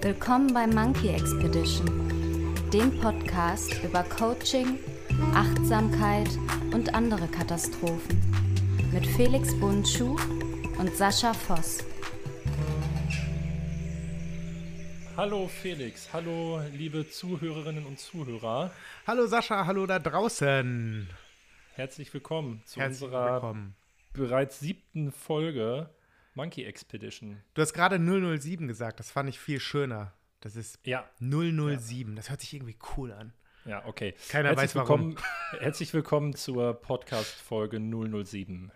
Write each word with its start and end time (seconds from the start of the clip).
Willkommen 0.00 0.54
bei 0.54 0.64
Monkey 0.64 1.08
Expedition, 1.08 2.54
dem 2.72 3.00
Podcast 3.00 3.82
über 3.82 4.04
Coaching, 4.04 4.78
Achtsamkeit 5.34 6.28
und 6.72 6.94
andere 6.94 7.26
Katastrophen 7.26 8.22
mit 8.92 9.04
Felix 9.04 9.58
Bundschuh 9.58 10.16
und 10.78 10.94
Sascha 10.94 11.34
Voss. 11.34 11.84
Hallo 15.16 15.48
Felix, 15.48 16.12
hallo 16.12 16.60
liebe 16.72 17.10
Zuhörerinnen 17.10 17.84
und 17.84 17.98
Zuhörer. 17.98 18.70
Hallo 19.04 19.26
Sascha, 19.26 19.66
hallo 19.66 19.84
da 19.86 19.98
draußen. 19.98 21.08
Herzlich 21.74 22.14
willkommen 22.14 22.62
zu 22.66 22.78
Herzlich 22.78 23.02
unserer 23.02 23.32
willkommen. 23.34 23.74
bereits 24.12 24.60
siebten 24.60 25.10
Folge 25.10 25.90
Monkey 26.38 26.64
Expedition. 26.66 27.42
Du 27.54 27.62
hast 27.62 27.72
gerade 27.72 27.98
007 27.98 28.68
gesagt, 28.68 29.00
das 29.00 29.10
fand 29.10 29.28
ich 29.28 29.40
viel 29.40 29.58
schöner. 29.58 30.12
Das 30.38 30.54
ist 30.54 30.78
Ja, 30.84 31.04
007, 31.18 32.14
das 32.14 32.30
hört 32.30 32.40
sich 32.40 32.54
irgendwie 32.54 32.76
cool 32.96 33.10
an. 33.12 33.32
ja, 33.64 33.84
okay. 33.86 34.14
Keiner 34.28 34.50
herzlich 34.50 34.62
weiß 34.70 34.74
warum. 34.76 35.08
willkommen, 35.16 35.16
Herzlich 35.58 35.92
willkommen 35.92 36.34
zur 36.36 36.74
Podcast-Folge 36.74 37.80
007. 37.80 38.70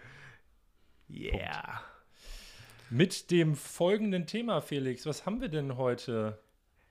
Yeah. 1.09 1.83
Mit 2.91 3.31
dem 3.31 3.55
folgenden 3.55 4.27
Thema, 4.27 4.61
Felix, 4.61 5.07
was 5.07 5.25
haben 5.25 5.41
wir 5.41 5.49
denn 5.49 5.77
heute? 5.77 6.41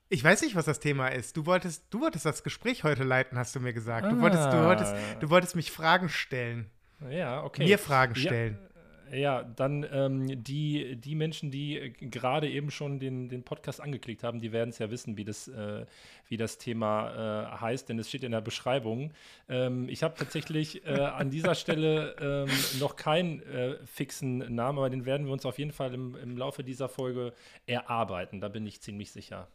Ich 0.08 0.24
weiß 0.24 0.42
nicht, 0.42 0.56
was 0.56 0.64
das 0.64 0.80
Thema 0.80 1.10
ist. 1.10 1.36
Du 1.36 1.46
wolltest, 1.46 1.94
du 1.94 2.00
wolltest 2.00 2.26
das 2.26 2.44
Gespräch 2.44 2.86
heute 2.86 3.04
leiten, 3.04 3.38
hast 3.38 3.54
du 3.58 3.60
mir 3.60 3.74
gesagt. 3.74 4.10
Du, 4.10 4.22
wolltest, 4.22 4.46
du, 4.46 4.56
Ah. 4.58 4.68
wolltest, 4.68 4.96
du 5.20 5.30
wolltest 5.30 5.58
mich 5.58 5.70
Fragen 5.70 6.08
stellen. 6.08 6.72
Ja, 7.10 7.44
okay. 7.44 7.66
Mir 7.66 7.78
Fragen 7.78 8.14
Ja, 8.16 8.22
stellen. 8.22 8.58
Ja, 8.62 8.71
dann 9.44 9.86
ähm, 9.92 10.44
die, 10.44 10.96
die 10.96 11.16
Menschen, 11.16 11.52
die 11.52 11.78
äh, 11.78 11.90
gerade 11.90 12.50
eben 12.50 12.72
schon 12.72 13.00
den, 13.00 13.30
den 13.30 13.44
Podcast 13.44 13.82
angeklickt 13.82 14.24
haben, 14.24 14.40
die 14.40 14.52
werden 14.52 14.70
es 14.70 14.80
ja 14.80 14.90
wissen, 14.90 15.18
wie 15.18 15.26
das, 15.26 15.48
äh, 15.50 15.86
wie 16.28 16.38
das 16.38 16.58
Thema 16.58 17.52
äh, 17.52 17.60
heißt, 17.60 17.90
denn 17.90 18.00
es 18.00 18.08
steht 18.08 18.24
in 18.24 18.32
der 18.32 18.42
Beschreibung. 18.42 19.12
Ähm, 19.50 19.90
ich 19.90 20.04
habe 20.04 20.16
tatsächlich 20.18 20.86
äh, 20.86 20.92
an 20.92 21.30
dieser 21.30 21.56
Stelle 21.56 22.16
ähm, 22.22 22.80
noch 22.80 22.96
keinen 22.96 23.42
äh, 23.42 23.76
fixen 23.86 24.38
Namen, 24.54 24.78
aber 24.78 24.90
den 24.90 25.06
werden 25.06 25.26
wir 25.26 25.34
uns 25.34 25.46
auf 25.46 25.60
jeden 25.60 25.72
Fall 25.72 25.94
im, 25.94 26.16
im 26.16 26.38
Laufe 26.38 26.64
dieser 26.64 26.88
Folge 26.88 27.34
erarbeiten. 27.66 28.40
Da 28.40 28.48
bin 28.48 28.66
ich 28.66 28.82
ziemlich 28.82 29.12
sicher. 29.12 29.48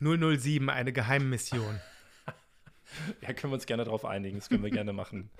007, 0.00 0.70
eine 0.70 0.92
Geheimmission. 0.92 1.80
Ja, 3.22 3.32
können 3.32 3.52
wir 3.52 3.54
uns 3.54 3.66
gerne 3.66 3.84
darauf 3.84 4.04
einigen, 4.04 4.38
das 4.38 4.48
können 4.48 4.62
wir 4.62 4.70
gerne 4.70 4.92
machen. 4.92 5.30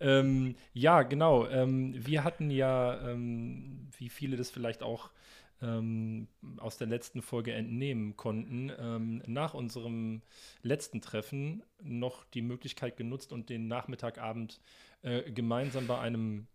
Ähm, 0.00 0.56
ja, 0.72 1.02
genau. 1.02 1.46
Ähm, 1.46 1.94
wir 1.96 2.24
hatten 2.24 2.50
ja, 2.50 3.10
ähm, 3.10 3.88
wie 3.96 4.08
viele 4.08 4.36
das 4.36 4.50
vielleicht 4.50 4.82
auch 4.82 5.10
ähm, 5.60 6.28
aus 6.58 6.78
der 6.78 6.86
letzten 6.86 7.22
Folge 7.22 7.52
entnehmen 7.52 8.16
konnten, 8.16 8.70
ähm, 8.78 9.22
nach 9.26 9.54
unserem 9.54 10.22
letzten 10.62 11.00
Treffen 11.00 11.62
noch 11.82 12.24
die 12.26 12.42
Möglichkeit 12.42 12.96
genutzt 12.96 13.32
und 13.32 13.48
den 13.48 13.68
Nachmittagabend 13.68 14.60
äh, 15.02 15.30
gemeinsam 15.30 15.86
bei 15.86 15.98
einem 15.98 16.46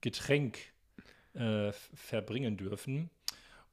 Getränk 0.00 0.58
äh, 1.34 1.72
verbringen 1.72 2.56
dürfen 2.56 3.10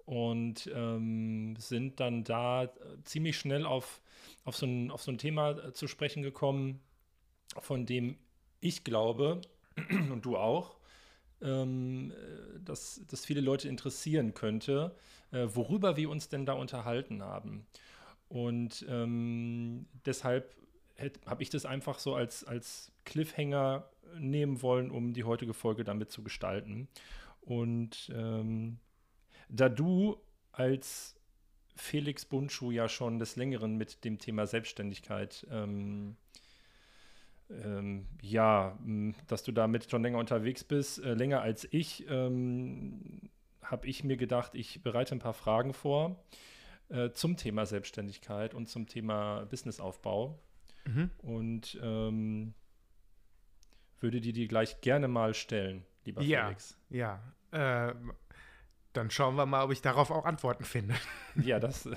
und 0.06 0.70
ähm, 0.74 1.56
sind 1.58 2.00
dann 2.00 2.24
da 2.24 2.64
äh, 2.64 2.70
ziemlich 3.04 3.38
schnell 3.38 3.66
auf, 3.66 4.02
auf, 4.44 4.56
so 4.56 4.66
ein, 4.66 4.92
auf 4.92 5.02
so 5.02 5.12
ein 5.12 5.18
Thema 5.18 5.52
äh, 5.52 5.74
zu 5.74 5.88
sprechen 5.88 6.24
gekommen, 6.24 6.80
von 7.60 7.86
dem 7.86 8.18
ich 8.60 8.84
glaube, 8.84 9.42
und 10.12 10.26
du 10.26 10.38
auch, 10.38 10.76
ähm, 11.42 12.12
äh, 12.12 12.60
dass 12.64 13.02
das 13.08 13.26
viele 13.26 13.42
Leute 13.42 13.68
interessieren 13.68 14.34
könnte, 14.34 14.96
äh, 15.32 15.48
worüber 15.50 15.98
wir 15.98 16.10
uns 16.10 16.30
denn 16.30 16.46
da 16.46 16.54
unterhalten 16.54 17.24
haben. 17.24 17.66
Und 18.30 18.86
ähm, 18.88 19.88
deshalb 20.06 20.56
habe 21.26 21.42
ich 21.42 21.50
das 21.50 21.66
einfach 21.66 22.00
so 22.00 22.14
als, 22.14 22.44
als 22.44 22.92
Cliffhanger 23.06 23.90
nehmen 24.20 24.62
wollen, 24.62 24.92
um 24.92 25.14
die 25.14 25.24
heutige 25.24 25.54
Folge 25.54 25.84
damit 25.84 26.12
zu 26.12 26.24
gestalten. 26.24 26.88
Und 27.42 28.12
ähm, 28.16 28.78
da 29.52 29.70
du 29.70 30.18
als 30.52 31.16
Felix 31.76 32.26
Bundschuh 32.26 32.72
ja 32.72 32.90
schon 32.90 33.20
des 33.20 33.36
Längeren 33.36 33.78
mit 33.78 34.04
dem 34.04 34.18
Thema 34.20 34.46
Selbstständigkeit, 34.48 35.46
ähm, 35.52 36.16
ähm, 37.50 38.08
ja, 38.22 38.78
dass 39.28 39.44
du 39.44 39.52
damit 39.52 39.90
schon 39.90 40.02
länger 40.04 40.20
unterwegs 40.20 40.64
bist, 40.64 41.00
äh, 41.04 41.14
länger 41.14 41.42
als 41.42 41.68
ich, 41.72 42.06
ähm, 42.10 43.30
habe 43.62 43.88
ich 43.88 44.04
mir 44.04 44.18
gedacht, 44.18 44.56
ich 44.56 44.82
bereite 44.84 45.16
ein 45.16 45.20
paar 45.20 45.34
Fragen 45.34 45.74
vor 45.74 46.24
äh, 46.90 47.12
zum 47.12 47.38
Thema 47.38 47.66
Selbstständigkeit 47.66 48.54
und 48.54 48.68
zum 48.68 48.88
Thema 48.88 49.46
Businessaufbau 49.46 50.40
Mhm. 50.86 51.12
und 51.22 51.80
ähm, 51.84 52.54
würde 54.00 54.20
dir 54.20 54.34
die 54.34 54.48
gleich 54.48 54.82
gerne 54.82 55.08
mal 55.08 55.34
stellen, 55.36 55.86
lieber 56.06 56.22
Ja. 56.24 56.46
Felix. 56.48 56.78
Ja. 56.90 57.22
Äh, 57.52 57.94
dann 58.94 59.10
schauen 59.12 59.36
wir 59.36 59.46
mal, 59.46 59.64
ob 59.64 59.72
ich 59.72 59.82
darauf 59.82 60.12
auch 60.12 60.26
Antworten 60.26 60.66
finde. 60.66 60.96
Ja, 61.36 61.60
das, 61.60 61.88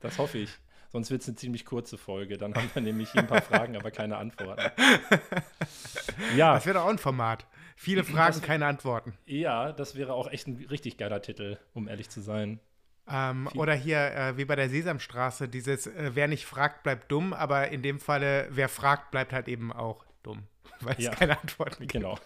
das 0.00 0.18
hoffe 0.18 0.38
ich. 0.38 0.50
Sonst 0.92 1.10
wird 1.10 1.22
es 1.22 1.28
eine 1.28 1.36
ziemlich 1.36 1.64
kurze 1.66 1.98
Folge. 1.98 2.38
Dann 2.38 2.54
haben 2.54 2.70
wir 2.72 2.80
nämlich 2.82 3.10
hier 3.12 3.20
ein 3.22 3.26
paar 3.26 3.42
Fragen, 3.42 3.76
aber 3.76 3.90
keine 3.90 4.16
Antworten. 4.16 4.70
Ja, 6.36 6.54
Das 6.54 6.64
wäre 6.66 6.78
doch 6.78 6.84
auch 6.84 6.90
ein 6.90 6.98
Format. 6.98 7.46
Viele 7.76 8.04
Fragen, 8.04 8.34
Das- 8.38 8.42
keine 8.42 8.66
Antworten. 8.66 9.12
ja, 9.26 9.72
das 9.72 9.96
wäre 9.96 10.14
auch 10.14 10.30
echt 10.30 10.46
ein 10.46 10.64
richtig 10.70 10.96
geiler 10.96 11.20
Titel, 11.20 11.58
um 11.74 11.88
ehrlich 11.88 12.08
zu 12.08 12.20
sein. 12.22 12.60
Ähm, 13.08 13.48
oder 13.54 13.74
hier, 13.74 13.98
äh, 14.14 14.36
wie 14.36 14.44
bei 14.46 14.56
der 14.56 14.68
Sesamstraße, 14.70 15.48
dieses, 15.48 15.86
äh, 15.86 16.12
wer 16.14 16.26
nicht 16.28 16.46
fragt, 16.46 16.82
bleibt 16.84 17.10
dumm, 17.12 17.32
aber 17.34 17.68
in 17.68 17.82
dem 17.82 18.00
Falle, 18.00 18.48
wer 18.50 18.68
fragt, 18.68 19.10
bleibt 19.10 19.32
halt 19.32 19.46
eben 19.48 19.72
auch 19.72 20.04
dumm, 20.22 20.44
weil 20.80 20.94
es 20.98 21.04
Ja. 21.04 21.14
keine 21.14 21.38
Antworten 21.40 21.80
gibt. 21.86 21.92
Genau. 21.92 22.18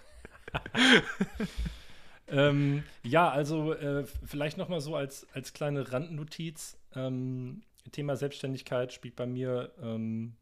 Ähm, 2.31 2.83
ja, 3.03 3.29
also 3.29 3.73
äh, 3.73 4.05
vielleicht 4.25 4.57
noch 4.57 4.69
mal 4.69 4.81
so 4.81 4.97
als, 4.97 5.27
als 5.35 5.53
kleine 5.53 5.93
Randnotiz. 5.93 6.79
Ähm, 6.95 7.63
Thema 7.93 8.17
Selbstständigkeit 8.17 8.93
spielt 8.93 9.17
bei 9.17 9.27
mir 9.27 9.73
ähm, 9.83 10.35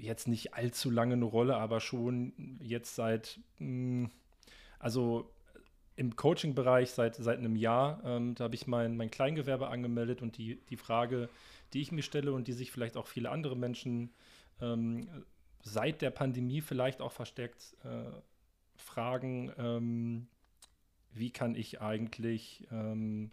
jetzt 0.00 0.28
nicht 0.28 0.54
allzu 0.54 0.90
lange 0.90 1.14
eine 1.14 1.24
Rolle, 1.24 1.56
aber 1.56 1.80
schon 1.80 2.58
jetzt 2.60 2.94
seit, 2.94 3.40
mh, 3.58 4.10
also 4.78 5.30
im 5.96 6.16
Coaching-Bereich 6.16 6.90
seit, 6.90 7.16
seit 7.16 7.38
einem 7.38 7.56
Jahr. 7.56 8.02
Ähm, 8.04 8.34
da 8.34 8.44
habe 8.44 8.54
ich 8.54 8.66
mein, 8.66 8.96
mein 8.96 9.10
Kleingewerbe 9.10 9.68
angemeldet 9.68 10.22
und 10.22 10.36
die, 10.38 10.56
die 10.70 10.76
Frage, 10.76 11.28
die 11.72 11.80
ich 11.80 11.92
mir 11.92 12.02
stelle 12.02 12.32
und 12.32 12.48
die 12.48 12.52
sich 12.52 12.70
vielleicht 12.70 12.96
auch 12.96 13.06
viele 13.06 13.30
andere 13.30 13.56
Menschen 13.56 14.10
ähm, 14.60 15.08
seit 15.62 16.02
der 16.02 16.10
Pandemie 16.10 16.60
vielleicht 16.60 17.00
auch 17.00 17.12
verstärkt 17.12 17.76
äh, 17.84 18.10
fragen, 18.76 19.52
ähm, 19.58 20.26
wie 21.14 21.30
kann 21.30 21.54
ich 21.54 21.80
eigentlich 21.80 22.66
ähm, 22.70 23.30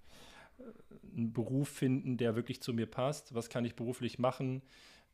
einen 1.16 1.34
Beruf 1.34 1.70
finden, 1.70 2.18
der 2.18 2.36
wirklich 2.36 2.62
zu 2.62 2.74
mir 2.74 2.86
passt? 2.86 3.34
Was 3.34 3.50
kann 3.50 3.66
ich 3.66 3.76
beruflich 3.76 4.20
machen? 4.20 4.62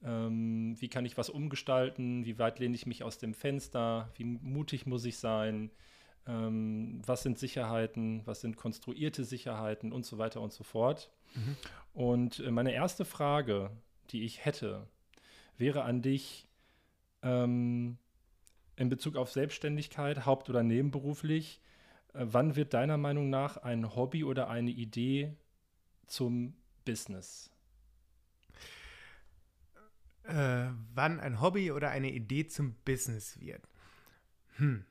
Ähm, 0.03 0.75
wie 0.79 0.89
kann 0.89 1.05
ich 1.05 1.17
was 1.17 1.29
umgestalten? 1.29 2.25
Wie 2.25 2.37
weit 2.39 2.59
lehne 2.59 2.75
ich 2.75 2.85
mich 2.85 3.03
aus 3.03 3.17
dem 3.17 3.33
Fenster? 3.33 4.11
Wie 4.15 4.25
mutig 4.25 4.85
muss 4.85 5.05
ich 5.05 5.17
sein? 5.17 5.71
Ähm, 6.27 7.01
was 7.05 7.23
sind 7.23 7.37
Sicherheiten? 7.39 8.21
Was 8.25 8.41
sind 8.41 8.57
konstruierte 8.57 9.23
Sicherheiten? 9.23 9.91
Und 9.91 10.05
so 10.05 10.17
weiter 10.17 10.41
und 10.41 10.53
so 10.53 10.63
fort. 10.63 11.11
Und 11.93 12.39
äh, 12.39 12.51
meine 12.51 12.73
erste 12.73 13.05
Frage, 13.05 13.71
die 14.11 14.23
ich 14.23 14.43
hätte, 14.45 14.87
wäre 15.57 15.83
an 15.83 16.01
dich 16.01 16.47
ähm, 17.21 17.97
in 18.75 18.89
Bezug 18.89 19.15
auf 19.15 19.31
Selbstständigkeit, 19.31 20.25
haupt- 20.25 20.49
oder 20.49 20.63
nebenberuflich. 20.63 21.61
Äh, 22.15 22.25
wann 22.27 22.55
wird 22.55 22.73
deiner 22.73 22.97
Meinung 22.97 23.29
nach 23.29 23.57
ein 23.57 23.95
Hobby 23.95 24.23
oder 24.23 24.49
eine 24.49 24.71
Idee 24.71 25.35
zum 26.07 26.55
Business? 26.85 27.51
Äh, 30.23 30.67
wann 30.93 31.19
ein 31.19 31.41
Hobby 31.41 31.71
oder 31.71 31.89
eine 31.91 32.11
Idee 32.11 32.47
zum 32.47 32.75
Business 32.85 33.39
wird. 33.39 33.67
Hm. 34.57 34.85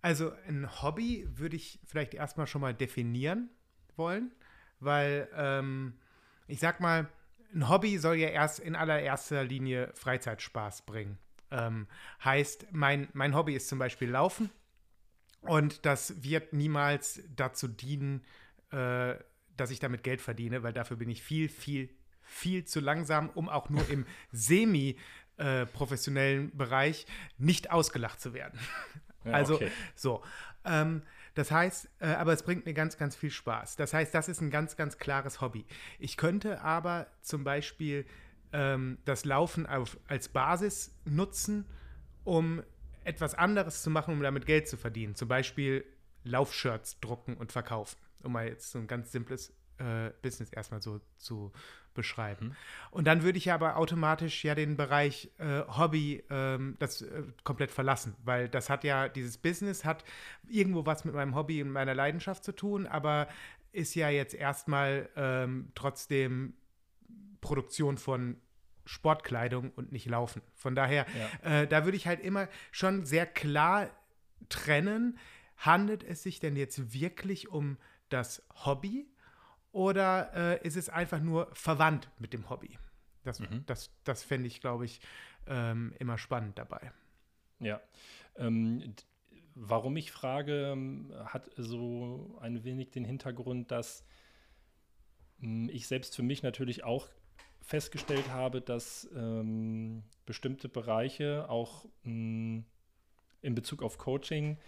Also 0.00 0.32
ein 0.46 0.82
Hobby 0.82 1.26
würde 1.28 1.56
ich 1.56 1.80
vielleicht 1.84 2.14
erstmal 2.14 2.46
schon 2.46 2.60
mal 2.60 2.74
definieren 2.74 3.50
wollen, 3.96 4.32
weil 4.80 5.28
ähm, 5.34 5.94
ich 6.48 6.60
sag 6.60 6.80
mal, 6.80 7.08
ein 7.54 7.68
Hobby 7.68 7.98
soll 7.98 8.16
ja 8.16 8.28
erst 8.28 8.58
in 8.58 8.74
allererster 8.74 9.44
Linie 9.44 9.92
Freizeitspaß 9.94 10.82
bringen. 10.82 11.18
Ähm, 11.50 11.86
heißt, 12.24 12.66
mein, 12.72 13.08
mein 13.12 13.34
Hobby 13.34 13.54
ist 13.54 13.68
zum 13.68 13.78
Beispiel 13.78 14.10
Laufen 14.10 14.50
und 15.42 15.84
das 15.86 16.22
wird 16.22 16.52
niemals 16.52 17.22
dazu 17.36 17.68
dienen, 17.68 18.24
äh, 18.70 19.14
dass 19.56 19.70
ich 19.70 19.80
damit 19.80 20.02
Geld 20.02 20.20
verdiene, 20.20 20.62
weil 20.62 20.72
dafür 20.72 20.96
bin 20.96 21.10
ich 21.10 21.22
viel, 21.22 21.48
viel, 21.48 21.90
viel 22.22 22.64
zu 22.64 22.80
langsam, 22.80 23.30
um 23.30 23.48
auch 23.48 23.68
nur 23.68 23.88
im 23.90 24.06
semi-professionellen 24.32 26.56
Bereich 26.56 27.06
nicht 27.38 27.70
ausgelacht 27.70 28.20
zu 28.20 28.34
werden. 28.34 28.58
Ja, 29.24 29.32
also 29.32 29.54
okay. 29.56 29.70
so. 29.94 30.22
Ähm, 30.64 31.02
Das 31.34 31.50
heißt, 31.50 31.88
äh, 32.00 32.08
aber 32.08 32.34
es 32.34 32.42
bringt 32.42 32.66
mir 32.66 32.74
ganz, 32.74 32.98
ganz 32.98 33.16
viel 33.16 33.30
Spaß. 33.30 33.76
Das 33.76 33.94
heißt, 33.94 34.14
das 34.14 34.28
ist 34.28 34.42
ein 34.42 34.50
ganz, 34.50 34.76
ganz 34.76 34.98
klares 34.98 35.40
Hobby. 35.40 35.64
Ich 35.98 36.18
könnte 36.18 36.60
aber 36.60 37.06
zum 37.22 37.42
Beispiel 37.42 38.04
ähm, 38.52 38.98
das 39.06 39.24
Laufen 39.24 39.66
auf, 39.66 39.96
als 40.08 40.28
Basis 40.28 40.94
nutzen, 41.06 41.64
um 42.24 42.62
etwas 43.04 43.34
anderes 43.34 43.82
zu 43.82 43.90
machen, 43.90 44.14
um 44.14 44.22
damit 44.22 44.46
Geld 44.46 44.68
zu 44.68 44.76
verdienen. 44.76 45.14
Zum 45.14 45.28
Beispiel 45.28 45.84
Laufshirts 46.24 47.00
drucken 47.00 47.36
und 47.36 47.52
verkaufen, 47.52 47.98
um 48.22 48.32
mal 48.32 48.46
jetzt 48.46 48.70
so 48.70 48.78
ein 48.78 48.86
ganz 48.86 49.12
simples 49.12 49.52
äh, 49.78 50.10
Business 50.22 50.50
erstmal 50.50 50.82
so 50.82 51.00
zu 51.16 51.52
beschreiben. 51.94 52.48
Mhm. 52.48 52.56
Und 52.90 53.06
dann 53.06 53.22
würde 53.22 53.38
ich 53.38 53.52
aber 53.52 53.76
automatisch 53.76 54.44
ja 54.44 54.54
den 54.54 54.76
Bereich 54.76 55.30
äh, 55.38 55.62
Hobby 55.66 56.22
ähm, 56.30 56.76
das 56.78 57.02
äh, 57.02 57.22
komplett 57.44 57.70
verlassen, 57.70 58.16
weil 58.24 58.48
das 58.48 58.70
hat 58.70 58.84
ja, 58.84 59.08
dieses 59.08 59.38
Business 59.38 59.84
hat 59.84 60.04
irgendwo 60.48 60.86
was 60.86 61.04
mit 61.04 61.14
meinem 61.14 61.34
Hobby 61.34 61.62
und 61.62 61.70
meiner 61.70 61.94
Leidenschaft 61.94 62.44
zu 62.44 62.52
tun, 62.52 62.86
aber 62.86 63.28
ist 63.72 63.94
ja 63.94 64.10
jetzt 64.10 64.34
erstmal 64.34 65.08
ähm, 65.16 65.70
trotzdem 65.74 66.54
Produktion 67.40 67.98
von 67.98 68.36
Sportkleidung 68.84 69.70
und 69.70 69.92
nicht 69.92 70.06
Laufen. 70.06 70.42
Von 70.54 70.74
daher, 70.74 71.06
ja. 71.42 71.62
äh, 71.62 71.68
da 71.68 71.84
würde 71.84 71.96
ich 71.96 72.06
halt 72.06 72.20
immer 72.20 72.48
schon 72.70 73.04
sehr 73.04 73.26
klar 73.26 73.90
trennen, 74.48 75.18
handelt 75.56 76.02
es 76.02 76.22
sich 76.22 76.40
denn 76.40 76.56
jetzt 76.56 76.92
wirklich 76.92 77.48
um 77.48 77.78
das 78.08 78.42
Hobby 78.64 79.08
oder 79.70 80.32
äh, 80.34 80.66
ist 80.66 80.76
es 80.76 80.88
einfach 80.88 81.20
nur 81.20 81.48
verwandt 81.54 82.10
mit 82.18 82.32
dem 82.32 82.50
Hobby? 82.50 82.78
Das, 83.24 83.40
mhm. 83.40 83.64
das, 83.66 83.90
das 84.04 84.22
fände 84.24 84.48
ich, 84.48 84.60
glaube 84.60 84.84
ich, 84.84 85.00
ähm, 85.46 85.94
immer 85.98 86.18
spannend 86.18 86.58
dabei. 86.58 86.92
Ja. 87.60 87.80
Ähm, 88.36 88.94
warum 89.54 89.96
ich 89.96 90.10
frage, 90.10 90.72
ähm, 90.72 91.12
hat 91.24 91.50
so 91.56 92.38
ein 92.40 92.64
wenig 92.64 92.90
den 92.90 93.04
Hintergrund, 93.04 93.70
dass 93.70 94.04
hm, 95.40 95.68
ich 95.68 95.86
selbst 95.86 96.16
für 96.16 96.22
mich 96.22 96.42
natürlich 96.42 96.84
auch 96.84 97.08
festgestellt 97.62 98.30
habe, 98.30 98.60
dass 98.60 99.08
ähm, 99.14 100.02
bestimmte 100.26 100.68
Bereiche 100.68 101.48
auch 101.48 101.84
mh, 102.04 102.10
hm, 102.10 102.64
in 103.40 103.54
Bezug 103.54 103.82
auf 103.82 103.98
Coaching, 103.98 104.58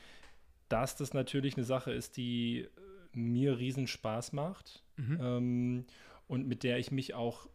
dass 0.68 0.96
das 0.96 1.14
natürlich 1.14 1.56
eine 1.56 1.64
Sache 1.64 1.92
ist, 1.92 2.16
die 2.16 2.68
mir 3.12 3.58
riesen 3.58 3.86
Spaß 3.86 4.32
macht 4.32 4.82
mhm. 4.96 5.18
ähm, 5.20 5.84
und 6.26 6.48
mit 6.48 6.62
der 6.64 6.78
ich 6.78 6.90
mich 6.90 7.14
auch 7.14 7.48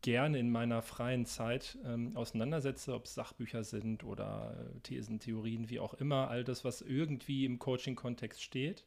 gerne 0.00 0.38
in 0.38 0.50
meiner 0.50 0.80
freien 0.82 1.26
Zeit 1.26 1.78
ähm, 1.84 2.16
auseinandersetze, 2.16 2.94
ob 2.94 3.04
es 3.04 3.14
Sachbücher 3.14 3.62
sind 3.62 4.04
oder 4.04 4.70
äh, 4.74 4.80
Thesen, 4.80 5.18
Theorien, 5.18 5.68
wie 5.68 5.80
auch 5.80 5.94
immer, 5.94 6.28
all 6.28 6.44
das, 6.44 6.64
was 6.64 6.80
irgendwie 6.80 7.44
im 7.44 7.58
Coaching-Kontext 7.58 8.42
steht. 8.42 8.86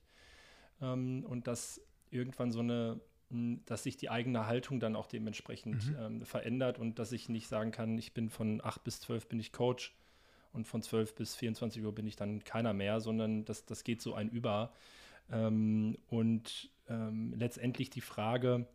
Ähm, 0.81 1.25
und 1.27 1.47
dass 1.47 1.81
irgendwann 2.09 2.51
so 2.51 2.59
eine, 2.59 3.00
dass 3.30 3.84
sich 3.84 3.98
die 3.98 4.10
eigene 4.10 4.48
Haltung 4.48 4.80
dann 4.80 4.96
auch 4.96 5.06
dementsprechend 5.06 5.90
mhm. 5.90 5.96
ähm, 6.00 6.26
verändert 6.26 6.80
und 6.80 6.98
dass 6.98 7.12
ich 7.12 7.30
nicht 7.30 7.48
sagen 7.48 7.72
kann, 7.72 7.98
ich 7.98 8.14
bin 8.14 8.30
von 8.30 8.60
8 8.64 8.84
bis 8.84 9.02
12 9.02 9.28
bin 9.28 9.40
ich 9.40 9.52
Coach 9.52 9.96
und 10.52 10.68
von 10.68 10.81
12 10.81 11.14
bis 11.16 11.36
24 11.36 11.84
Uhr 11.84 11.94
bin 11.94 12.08
ich 12.08 12.16
dann 12.16 12.44
keiner 12.44 12.74
mehr, 12.74 13.00
sondern 13.02 13.46
das, 13.46 13.66
das 13.66 13.84
geht 13.84 14.02
so 14.02 14.16
ein 14.16 14.30
Über. 14.30 14.74
Ähm, 15.31 15.98
und 16.08 16.72
ähm, 16.88 17.34
letztendlich 17.38 17.92
die 17.92 18.02
Frage, 18.02 18.66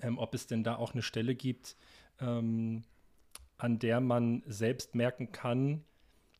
ähm, 0.00 0.18
ob 0.18 0.34
es 0.34 0.46
denn 0.46 0.64
da 0.64 0.76
auch 0.76 0.92
eine 0.92 1.02
Stelle 1.02 1.34
gibt, 1.34 1.76
ähm, 2.20 2.84
an 3.56 3.78
der 3.78 4.00
man 4.00 4.42
selbst 4.46 4.94
merken 4.94 5.32
kann 5.32 5.82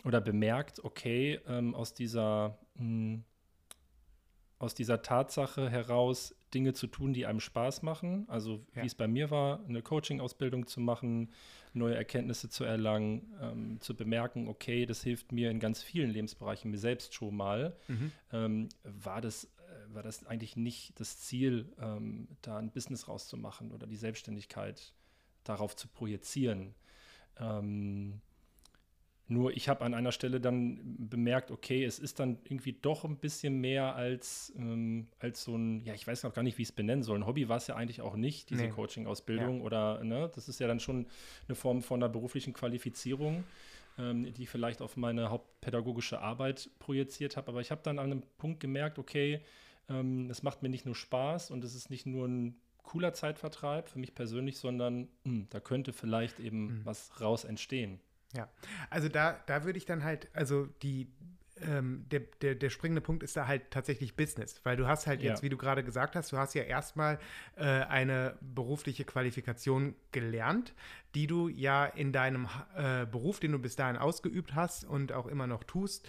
oder 0.04 0.20
bemerkt, 0.20 0.84
okay, 0.84 1.40
ähm, 1.46 1.74
aus 1.74 1.94
dieser 1.94 2.58
mh, 2.74 2.80
hm, 2.80 3.24
aus 4.62 4.74
dieser 4.76 5.02
Tatsache 5.02 5.68
heraus 5.68 6.36
Dinge 6.54 6.72
zu 6.72 6.86
tun, 6.86 7.12
die 7.12 7.26
einem 7.26 7.40
Spaß 7.40 7.82
machen. 7.82 8.24
Also 8.28 8.64
ja. 8.74 8.82
wie 8.82 8.86
es 8.86 8.94
bei 8.94 9.08
mir 9.08 9.30
war, 9.30 9.64
eine 9.66 9.82
Coaching-Ausbildung 9.82 10.66
zu 10.66 10.80
machen, 10.80 11.30
neue 11.72 11.94
Erkenntnisse 11.94 12.48
zu 12.48 12.64
erlangen, 12.64 13.32
ähm, 13.40 13.80
zu 13.80 13.96
bemerken, 13.96 14.48
okay, 14.48 14.86
das 14.86 15.02
hilft 15.02 15.32
mir 15.32 15.50
in 15.50 15.60
ganz 15.60 15.82
vielen 15.82 16.10
Lebensbereichen, 16.10 16.70
mir 16.70 16.78
selbst 16.78 17.14
schon 17.14 17.36
mal, 17.36 17.76
mhm. 17.88 18.12
ähm, 18.32 18.68
war 18.82 19.20
das 19.20 19.44
äh, 19.44 19.94
war 19.94 20.02
das 20.02 20.24
eigentlich 20.26 20.56
nicht 20.56 20.98
das 21.00 21.18
Ziel, 21.18 21.72
ähm, 21.80 22.28
da 22.42 22.58
ein 22.58 22.70
Business 22.70 23.08
rauszumachen 23.08 23.72
oder 23.72 23.86
die 23.86 23.96
Selbstständigkeit 23.96 24.92
darauf 25.44 25.76
zu 25.76 25.88
projizieren. 25.88 26.74
Ähm, 27.38 28.20
nur 29.28 29.56
ich 29.56 29.68
habe 29.68 29.84
an 29.84 29.94
einer 29.94 30.12
Stelle 30.12 30.40
dann 30.40 30.80
bemerkt, 30.98 31.50
okay, 31.50 31.84
es 31.84 31.98
ist 31.98 32.20
dann 32.20 32.38
irgendwie 32.44 32.72
doch 32.72 33.04
ein 33.04 33.16
bisschen 33.16 33.60
mehr 33.60 33.94
als, 33.94 34.52
ähm, 34.56 35.08
als 35.18 35.44
so 35.44 35.56
ein, 35.56 35.84
ja, 35.84 35.94
ich 35.94 36.06
weiß 36.06 36.24
noch 36.24 36.34
gar 36.34 36.42
nicht, 36.42 36.58
wie 36.58 36.62
ich 36.62 36.68
es 36.68 36.74
benennen 36.74 37.02
soll. 37.02 37.18
Ein 37.18 37.26
Hobby 37.26 37.48
war 37.48 37.56
es 37.56 37.66
ja 37.66 37.76
eigentlich 37.76 38.00
auch 38.00 38.16
nicht, 38.16 38.50
diese 38.50 38.64
nee. 38.64 38.70
Coaching-Ausbildung 38.70 39.58
ja. 39.58 39.64
oder, 39.64 40.04
ne, 40.04 40.30
das 40.34 40.48
ist 40.48 40.60
ja 40.60 40.66
dann 40.66 40.80
schon 40.80 41.06
eine 41.48 41.54
Form 41.54 41.82
von 41.82 42.02
einer 42.02 42.12
beruflichen 42.12 42.52
Qualifizierung, 42.52 43.44
ähm, 43.98 44.32
die 44.32 44.42
ich 44.42 44.50
vielleicht 44.50 44.82
auf 44.82 44.96
meine 44.96 45.30
hauptpädagogische 45.30 46.20
Arbeit 46.20 46.68
projiziert 46.78 47.36
habe. 47.36 47.48
Aber 47.48 47.60
ich 47.60 47.70
habe 47.70 47.80
dann 47.84 47.98
an 47.98 48.06
einem 48.06 48.22
Punkt 48.38 48.60
gemerkt, 48.60 48.98
okay, 48.98 49.40
ähm, 49.88 50.28
es 50.30 50.42
macht 50.42 50.62
mir 50.62 50.68
nicht 50.68 50.84
nur 50.84 50.94
Spaß 50.94 51.50
und 51.50 51.64
es 51.64 51.74
ist 51.74 51.90
nicht 51.90 52.06
nur 52.06 52.26
ein 52.26 52.56
cooler 52.82 53.12
Zeitvertreib 53.14 53.88
für 53.88 53.98
mich 53.98 54.14
persönlich, 54.14 54.58
sondern 54.58 55.02
mh, 55.02 55.08
hm, 55.24 55.46
da 55.50 55.60
könnte 55.60 55.92
vielleicht 55.92 56.40
eben 56.40 56.66
mhm. 56.66 56.80
was 56.84 57.20
raus 57.20 57.44
entstehen. 57.44 58.00
Ja, 58.34 58.48
also 58.90 59.08
da, 59.08 59.38
da 59.46 59.64
würde 59.64 59.78
ich 59.78 59.84
dann 59.84 60.04
halt, 60.04 60.28
also 60.32 60.66
die, 60.82 61.08
ähm, 61.60 62.06
der, 62.10 62.20
der, 62.40 62.54
der 62.54 62.70
springende 62.70 63.00
Punkt 63.00 63.22
ist 63.22 63.36
da 63.36 63.46
halt 63.46 63.70
tatsächlich 63.70 64.16
Business, 64.16 64.60
weil 64.64 64.76
du 64.76 64.86
hast 64.86 65.06
halt 65.06 65.22
jetzt, 65.22 65.40
ja. 65.40 65.42
wie 65.42 65.48
du 65.48 65.56
gerade 65.56 65.84
gesagt 65.84 66.16
hast, 66.16 66.32
du 66.32 66.38
hast 66.38 66.54
ja 66.54 66.62
erstmal 66.62 67.18
äh, 67.56 67.64
eine 67.64 68.36
berufliche 68.40 69.04
Qualifikation 69.04 69.94
gelernt, 70.12 70.74
die 71.14 71.26
du 71.26 71.48
ja 71.48 71.84
in 71.84 72.12
deinem 72.12 72.48
äh, 72.74 73.06
Beruf, 73.06 73.40
den 73.40 73.52
du 73.52 73.58
bis 73.58 73.76
dahin 73.76 73.96
ausgeübt 73.96 74.54
hast 74.54 74.84
und 74.84 75.12
auch 75.12 75.26
immer 75.26 75.46
noch 75.46 75.64
tust, 75.64 76.08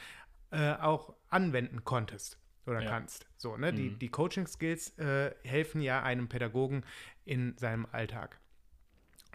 äh, 0.52 0.74
auch 0.74 1.14
anwenden 1.30 1.84
konntest 1.84 2.38
oder 2.66 2.81
ja. 2.81 2.90
kannst. 2.90 3.25
So, 3.38 3.58
ne? 3.58 3.72
Mhm. 3.72 3.75
Die, 3.75 3.90
die 3.96 4.10
Coaching-Skills 4.10 4.98
äh, 4.98 5.36
helfen 5.44 5.81
ja 5.81 6.04
einem 6.04 6.30
Pädagogen 6.30 6.84
in 7.25 7.58
seinem 7.58 7.86
Alltag. 7.92 8.40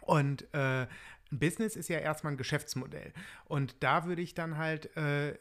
Und 0.02 0.52
äh, 0.55 0.87
ein 1.30 1.38
Business 1.38 1.76
ist 1.76 1.88
ja 1.88 1.98
erstmal 1.98 2.32
ein 2.32 2.38
Geschäftsmodell. 2.38 3.12
Und 3.44 3.76
da 3.80 4.06
würde 4.06 4.22
ich 4.22 4.34
dann 4.34 4.56
halt 4.56 4.96
äh, 4.96 5.36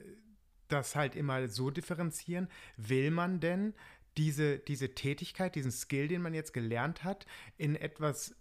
das 0.67 0.95
halt 0.95 1.15
immer 1.15 1.47
so 1.47 1.69
differenzieren. 1.69 2.47
Will 2.75 3.11
man 3.11 3.39
denn 3.39 3.73
diese, 4.17 4.59
diese 4.59 4.95
Tätigkeit, 4.95 5.55
diesen 5.55 5.71
Skill, 5.71 6.07
den 6.07 6.21
man 6.21 6.33
jetzt 6.33 6.53
gelernt 6.53 7.03
hat, 7.03 7.25
in 7.57 7.75
etwas 7.75 8.35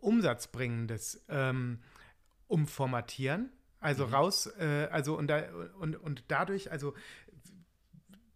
Umsatzbringendes 0.00 1.24
ähm, 1.28 1.80
umformatieren? 2.48 3.50
Also 3.80 4.06
mhm. 4.06 4.14
raus, 4.14 4.46
äh, 4.58 4.88
also 4.90 5.16
und, 5.16 5.28
da, 5.28 5.44
und, 5.78 5.96
und 5.96 6.24
dadurch, 6.28 6.70
also 6.70 6.94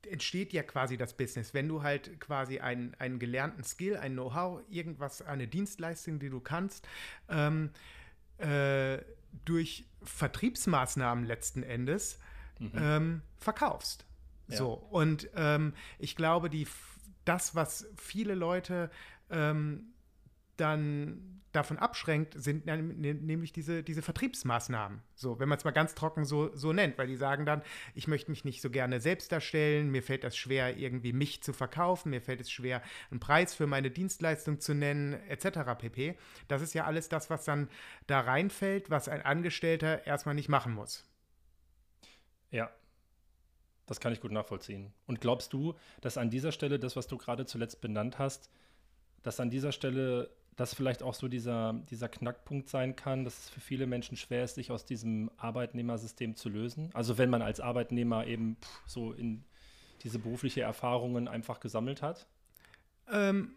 entsteht 0.08 0.52
ja 0.52 0.62
quasi 0.62 0.96
das 0.96 1.16
Business. 1.16 1.52
Wenn 1.52 1.68
du 1.68 1.82
halt 1.82 2.20
quasi 2.20 2.60
einen, 2.60 2.94
einen 2.94 3.18
gelernten 3.18 3.64
Skill, 3.64 3.96
ein 3.96 4.12
Know-how, 4.12 4.62
irgendwas, 4.68 5.22
eine 5.22 5.48
Dienstleistung, 5.48 6.20
die 6.20 6.30
du 6.30 6.40
kannst, 6.40 6.86
ähm, 7.28 7.70
äh, 8.38 8.98
durch 9.44 9.86
Vertriebsmaßnahmen 10.02 11.24
letzten 11.24 11.62
Endes 11.62 12.18
mhm. 12.58 12.72
ähm, 12.74 13.22
verkaufst. 13.36 14.04
Ja. 14.48 14.56
So, 14.56 14.72
und 14.72 15.28
ähm, 15.34 15.74
ich 15.98 16.16
glaube, 16.16 16.50
die, 16.50 16.66
das, 17.24 17.54
was 17.54 17.86
viele 17.96 18.34
Leute 18.34 18.90
ähm, 19.30 19.92
dann 20.56 21.36
davon 21.56 21.78
abschränkt, 21.78 22.34
sind 22.36 22.66
nämlich 22.66 23.52
diese, 23.52 23.82
diese 23.82 24.02
Vertriebsmaßnahmen. 24.02 25.02
So, 25.14 25.40
wenn 25.40 25.48
man 25.48 25.56
es 25.56 25.64
mal 25.64 25.70
ganz 25.70 25.94
trocken 25.94 26.26
so, 26.26 26.54
so 26.54 26.72
nennt, 26.72 26.98
weil 26.98 27.06
die 27.06 27.16
sagen 27.16 27.46
dann, 27.46 27.62
ich 27.94 28.06
möchte 28.06 28.30
mich 28.30 28.44
nicht 28.44 28.60
so 28.60 28.68
gerne 28.68 29.00
selbst 29.00 29.32
darstellen, 29.32 29.90
mir 29.90 30.02
fällt 30.02 30.22
das 30.22 30.36
schwer, 30.36 30.76
irgendwie 30.76 31.14
mich 31.14 31.42
zu 31.42 31.54
verkaufen, 31.54 32.10
mir 32.10 32.20
fällt 32.20 32.42
es 32.42 32.50
schwer, 32.50 32.82
einen 33.10 33.20
Preis 33.20 33.54
für 33.54 33.66
meine 33.66 33.90
Dienstleistung 33.90 34.60
zu 34.60 34.74
nennen, 34.74 35.14
etc. 35.28 35.78
pp. 35.78 36.18
Das 36.46 36.60
ist 36.60 36.74
ja 36.74 36.84
alles 36.84 37.08
das, 37.08 37.30
was 37.30 37.44
dann 37.44 37.68
da 38.06 38.20
reinfällt, 38.20 38.90
was 38.90 39.08
ein 39.08 39.22
Angestellter 39.22 40.06
erstmal 40.06 40.34
nicht 40.34 40.50
machen 40.50 40.74
muss. 40.74 41.04
Ja, 42.50 42.70
das 43.86 44.00
kann 44.00 44.12
ich 44.12 44.20
gut 44.20 44.32
nachvollziehen. 44.32 44.92
Und 45.06 45.20
glaubst 45.20 45.52
du, 45.52 45.74
dass 46.00 46.18
an 46.18 46.28
dieser 46.28 46.52
Stelle, 46.52 46.78
das, 46.78 46.96
was 46.96 47.06
du 47.06 47.16
gerade 47.16 47.46
zuletzt 47.46 47.80
benannt 47.80 48.18
hast, 48.18 48.50
dass 49.22 49.40
an 49.40 49.50
dieser 49.50 49.72
Stelle 49.72 50.30
das 50.56 50.74
vielleicht 50.74 51.02
auch 51.02 51.14
so 51.14 51.28
dieser, 51.28 51.74
dieser 51.90 52.08
Knackpunkt 52.08 52.68
sein 52.68 52.96
kann, 52.96 53.24
dass 53.24 53.38
es 53.38 53.50
für 53.50 53.60
viele 53.60 53.86
Menschen 53.86 54.16
schwer 54.16 54.44
ist, 54.44 54.54
sich 54.54 54.70
aus 54.70 54.86
diesem 54.86 55.30
Arbeitnehmersystem 55.36 56.34
zu 56.34 56.48
lösen. 56.48 56.90
Also 56.94 57.18
wenn 57.18 57.28
man 57.30 57.42
als 57.42 57.60
Arbeitnehmer 57.60 58.26
eben 58.26 58.56
so 58.86 59.12
in 59.12 59.44
diese 60.02 60.18
berufliche 60.18 60.62
Erfahrungen 60.62 61.28
einfach 61.28 61.60
gesammelt 61.60 62.02
hat? 62.02 62.26
Ähm, 63.10 63.54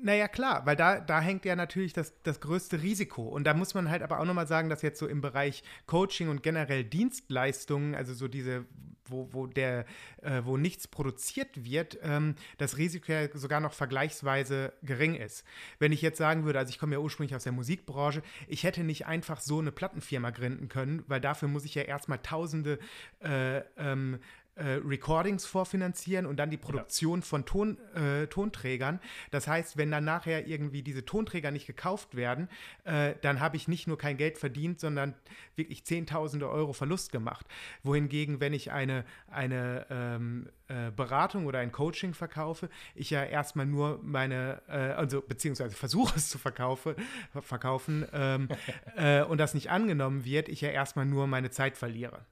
Naja, 0.00 0.28
klar, 0.28 0.64
weil 0.64 0.76
da, 0.76 1.00
da 1.00 1.20
hängt 1.20 1.44
ja 1.44 1.56
natürlich 1.56 1.92
das, 1.92 2.14
das 2.22 2.40
größte 2.40 2.82
Risiko. 2.82 3.22
Und 3.22 3.44
da 3.44 3.54
muss 3.54 3.74
man 3.74 3.90
halt 3.90 4.02
aber 4.02 4.20
auch 4.20 4.24
nochmal 4.24 4.46
sagen, 4.46 4.68
dass 4.68 4.82
jetzt 4.82 4.98
so 4.98 5.06
im 5.06 5.20
Bereich 5.20 5.62
Coaching 5.86 6.28
und 6.28 6.42
generell 6.42 6.84
Dienstleistungen, 6.84 7.94
also 7.94 8.14
so 8.14 8.28
diese, 8.28 8.64
wo, 9.06 9.28
wo, 9.32 9.46
der, 9.46 9.86
äh, 10.22 10.42
wo 10.44 10.56
nichts 10.56 10.86
produziert 10.86 11.64
wird, 11.64 11.98
ähm, 12.02 12.36
das 12.58 12.76
Risiko 12.78 13.10
ja 13.12 13.28
sogar 13.34 13.60
noch 13.60 13.72
vergleichsweise 13.72 14.72
gering 14.82 15.14
ist. 15.14 15.44
Wenn 15.78 15.92
ich 15.92 16.02
jetzt 16.02 16.18
sagen 16.18 16.44
würde, 16.44 16.58
also 16.58 16.70
ich 16.70 16.78
komme 16.78 16.94
ja 16.94 17.00
ursprünglich 17.00 17.34
aus 17.34 17.44
der 17.44 17.52
Musikbranche, 17.52 18.22
ich 18.46 18.62
hätte 18.62 18.84
nicht 18.84 19.06
einfach 19.06 19.40
so 19.40 19.58
eine 19.58 19.72
Plattenfirma 19.72 20.30
gründen 20.30 20.68
können, 20.68 21.02
weil 21.08 21.20
dafür 21.20 21.48
muss 21.48 21.64
ich 21.64 21.74
ja 21.74 21.82
erstmal 21.82 22.18
tausende 22.18 22.78
äh, 23.20 23.62
ähm, 23.76 24.18
äh, 24.58 24.80
Recordings 24.84 25.46
vorfinanzieren 25.46 26.26
und 26.26 26.36
dann 26.36 26.50
die 26.50 26.56
Produktion 26.56 27.20
ja. 27.20 27.24
von 27.24 27.44
Ton, 27.44 27.78
äh, 27.94 28.26
Tonträgern. 28.26 29.00
Das 29.30 29.46
heißt, 29.46 29.76
wenn 29.76 29.90
dann 29.90 30.04
nachher 30.04 30.46
irgendwie 30.46 30.82
diese 30.82 31.04
Tonträger 31.04 31.50
nicht 31.50 31.66
gekauft 31.66 32.16
werden, 32.16 32.48
äh, 32.84 33.14
dann 33.20 33.40
habe 33.40 33.56
ich 33.56 33.68
nicht 33.68 33.86
nur 33.86 33.98
kein 33.98 34.16
Geld 34.16 34.38
verdient, 34.38 34.80
sondern 34.80 35.14
wirklich 35.56 35.84
Zehntausende 35.84 36.48
Euro 36.48 36.72
Verlust 36.72 37.12
gemacht. 37.12 37.46
Wohingegen, 37.82 38.40
wenn 38.40 38.52
ich 38.52 38.72
eine, 38.72 39.04
eine 39.30 39.86
ähm, 39.90 40.48
äh, 40.68 40.90
Beratung 40.90 41.46
oder 41.46 41.60
ein 41.60 41.72
Coaching 41.72 42.14
verkaufe, 42.14 42.68
ich 42.94 43.10
ja 43.10 43.24
erstmal 43.24 43.66
nur 43.66 44.00
meine, 44.02 44.60
äh, 44.68 44.72
also 44.72 45.20
beziehungsweise 45.20 45.76
versuche 45.76 46.16
es 46.16 46.28
zu 46.28 46.38
verkaufe, 46.38 46.96
verkaufen 47.40 48.06
ähm, 48.12 48.48
äh, 48.96 49.22
und 49.22 49.38
das 49.38 49.54
nicht 49.54 49.70
angenommen 49.70 50.24
wird, 50.24 50.48
ich 50.48 50.60
ja 50.60 50.70
erstmal 50.70 51.06
nur 51.06 51.26
meine 51.26 51.50
Zeit 51.50 51.76
verliere. 51.76 52.24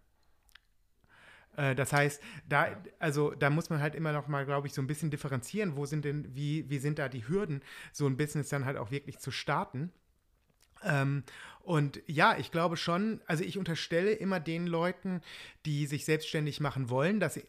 Äh, 1.56 1.75
das 1.75 1.92
heißt, 1.92 2.22
da, 2.48 2.76
also 2.98 3.32
da 3.32 3.50
muss 3.50 3.70
man 3.70 3.80
halt 3.80 3.94
immer 3.94 4.12
noch 4.12 4.28
mal, 4.28 4.44
glaube 4.46 4.66
ich, 4.66 4.75
so 4.75 4.82
ein 4.82 4.86
bisschen 4.86 5.10
differenzieren, 5.10 5.76
wo 5.76 5.86
sind 5.86 6.04
denn, 6.04 6.34
wie, 6.34 6.68
wie 6.68 6.78
sind 6.78 6.98
da 6.98 7.08
die 7.08 7.28
Hürden, 7.28 7.62
so 7.92 8.06
ein 8.06 8.16
Business 8.16 8.48
dann 8.48 8.64
halt 8.64 8.76
auch 8.76 8.90
wirklich 8.90 9.18
zu 9.18 9.30
starten. 9.30 9.92
Ähm, 10.82 11.25
und 11.62 12.00
ja, 12.06 12.36
ich 12.38 12.52
glaube 12.52 12.76
schon, 12.76 13.20
also 13.26 13.42
ich 13.42 13.58
unterstelle 13.58 14.12
immer 14.12 14.38
den 14.38 14.66
Leuten, 14.66 15.20
die 15.64 15.86
sich 15.86 16.04
selbstständig 16.04 16.60
machen 16.60 16.90
wollen, 16.90 17.18
dass 17.18 17.34
sie, 17.34 17.44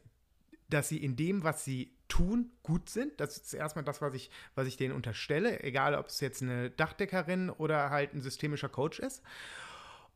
dass 0.69 0.89
sie 0.89 0.97
in 0.97 1.15
dem, 1.15 1.43
was 1.43 1.63
sie 1.63 1.93
tun, 2.07 2.51
gut 2.63 2.89
sind. 2.89 3.19
Das 3.19 3.37
ist 3.37 3.53
erstmal 3.53 3.83
das, 3.83 4.01
was 4.01 4.13
ich, 4.13 4.31
was 4.55 4.67
ich 4.67 4.77
denen 4.77 4.95
unterstelle, 4.95 5.61
egal 5.61 5.93
ob 5.93 6.07
es 6.07 6.19
jetzt 6.19 6.41
eine 6.41 6.69
Dachdeckerin 6.69 7.49
oder 7.49 7.89
halt 7.89 8.13
ein 8.13 8.21
systemischer 8.21 8.69
Coach 8.69 8.99
ist. 8.99 9.21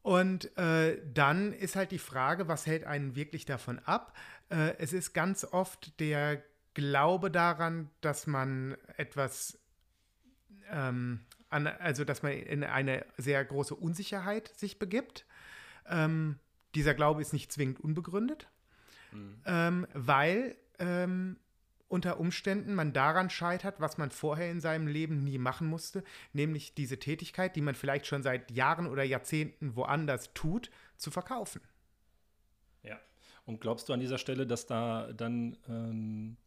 Und 0.01 0.57
äh, 0.57 0.99
dann 1.13 1.53
ist 1.53 1.75
halt 1.75 1.91
die 1.91 1.99
Frage, 1.99 2.47
was 2.47 2.65
hält 2.65 2.85
einen 2.85 3.15
wirklich 3.15 3.45
davon 3.45 3.79
ab? 3.79 4.17
Äh, 4.49 4.75
es 4.77 4.93
ist 4.93 5.13
ganz 5.13 5.45
oft 5.45 5.99
der 5.99 6.41
Glaube 6.73 7.29
daran, 7.29 7.89
dass 8.01 8.27
man 8.27 8.77
etwas, 8.97 9.59
ähm, 10.69 11.19
an, 11.49 11.67
also 11.67 12.03
dass 12.05 12.23
man 12.23 12.31
in 12.31 12.63
eine 12.63 13.05
sehr 13.17 13.43
große 13.43 13.75
Unsicherheit 13.75 14.47
sich 14.57 14.79
begibt. 14.79 15.25
Ähm, 15.87 16.39
dieser 16.73 16.93
Glaube 16.93 17.21
ist 17.21 17.33
nicht 17.33 17.51
zwingend 17.51 17.79
unbegründet, 17.79 18.47
mhm. 19.11 19.41
ähm, 19.45 19.87
weil 19.93 20.55
ähm, 20.79 21.37
unter 21.91 22.19
Umständen 22.19 22.73
man 22.73 22.93
daran 22.93 23.29
scheitert, 23.29 23.79
was 23.79 23.97
man 23.97 24.11
vorher 24.11 24.49
in 24.49 24.61
seinem 24.61 24.87
Leben 24.87 25.23
nie 25.23 25.37
machen 25.37 25.67
musste, 25.67 26.03
nämlich 26.33 26.73
diese 26.73 26.99
Tätigkeit, 26.99 27.55
die 27.55 27.61
man 27.61 27.75
vielleicht 27.75 28.07
schon 28.07 28.23
seit 28.23 28.51
Jahren 28.51 28.87
oder 28.87 29.03
Jahrzehnten 29.03 29.75
woanders 29.75 30.33
tut, 30.33 30.71
zu 30.97 31.11
verkaufen. 31.11 31.61
Ja. 32.83 32.99
Und 33.45 33.61
glaubst 33.61 33.89
du 33.89 33.93
an 33.93 33.99
dieser 33.99 34.17
Stelle, 34.17 34.47
dass 34.47 34.65
da 34.65 35.11
dann 35.13 35.57
ähm, 35.67 36.37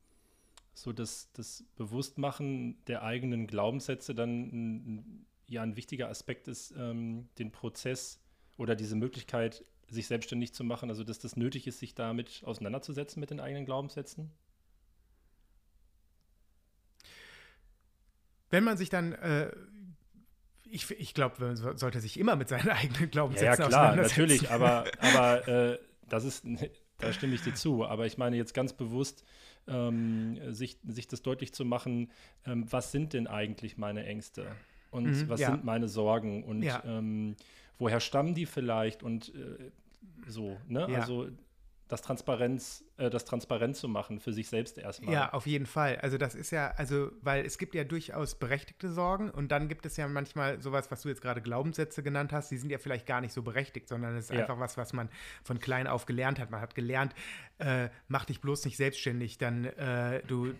so 0.72 0.92
das, 0.92 1.30
das 1.32 1.64
Bewusstmachen 1.76 2.82
der 2.86 3.02
eigenen 3.02 3.46
Glaubenssätze 3.46 4.14
dann 4.14 4.48
ein, 4.52 5.26
ja 5.48 5.62
ein 5.62 5.76
wichtiger 5.76 6.08
Aspekt 6.08 6.48
ist, 6.48 6.74
ähm, 6.76 7.28
den 7.38 7.52
Prozess 7.52 8.20
oder 8.56 8.74
diese 8.74 8.96
Möglichkeit, 8.96 9.64
sich 9.88 10.06
selbstständig 10.06 10.54
zu 10.54 10.64
machen, 10.64 10.88
also 10.88 11.04
dass 11.04 11.18
das 11.18 11.36
nötig 11.36 11.66
ist, 11.66 11.78
sich 11.78 11.94
damit 11.94 12.42
auseinanderzusetzen 12.44 13.20
mit 13.20 13.30
den 13.30 13.40
eigenen 13.40 13.66
Glaubenssätzen? 13.66 14.30
Wenn 18.50 18.64
man 18.64 18.76
sich 18.76 18.88
dann 18.88 19.12
äh, 19.12 19.50
ich, 20.74 20.90
ich 20.90 21.14
glaube, 21.14 21.36
man 21.38 21.56
sollte 21.76 22.00
sich 22.00 22.18
immer 22.18 22.34
mit 22.36 22.48
seinen 22.48 22.68
eigenen 22.70 23.10
Glaubenssätzen 23.10 23.58
ja, 23.58 23.64
ja 23.64 23.68
klar, 23.68 23.96
natürlich, 23.96 24.50
aber, 24.50 24.84
aber 24.98 25.48
äh, 25.48 25.78
das 26.08 26.24
ist, 26.24 26.44
da 26.98 27.12
stimme 27.12 27.34
ich 27.34 27.42
dir 27.42 27.54
zu. 27.54 27.84
Aber 27.84 28.06
ich 28.06 28.18
meine 28.18 28.36
jetzt 28.36 28.54
ganz 28.54 28.72
bewusst, 28.72 29.24
ähm, 29.68 30.38
sich, 30.52 30.78
sich 30.86 31.06
das 31.06 31.22
deutlich 31.22 31.54
zu 31.54 31.64
machen, 31.64 32.10
ähm, 32.44 32.66
was 32.70 32.92
sind 32.92 33.12
denn 33.12 33.26
eigentlich 33.26 33.78
meine 33.78 34.04
Ängste 34.04 34.46
und 34.90 35.04
mhm, 35.04 35.28
was 35.28 35.40
ja. 35.40 35.50
sind 35.50 35.64
meine 35.64 35.88
Sorgen 35.88 36.44
und 36.44 36.62
ja. 36.62 36.82
ähm, 36.84 37.36
woher 37.78 38.00
stammen 38.00 38.34
die 38.34 38.46
vielleicht 38.46 39.02
und 39.02 39.34
äh, 39.34 39.70
so, 40.26 40.56
ne? 40.68 40.86
Also 40.86 41.28
das 41.88 42.02
Transparenz, 42.02 42.84
äh, 42.96 43.10
das 43.10 43.24
transparent 43.24 43.76
zu 43.76 43.88
machen 43.88 44.20
für 44.20 44.32
sich 44.32 44.48
selbst 44.48 44.78
erstmal. 44.78 45.12
Ja, 45.12 45.32
auf 45.32 45.46
jeden 45.46 45.66
Fall. 45.66 45.96
Also 45.96 46.16
das 46.16 46.36
ist 46.36 46.52
ja, 46.52 46.72
also, 46.76 47.10
weil 47.22 47.44
es 47.44 47.58
gibt 47.58 47.74
ja 47.74 47.82
durchaus 47.82 48.36
berechtigte 48.36 48.88
Sorgen 48.88 49.30
und 49.30 49.50
dann 49.50 49.68
gibt 49.68 49.84
es 49.84 49.96
ja 49.96 50.06
manchmal 50.06 50.62
sowas, 50.62 50.92
was 50.92 51.02
du 51.02 51.08
jetzt 51.08 51.20
gerade 51.20 51.42
Glaubenssätze 51.42 52.04
genannt 52.04 52.32
hast, 52.32 52.52
die 52.52 52.56
sind 52.56 52.70
ja 52.70 52.78
vielleicht 52.78 53.06
gar 53.06 53.20
nicht 53.20 53.32
so 53.32 53.42
berechtigt, 53.42 53.88
sondern 53.88 54.16
es 54.16 54.26
ist 54.26 54.34
ja. 54.34 54.42
einfach 54.42 54.60
was, 54.60 54.76
was 54.76 54.92
man 54.92 55.08
von 55.42 55.58
klein 55.58 55.88
auf 55.88 56.06
gelernt 56.06 56.38
hat. 56.38 56.52
Man 56.52 56.60
hat 56.60 56.76
gelernt, 56.76 57.14
äh, 57.58 57.88
mach 58.06 58.26
dich 58.26 58.40
bloß 58.40 58.64
nicht 58.64 58.76
selbstständig, 58.76 59.38
dann 59.38 59.64
äh, 59.64 60.22
du, 60.28 60.54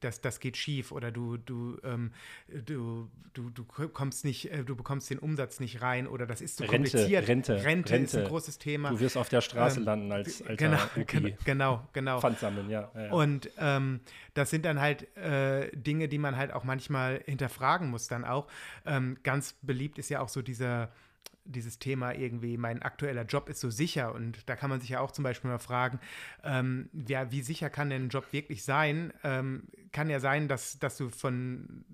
das, 0.00 0.22
das 0.22 0.40
geht 0.40 0.56
schief 0.56 0.92
oder 0.92 1.10
du, 1.10 1.36
du, 1.36 1.78
ähm, 1.84 2.12
du, 2.48 3.10
du, 3.34 3.50
du 3.50 3.64
kommst 3.64 4.24
nicht, 4.24 4.50
äh, 4.50 4.64
du 4.64 4.76
bekommst 4.76 5.10
den 5.10 5.18
Umsatz 5.18 5.60
nicht 5.60 5.82
rein 5.82 6.06
oder 6.06 6.26
das 6.26 6.40
ist 6.40 6.56
zu 6.56 6.64
so 6.64 6.70
kompliziert. 6.70 7.28
Rente, 7.28 7.52
Rente, 7.54 7.64
Rente, 7.64 7.96
ist 7.96 8.16
ein 8.16 8.24
großes 8.24 8.58
Thema. 8.58 8.90
Du 8.90 9.00
wirst 9.00 9.16
auf 9.18 9.28
der 9.28 9.42
Straße 9.42 9.80
ähm, 9.80 9.84
landen 9.84 10.12
als 10.12 10.40
alter 10.40 10.56
genau, 10.56 10.78
genau, 11.44 11.65
genau. 11.92 12.20
Pfand 12.20 12.38
sammeln, 12.38 12.70
ja. 12.70 12.90
ja, 12.94 13.06
ja. 13.06 13.12
Und 13.12 13.50
ähm, 13.58 14.00
das 14.34 14.50
sind 14.50 14.64
dann 14.64 14.80
halt 14.80 15.16
äh, 15.16 15.70
Dinge, 15.76 16.08
die 16.08 16.18
man 16.18 16.36
halt 16.36 16.52
auch 16.52 16.64
manchmal 16.64 17.22
hinterfragen 17.24 17.90
muss 17.90 18.08
dann 18.08 18.24
auch. 18.24 18.46
Ähm, 18.84 19.18
ganz 19.22 19.54
beliebt 19.62 19.98
ist 19.98 20.08
ja 20.08 20.20
auch 20.20 20.28
so 20.28 20.42
dieser 20.42 20.90
dieses 21.48 21.78
Thema 21.78 22.12
irgendwie, 22.12 22.56
mein 22.56 22.82
aktueller 22.82 23.22
Job 23.22 23.48
ist 23.48 23.60
so 23.60 23.70
sicher 23.70 24.14
und 24.14 24.48
da 24.48 24.56
kann 24.56 24.70
man 24.70 24.80
sich 24.80 24.90
ja 24.90 25.00
auch 25.00 25.12
zum 25.12 25.24
Beispiel 25.24 25.50
mal 25.50 25.58
fragen, 25.58 26.00
ähm, 26.44 26.90
ja, 27.06 27.30
wie 27.30 27.42
sicher 27.42 27.70
kann 27.70 27.90
denn 27.90 28.06
ein 28.06 28.08
Job 28.08 28.32
wirklich 28.32 28.64
sein? 28.64 29.12
Ähm, 29.22 29.64
kann 29.92 30.10
ja 30.10 30.20
sein, 30.20 30.48
dass, 30.48 30.78
dass 30.78 30.96
du 30.96 31.08
von 31.08 31.84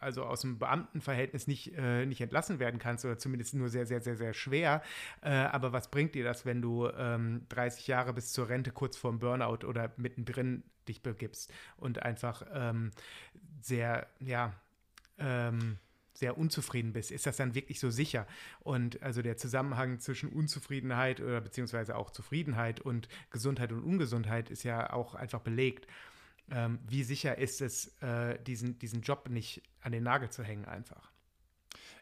also 0.00 0.24
aus 0.24 0.40
dem 0.42 0.58
Beamtenverhältnis 0.58 1.46
nicht, 1.46 1.74
äh, 1.76 2.06
nicht 2.06 2.20
entlassen 2.20 2.58
werden 2.58 2.78
kannst 2.78 3.04
oder 3.04 3.18
zumindest 3.18 3.54
nur 3.54 3.68
sehr, 3.68 3.86
sehr, 3.86 4.00
sehr, 4.00 4.16
sehr 4.16 4.34
schwer. 4.34 4.82
Äh, 5.22 5.30
aber 5.30 5.72
was 5.72 5.90
bringt 5.90 6.14
dir 6.14 6.24
das, 6.24 6.44
wenn 6.46 6.62
du 6.62 6.88
ähm, 6.88 7.46
30 7.48 7.86
Jahre 7.86 8.12
bis 8.12 8.32
zur 8.32 8.48
Rente 8.48 8.70
kurz 8.70 8.96
vorm 8.96 9.18
Burnout 9.18 9.66
oder 9.66 9.92
mittendrin 9.96 10.62
dich 10.88 11.02
begibst 11.02 11.52
und 11.76 12.02
einfach 12.02 12.42
ähm, 12.52 12.90
sehr, 13.60 14.06
ja, 14.20 14.52
ähm, 15.18 15.78
sehr 16.14 16.38
unzufrieden 16.38 16.92
bist, 16.92 17.10
ist 17.10 17.26
das 17.26 17.36
dann 17.36 17.54
wirklich 17.54 17.80
so 17.80 17.90
sicher? 17.90 18.26
Und 18.60 19.02
also 19.02 19.20
der 19.20 19.36
Zusammenhang 19.36 19.98
zwischen 19.98 20.28
Unzufriedenheit 20.28 21.20
oder 21.20 21.40
beziehungsweise 21.40 21.96
auch 21.96 22.10
Zufriedenheit 22.10 22.80
und 22.80 23.08
Gesundheit 23.30 23.72
und 23.72 23.82
Ungesundheit 23.82 24.50
ist 24.50 24.62
ja 24.62 24.92
auch 24.92 25.14
einfach 25.14 25.40
belegt. 25.40 25.88
Ähm, 26.50 26.78
wie 26.86 27.02
sicher 27.04 27.38
ist 27.38 27.60
es, 27.60 27.88
äh, 28.02 28.38
diesen, 28.42 28.78
diesen 28.78 29.02
Job 29.02 29.28
nicht 29.30 29.62
an 29.80 29.92
den 29.92 30.04
Nagel 30.04 30.30
zu 30.30 30.42
hängen 30.42 30.64
einfach? 30.64 31.10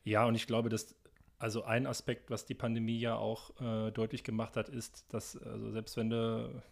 Ja, 0.05 0.25
und 0.25 0.35
ich 0.35 0.47
glaube, 0.47 0.69
dass 0.69 0.97
also 1.39 1.65
ein 1.65 1.87
Aspekt, 1.87 2.31
was 2.31 2.45
die 2.45 2.55
Pandemie 2.55 2.99
ja 2.99 3.17
auch 3.17 3.61
äh, 3.61 3.91
deutlich 3.91 4.23
gemacht 4.23 4.57
hat, 4.57 4.69
ist, 4.69 5.13
dass 5.13 5.37
also 5.37 5.73
selbst 5.73 5.97
wenn 5.97 6.11
du 6.11 6.63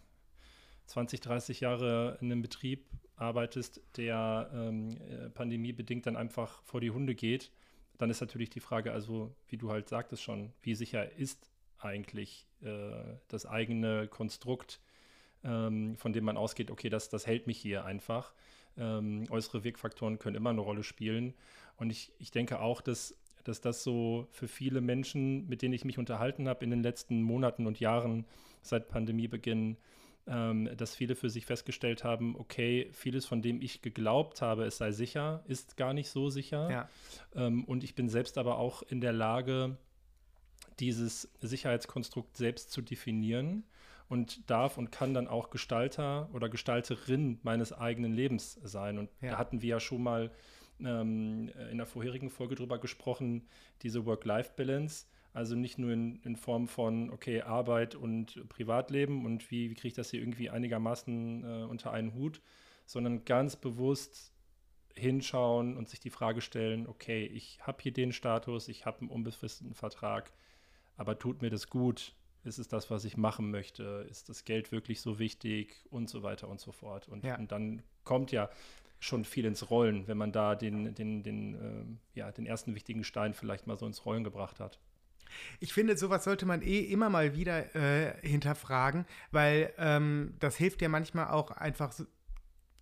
20, 0.85 1.19
30 1.19 1.59
Jahre 1.59 2.17
in 2.21 2.31
einem 2.31 2.41
Betrieb 2.41 2.85
arbeitest, 3.15 3.81
der 3.97 4.49
ähm, 4.53 4.97
äh, 5.01 5.29
pandemiebedingt 5.29 6.05
dann 6.05 6.15
einfach 6.15 6.61
vor 6.63 6.81
die 6.81 6.91
Hunde 6.91 7.15
geht, 7.15 7.51
dann 7.97 8.09
ist 8.09 8.21
natürlich 8.21 8.49
die 8.49 8.59
Frage, 8.61 8.91
also 8.93 9.35
wie 9.47 9.57
du 9.57 9.69
halt 9.69 9.89
sagtest 9.89 10.23
schon, 10.23 10.53
wie 10.61 10.73
sicher 10.73 11.11
ist 11.13 11.51
eigentlich 11.77 12.47
äh, 12.61 13.17
das 13.27 13.45
eigene 13.45 14.07
Konstrukt, 14.07 14.79
ähm, 15.43 15.95
von 15.97 16.13
dem 16.13 16.23
man 16.23 16.37
ausgeht, 16.37 16.71
okay, 16.71 16.89
das, 16.89 17.09
das 17.09 17.27
hält 17.27 17.47
mich 17.47 17.57
hier 17.57 17.85
einfach. 17.85 18.33
Ähm, 18.77 19.25
äußere 19.29 19.63
Wirkfaktoren 19.63 20.19
können 20.19 20.35
immer 20.35 20.51
eine 20.51 20.61
Rolle 20.61 20.83
spielen. 20.83 21.33
Und 21.77 21.89
ich, 21.89 22.11
ich 22.19 22.31
denke 22.31 22.59
auch, 22.59 22.81
dass, 22.81 23.17
dass 23.43 23.61
das 23.61 23.83
so 23.83 24.27
für 24.31 24.47
viele 24.47 24.81
Menschen, 24.81 25.47
mit 25.47 25.61
denen 25.61 25.73
ich 25.73 25.85
mich 25.85 25.97
unterhalten 25.97 26.47
habe 26.47 26.63
in 26.63 26.69
den 26.69 26.83
letzten 26.83 27.21
Monaten 27.21 27.67
und 27.67 27.79
Jahren 27.79 28.25
seit 28.61 28.87
Pandemiebeginn, 28.87 29.77
ähm, 30.27 30.69
dass 30.77 30.95
viele 30.95 31.15
für 31.15 31.29
sich 31.29 31.45
festgestellt 31.45 32.03
haben, 32.03 32.35
okay, 32.37 32.89
vieles 32.91 33.25
von 33.25 33.41
dem 33.41 33.61
ich 33.61 33.81
geglaubt 33.81 34.41
habe, 34.41 34.65
es 34.65 34.77
sei 34.77 34.91
sicher, 34.91 35.43
ist 35.47 35.77
gar 35.77 35.93
nicht 35.93 36.09
so 36.09 36.29
sicher. 36.29 36.69
Ja. 36.69 36.89
Ähm, 37.35 37.65
und 37.65 37.83
ich 37.83 37.95
bin 37.95 38.07
selbst 38.07 38.37
aber 38.37 38.59
auch 38.59 38.83
in 38.83 39.01
der 39.01 39.13
Lage, 39.13 39.77
dieses 40.79 41.29
Sicherheitskonstrukt 41.41 42.37
selbst 42.37 42.71
zu 42.71 42.81
definieren 42.81 43.63
und 44.11 44.49
darf 44.49 44.77
und 44.77 44.91
kann 44.91 45.13
dann 45.13 45.29
auch 45.29 45.51
Gestalter 45.51 46.29
oder 46.33 46.49
Gestalterin 46.49 47.39
meines 47.43 47.71
eigenen 47.71 48.11
Lebens 48.11 48.59
sein. 48.61 48.97
Und 48.97 49.09
ja. 49.21 49.31
da 49.31 49.37
hatten 49.37 49.61
wir 49.61 49.69
ja 49.69 49.79
schon 49.79 50.03
mal 50.03 50.31
ähm, 50.81 51.49
in 51.71 51.77
der 51.77 51.85
vorherigen 51.85 52.29
Folge 52.29 52.55
drüber 52.55 52.77
gesprochen, 52.77 53.47
diese 53.83 54.05
Work-Life-Balance. 54.05 55.05
Also 55.31 55.55
nicht 55.55 55.77
nur 55.77 55.93
in, 55.93 56.17
in, 56.23 56.35
Form 56.35 56.67
von, 56.67 57.09
okay, 57.09 57.41
Arbeit 57.41 57.95
und 57.95 58.49
Privatleben 58.49 59.23
und 59.25 59.49
wie, 59.49 59.69
wie 59.69 59.75
kriege 59.75 59.87
ich 59.87 59.93
das 59.93 60.11
hier 60.11 60.19
irgendwie 60.19 60.49
einigermaßen 60.49 61.43
äh, 61.45 61.63
unter 61.63 61.93
einen 61.93 62.13
Hut, 62.13 62.41
sondern 62.85 63.23
ganz 63.23 63.55
bewusst 63.55 64.33
hinschauen 64.93 65.77
und 65.77 65.87
sich 65.87 66.01
die 66.01 66.09
Frage 66.09 66.41
stellen, 66.41 66.85
okay, 66.85 67.25
ich 67.27 67.59
habe 67.61 67.81
hier 67.81 67.93
den 67.93 68.11
Status, 68.11 68.67
ich 68.67 68.85
habe 68.85 68.99
einen 68.99 69.09
unbefristeten 69.09 69.73
Vertrag, 69.73 70.33
aber 70.97 71.17
tut 71.17 71.41
mir 71.41 71.49
das 71.49 71.69
gut? 71.69 72.13
Ist 72.43 72.57
es 72.57 72.67
das, 72.67 72.89
was 72.89 73.05
ich 73.05 73.17
machen 73.17 73.51
möchte? 73.51 74.07
Ist 74.09 74.29
das 74.29 74.45
Geld 74.45 74.71
wirklich 74.71 75.01
so 75.01 75.19
wichtig? 75.19 75.85
Und 75.89 76.09
so 76.09 76.23
weiter 76.23 76.47
und 76.47 76.59
so 76.59 76.71
fort. 76.71 77.07
Und, 77.07 77.23
ja. 77.23 77.37
und 77.37 77.51
dann 77.51 77.83
kommt 78.03 78.31
ja 78.31 78.49
schon 78.99 79.25
viel 79.25 79.45
ins 79.45 79.69
Rollen, 79.69 80.07
wenn 80.07 80.17
man 80.17 80.31
da 80.31 80.55
den, 80.55 80.93
den, 80.93 81.23
den, 81.23 81.55
äh, 81.55 82.19
ja, 82.19 82.31
den 82.31 82.45
ersten 82.45 82.75
wichtigen 82.75 83.03
Stein 83.03 83.33
vielleicht 83.33 83.67
mal 83.67 83.77
so 83.77 83.85
ins 83.85 84.05
Rollen 84.05 84.23
gebracht 84.23 84.59
hat. 84.59 84.79
Ich 85.59 85.73
finde, 85.73 85.97
sowas 85.97 86.23
sollte 86.23 86.45
man 86.45 86.61
eh 86.61 86.79
immer 86.79 87.09
mal 87.09 87.35
wieder 87.35 87.75
äh, 87.75 88.15
hinterfragen, 88.21 89.05
weil 89.31 89.73
ähm, 89.77 90.35
das 90.39 90.57
hilft 90.57 90.81
ja 90.81 90.89
manchmal 90.89 91.29
auch 91.29 91.51
einfach 91.51 91.91
so, 91.91 92.05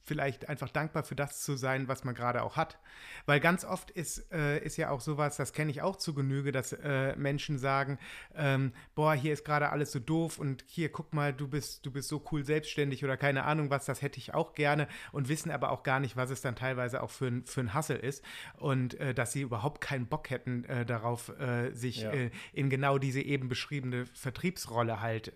vielleicht 0.10 0.50
einfach 0.50 0.70
dankbar 0.70 1.04
für 1.04 1.16
das 1.16 1.44
zu 1.44 1.56
sein, 1.56 1.88
was 1.88 2.04
man 2.04 2.16
gerade 2.16 2.42
auch 2.42 2.58
hat. 2.58 2.80
Weil 3.28 3.40
ganz 3.40 3.64
oft 3.64 3.92
ist, 3.92 4.32
äh, 4.32 4.58
ist 4.58 4.76
ja 4.76 4.90
auch 4.90 5.02
sowas, 5.02 5.38
das 5.38 5.54
kenne 5.54 5.70
ich 5.70 5.84
auch 5.84 5.98
zu 5.98 6.16
Genüge, 6.16 6.52
dass 6.52 6.74
äh, 6.74 7.16
Menschen 7.16 7.60
sagen, 7.60 8.00
ähm, 8.36 8.74
boah, 8.96 9.14
hier 9.14 9.34
ist 9.34 9.46
gerade 9.46 9.70
alles 9.70 9.92
so 9.92 10.00
doof 10.00 10.40
und 10.40 10.64
hier, 10.66 10.92
guck 10.92 11.14
mal, 11.14 11.32
du 11.32 11.48
bist, 11.48 11.86
du 11.86 11.92
bist 11.92 12.10
so 12.10 12.24
cool 12.32 12.44
selbstständig 12.44 13.04
oder 13.04 13.18
keine 13.18 13.44
Ahnung 13.44 13.70
was, 13.70 13.86
das 13.86 14.02
hätte 14.02 14.18
ich 14.18 14.34
auch 14.34 14.54
gerne 14.56 14.88
und 15.12 15.30
wissen 15.30 15.52
aber 15.52 15.70
auch 15.70 15.84
gar 15.84 16.00
nicht, 16.00 16.18
was 16.18 16.32
es 16.32 16.42
dann 16.42 16.56
teilweise 16.56 17.04
auch 17.04 17.12
für 17.12 17.28
ein, 17.28 17.46
für 17.46 17.62
ein 17.62 17.76
Hassel 17.76 17.98
ist 17.98 18.26
und 18.58 18.96
äh, 18.96 19.14
dass 19.14 19.32
sie 19.32 19.42
überhaupt 19.42 19.80
keinen 19.80 20.08
Bock 20.08 20.32
hätten 20.32 20.64
äh, 20.64 20.88
darauf, 20.88 21.30
äh, 21.40 21.72
sich 21.72 22.02
ja. 22.02 22.12
Äh, 22.12 22.32
in 22.52 22.72
genau 22.72 22.98
diese 22.98 23.22
eben 23.22 23.48
beschriebene 23.48 24.08
Vertriebsrolle 24.08 25.02
halt 25.02 25.34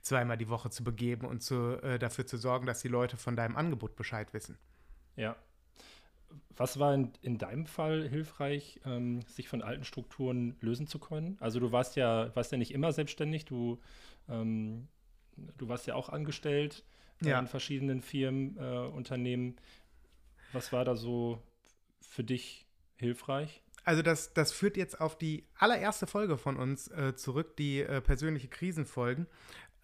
zweimal 0.00 0.38
die 0.38 0.48
Woche 0.48 0.70
zu 0.70 0.84
begeben 0.84 1.26
und 1.26 1.42
zu, 1.42 1.76
dafür 1.98 2.26
zu 2.26 2.36
sorgen, 2.36 2.66
dass 2.66 2.80
die 2.80 2.88
Leute 2.88 3.16
von 3.16 3.36
deinem 3.36 3.56
Angebot 3.56 3.96
beschreiben 3.96 4.05
Bescheid 4.06 4.32
wissen. 4.32 4.56
Ja. 5.16 5.36
Was 6.56 6.78
war 6.78 6.94
in, 6.94 7.12
in 7.22 7.38
deinem 7.38 7.66
Fall 7.66 8.08
hilfreich, 8.08 8.80
ähm, 8.84 9.22
sich 9.22 9.48
von 9.48 9.62
alten 9.62 9.84
Strukturen 9.84 10.56
lösen 10.60 10.86
zu 10.86 11.00
können? 11.00 11.36
Also 11.40 11.58
du 11.58 11.72
warst 11.72 11.96
ja, 11.96 12.34
warst 12.36 12.52
ja 12.52 12.58
nicht 12.58 12.72
immer 12.72 12.92
selbstständig, 12.92 13.46
du, 13.46 13.80
ähm, 14.28 14.86
du 15.58 15.68
warst 15.68 15.88
ja 15.88 15.96
auch 15.96 16.08
angestellt 16.08 16.84
äh, 17.24 17.30
ja. 17.30 17.40
in 17.40 17.48
verschiedenen 17.48 18.00
Firmen, 18.00 18.56
äh, 18.58 18.86
Unternehmen. 18.86 19.56
Was 20.52 20.72
war 20.72 20.84
da 20.84 20.94
so 20.94 21.42
für 22.00 22.22
dich 22.22 22.64
hilfreich? 22.94 23.62
Also 23.84 24.02
das, 24.02 24.32
das 24.34 24.52
führt 24.52 24.76
jetzt 24.76 25.00
auf 25.00 25.16
die 25.16 25.46
allererste 25.56 26.06
Folge 26.06 26.38
von 26.38 26.56
uns 26.56 26.88
äh, 26.88 27.14
zurück, 27.14 27.56
die 27.56 27.80
äh, 27.80 28.00
persönliche 28.00 28.48
Krisenfolgen 28.48 29.26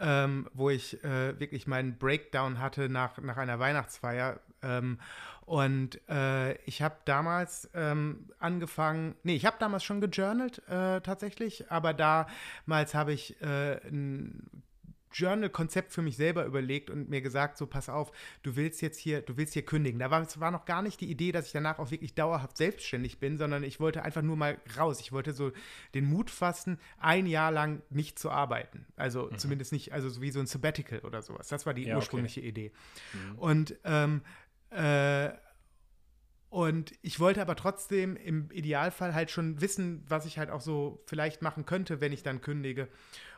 ähm, 0.03 0.49
wo 0.53 0.69
ich 0.69 1.03
äh, 1.05 1.39
wirklich 1.39 1.67
meinen 1.67 1.97
Breakdown 1.97 2.59
hatte 2.59 2.89
nach, 2.89 3.19
nach 3.19 3.37
einer 3.37 3.59
Weihnachtsfeier. 3.59 4.41
Ähm, 4.63 4.99
und 5.47 6.01
äh, 6.09 6.55
ich 6.65 6.83
habe 6.83 6.97
damals 7.05 7.71
ähm, 7.75 8.29
angefangen, 8.39 9.15
nee, 9.23 9.37
ich 9.37 9.47
habe 9.47 9.57
damals 9.59 9.85
schon 9.85 10.01
gejournalt 10.01 10.59
äh, 10.69 11.01
tatsächlich, 11.01 11.71
aber 11.71 11.95
damals 11.95 12.95
habe 12.95 13.13
ich 13.13 13.41
äh, 13.41 13.77
ein 13.89 14.63
Journal-Konzept 15.13 15.93
für 15.93 16.03
mich 16.03 16.17
selber 16.17 16.45
überlegt 16.45 16.91
und 16.91 17.09
mir 17.09 17.21
gesagt, 17.21 17.57
so 17.57 17.67
pass 17.67 17.89
auf, 17.89 18.13
du 18.43 18.57
willst 18.57 18.83
jetzt 18.83 18.99
hier, 18.99 19.23
du 19.23 19.37
willst 19.37 19.55
hier 19.55 19.65
kündigen. 19.65 19.99
Da 19.99 20.11
war, 20.11 20.27
war 20.37 20.51
noch 20.51 20.65
gar 20.65 20.83
nicht 20.83 21.01
die 21.01 21.11
Idee, 21.11 21.33
dass 21.33 21.47
ich 21.47 21.53
danach 21.53 21.79
auch 21.79 21.91
wirklich 21.91 22.15
dauerhaft 22.15 22.57
selbstständig 22.57 23.19
bin, 23.19 23.39
sondern 23.39 23.63
ich 23.65 23.81
wollte 23.81 24.03
einfach 24.03 24.23
nur 24.23 24.37
mal 24.37 24.59
raus. 24.79 25.01
Ich 25.01 25.13
wollte 25.13 25.33
so 25.33 25.53
den 25.95 26.07
Mut 26.07 26.31
fassen, 26.31 26.79
ein 26.99 27.27
Jahr 27.27 27.51
lang 27.51 27.83
nicht 27.91 28.19
zu 28.19 28.31
arbeiten. 28.31 28.87
Also 28.97 29.29
mhm. 29.31 29.39
zumindest 29.39 29.73
nicht, 29.73 29.93
also 29.93 30.21
wie 30.21 30.31
so 30.31 30.41
ein 30.41 30.47
Sabbatical 30.47 31.01
oder 31.01 31.23
sowas. 31.23 31.49
Das 31.49 31.67
war 31.67 31.75
die 31.75 31.85
ja, 31.85 31.97
ursprüngliche 31.97 32.41
okay. 32.41 32.49
Idee. 32.49 32.73
Mhm. 33.13 33.39
Und 33.39 33.77
ähm, 33.85 34.23
äh, 34.71 35.31
und 36.53 36.93
ich 37.01 37.19
wollte 37.19 37.41
aber 37.41 37.57
trotzdem 37.57 38.15
im 38.15 38.51
Idealfall 38.51 39.15
halt 39.15 39.31
schon 39.31 39.63
wissen, 39.63 40.05
was 40.07 40.27
ich 40.27 40.37
halt 40.39 40.51
auch 40.51 40.61
so 40.61 41.03
vielleicht 41.07 41.41
machen 41.41 41.65
könnte, 41.65 42.03
wenn 42.03 42.13
ich 42.13 42.23
dann 42.23 42.43
kündige. 42.43 42.89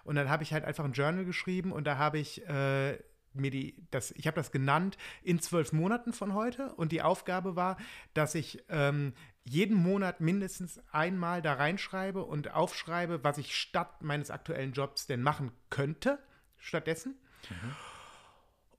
Und 0.02 0.16
dann 0.16 0.28
habe 0.28 0.42
ich 0.42 0.52
halt 0.52 0.64
einfach 0.64 0.84
ein 0.84 0.94
Journal 0.94 1.24
geschrieben 1.24 1.70
und 1.70 1.86
da 1.86 1.96
habe 1.96 2.18
ich 2.18 2.44
äh, 2.48 2.98
mir 3.32 3.52
die, 3.52 3.86
das, 3.92 4.10
ich 4.16 4.26
habe 4.26 4.34
das 4.34 4.50
genannt 4.50 4.98
in 5.22 5.38
zwölf 5.38 5.72
Monaten 5.72 6.12
von 6.12 6.34
heute. 6.34 6.74
Und 6.74 6.90
die 6.90 7.02
Aufgabe 7.02 7.54
war, 7.54 7.76
dass 8.14 8.34
ich 8.34 8.64
ähm, 8.68 9.12
jeden 9.44 9.76
Monat 9.76 10.20
mindestens 10.20 10.80
einmal 10.90 11.40
da 11.40 11.52
reinschreibe 11.52 12.24
und 12.24 12.50
aufschreibe, 12.50 13.22
was 13.22 13.38
ich 13.38 13.56
statt 13.56 14.02
meines 14.02 14.32
aktuellen 14.32 14.72
Jobs 14.72 15.06
denn 15.06 15.22
machen 15.22 15.52
könnte, 15.70 16.18
stattdessen. 16.58 17.14
Mhm. 17.48 17.76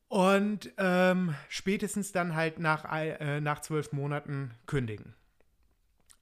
Und 0.08 0.72
ähm, 0.78 1.36
spätestens 1.50 2.12
dann 2.12 2.36
halt 2.36 2.60
nach, 2.60 2.86
äh, 2.92 3.42
nach 3.42 3.62
zwölf 3.62 3.92
Monaten 3.92 4.52
kündigen. 4.68 5.16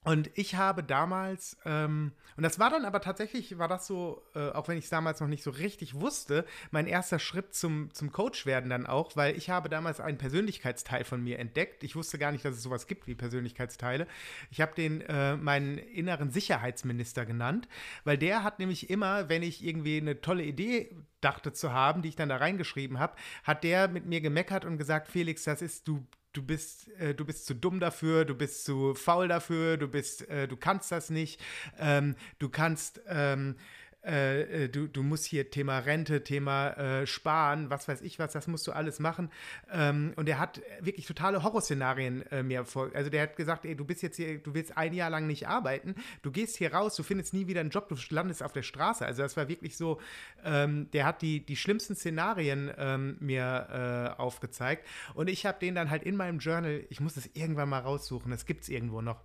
Und 0.04 0.30
ich 0.34 0.54
habe 0.54 0.82
damals, 0.82 1.56
ähm, 1.64 2.12
und 2.36 2.42
das 2.42 2.58
war 2.58 2.68
dann 2.68 2.84
aber 2.84 3.00
tatsächlich, 3.00 3.58
war 3.58 3.68
das 3.68 3.86
so, 3.86 4.22
äh, 4.34 4.50
auch 4.50 4.68
wenn 4.68 4.76
ich 4.76 4.84
es 4.84 4.90
damals 4.90 5.20
noch 5.20 5.28
nicht 5.28 5.42
so 5.42 5.50
richtig 5.50 5.94
wusste, 5.94 6.44
mein 6.70 6.86
erster 6.86 7.18
Schritt 7.18 7.54
zum, 7.54 7.92
zum 7.94 8.12
Coach 8.12 8.44
werden 8.44 8.68
dann 8.68 8.86
auch, 8.86 9.16
weil 9.16 9.36
ich 9.36 9.48
habe 9.48 9.70
damals 9.70 10.00
einen 10.00 10.18
Persönlichkeitsteil 10.18 11.04
von 11.04 11.22
mir 11.22 11.38
entdeckt. 11.38 11.82
Ich 11.84 11.96
wusste 11.96 12.18
gar 12.18 12.32
nicht, 12.32 12.44
dass 12.44 12.54
es 12.54 12.62
sowas 12.62 12.86
gibt 12.86 13.06
wie 13.06 13.14
Persönlichkeitsteile. 13.14 14.06
Ich 14.50 14.60
habe 14.60 14.74
den 14.74 15.00
äh, 15.00 15.36
meinen 15.36 15.78
inneren 15.78 16.30
Sicherheitsminister 16.30 17.24
genannt, 17.24 17.66
weil 18.04 18.18
der 18.18 18.42
hat 18.42 18.58
nämlich 18.58 18.90
immer, 18.90 19.30
wenn 19.30 19.42
ich 19.42 19.64
irgendwie 19.64 19.96
eine 19.96 20.20
tolle 20.20 20.44
Idee 20.44 20.94
dachte 21.22 21.54
zu 21.54 21.72
haben, 21.72 22.02
die 22.02 22.10
ich 22.10 22.16
dann 22.16 22.28
da 22.28 22.36
reingeschrieben 22.36 22.98
habe, 22.98 23.16
hat 23.42 23.64
der 23.64 23.88
mit 23.88 24.04
mir 24.04 24.20
gemeckert 24.20 24.66
und 24.66 24.76
gesagt, 24.76 25.08
Felix, 25.08 25.44
das 25.44 25.62
ist, 25.62 25.88
du, 25.88 26.06
du 26.34 26.42
bist, 26.42 26.88
äh, 26.98 27.14
du 27.14 27.24
bist 27.24 27.46
zu 27.46 27.54
dumm 27.54 27.80
dafür, 27.80 28.26
du 28.26 28.34
bist 28.34 28.64
zu 28.64 28.94
faul 28.94 29.28
dafür, 29.28 29.78
du 29.78 29.88
bist, 29.88 30.28
äh, 30.28 30.46
du 30.46 30.56
kannst 30.56 30.92
das 30.92 31.08
nicht, 31.08 31.40
ähm, 31.78 32.16
du 32.38 32.50
kannst, 32.50 33.00
ähm, 33.08 33.56
äh, 34.04 34.64
äh, 34.64 34.68
du, 34.68 34.86
du 34.86 35.02
musst 35.02 35.24
hier 35.24 35.50
Thema 35.50 35.78
Rente, 35.78 36.22
Thema 36.24 36.70
äh, 36.70 37.06
Sparen, 37.06 37.70
was 37.70 37.88
weiß 37.88 38.02
ich 38.02 38.18
was, 38.18 38.32
das 38.32 38.46
musst 38.46 38.66
du 38.66 38.72
alles 38.72 38.98
machen. 38.98 39.30
Ähm, 39.72 40.12
und 40.16 40.28
er 40.28 40.38
hat 40.38 40.60
wirklich 40.80 41.06
totale 41.06 41.42
Horrorszenarien 41.42 42.22
äh, 42.30 42.42
mir 42.42 42.64
vor. 42.64 42.90
Also 42.94 43.10
der 43.10 43.22
hat 43.22 43.36
gesagt, 43.36 43.64
ey, 43.64 43.74
du 43.74 43.84
bist 43.84 44.02
jetzt 44.02 44.16
hier, 44.16 44.38
du 44.38 44.54
willst 44.54 44.76
ein 44.76 44.92
Jahr 44.92 45.10
lang 45.10 45.26
nicht 45.26 45.48
arbeiten, 45.48 45.94
du 46.22 46.30
gehst 46.30 46.56
hier 46.56 46.74
raus, 46.74 46.96
du 46.96 47.02
findest 47.02 47.32
nie 47.34 47.46
wieder 47.46 47.60
einen 47.60 47.70
Job, 47.70 47.88
du 47.88 47.96
landest 48.10 48.42
auf 48.42 48.52
der 48.52 48.62
Straße. 48.62 49.04
Also 49.06 49.22
das 49.22 49.36
war 49.36 49.48
wirklich 49.48 49.76
so, 49.76 50.00
ähm, 50.44 50.90
der 50.92 51.06
hat 51.06 51.22
die, 51.22 51.44
die 51.44 51.56
schlimmsten 51.56 51.94
Szenarien 51.94 52.70
ähm, 52.76 53.16
mir 53.20 54.14
äh, 54.18 54.20
aufgezeigt. 54.20 54.86
Und 55.14 55.28
ich 55.28 55.46
habe 55.46 55.58
den 55.58 55.74
dann 55.74 55.90
halt 55.90 56.02
in 56.02 56.16
meinem 56.16 56.38
Journal, 56.38 56.84
ich 56.90 57.00
muss 57.00 57.14
das 57.14 57.28
irgendwann 57.34 57.68
mal 57.68 57.80
raussuchen, 57.80 58.30
das 58.30 58.46
gibt 58.46 58.62
es 58.62 58.68
irgendwo 58.68 59.00
noch. 59.00 59.20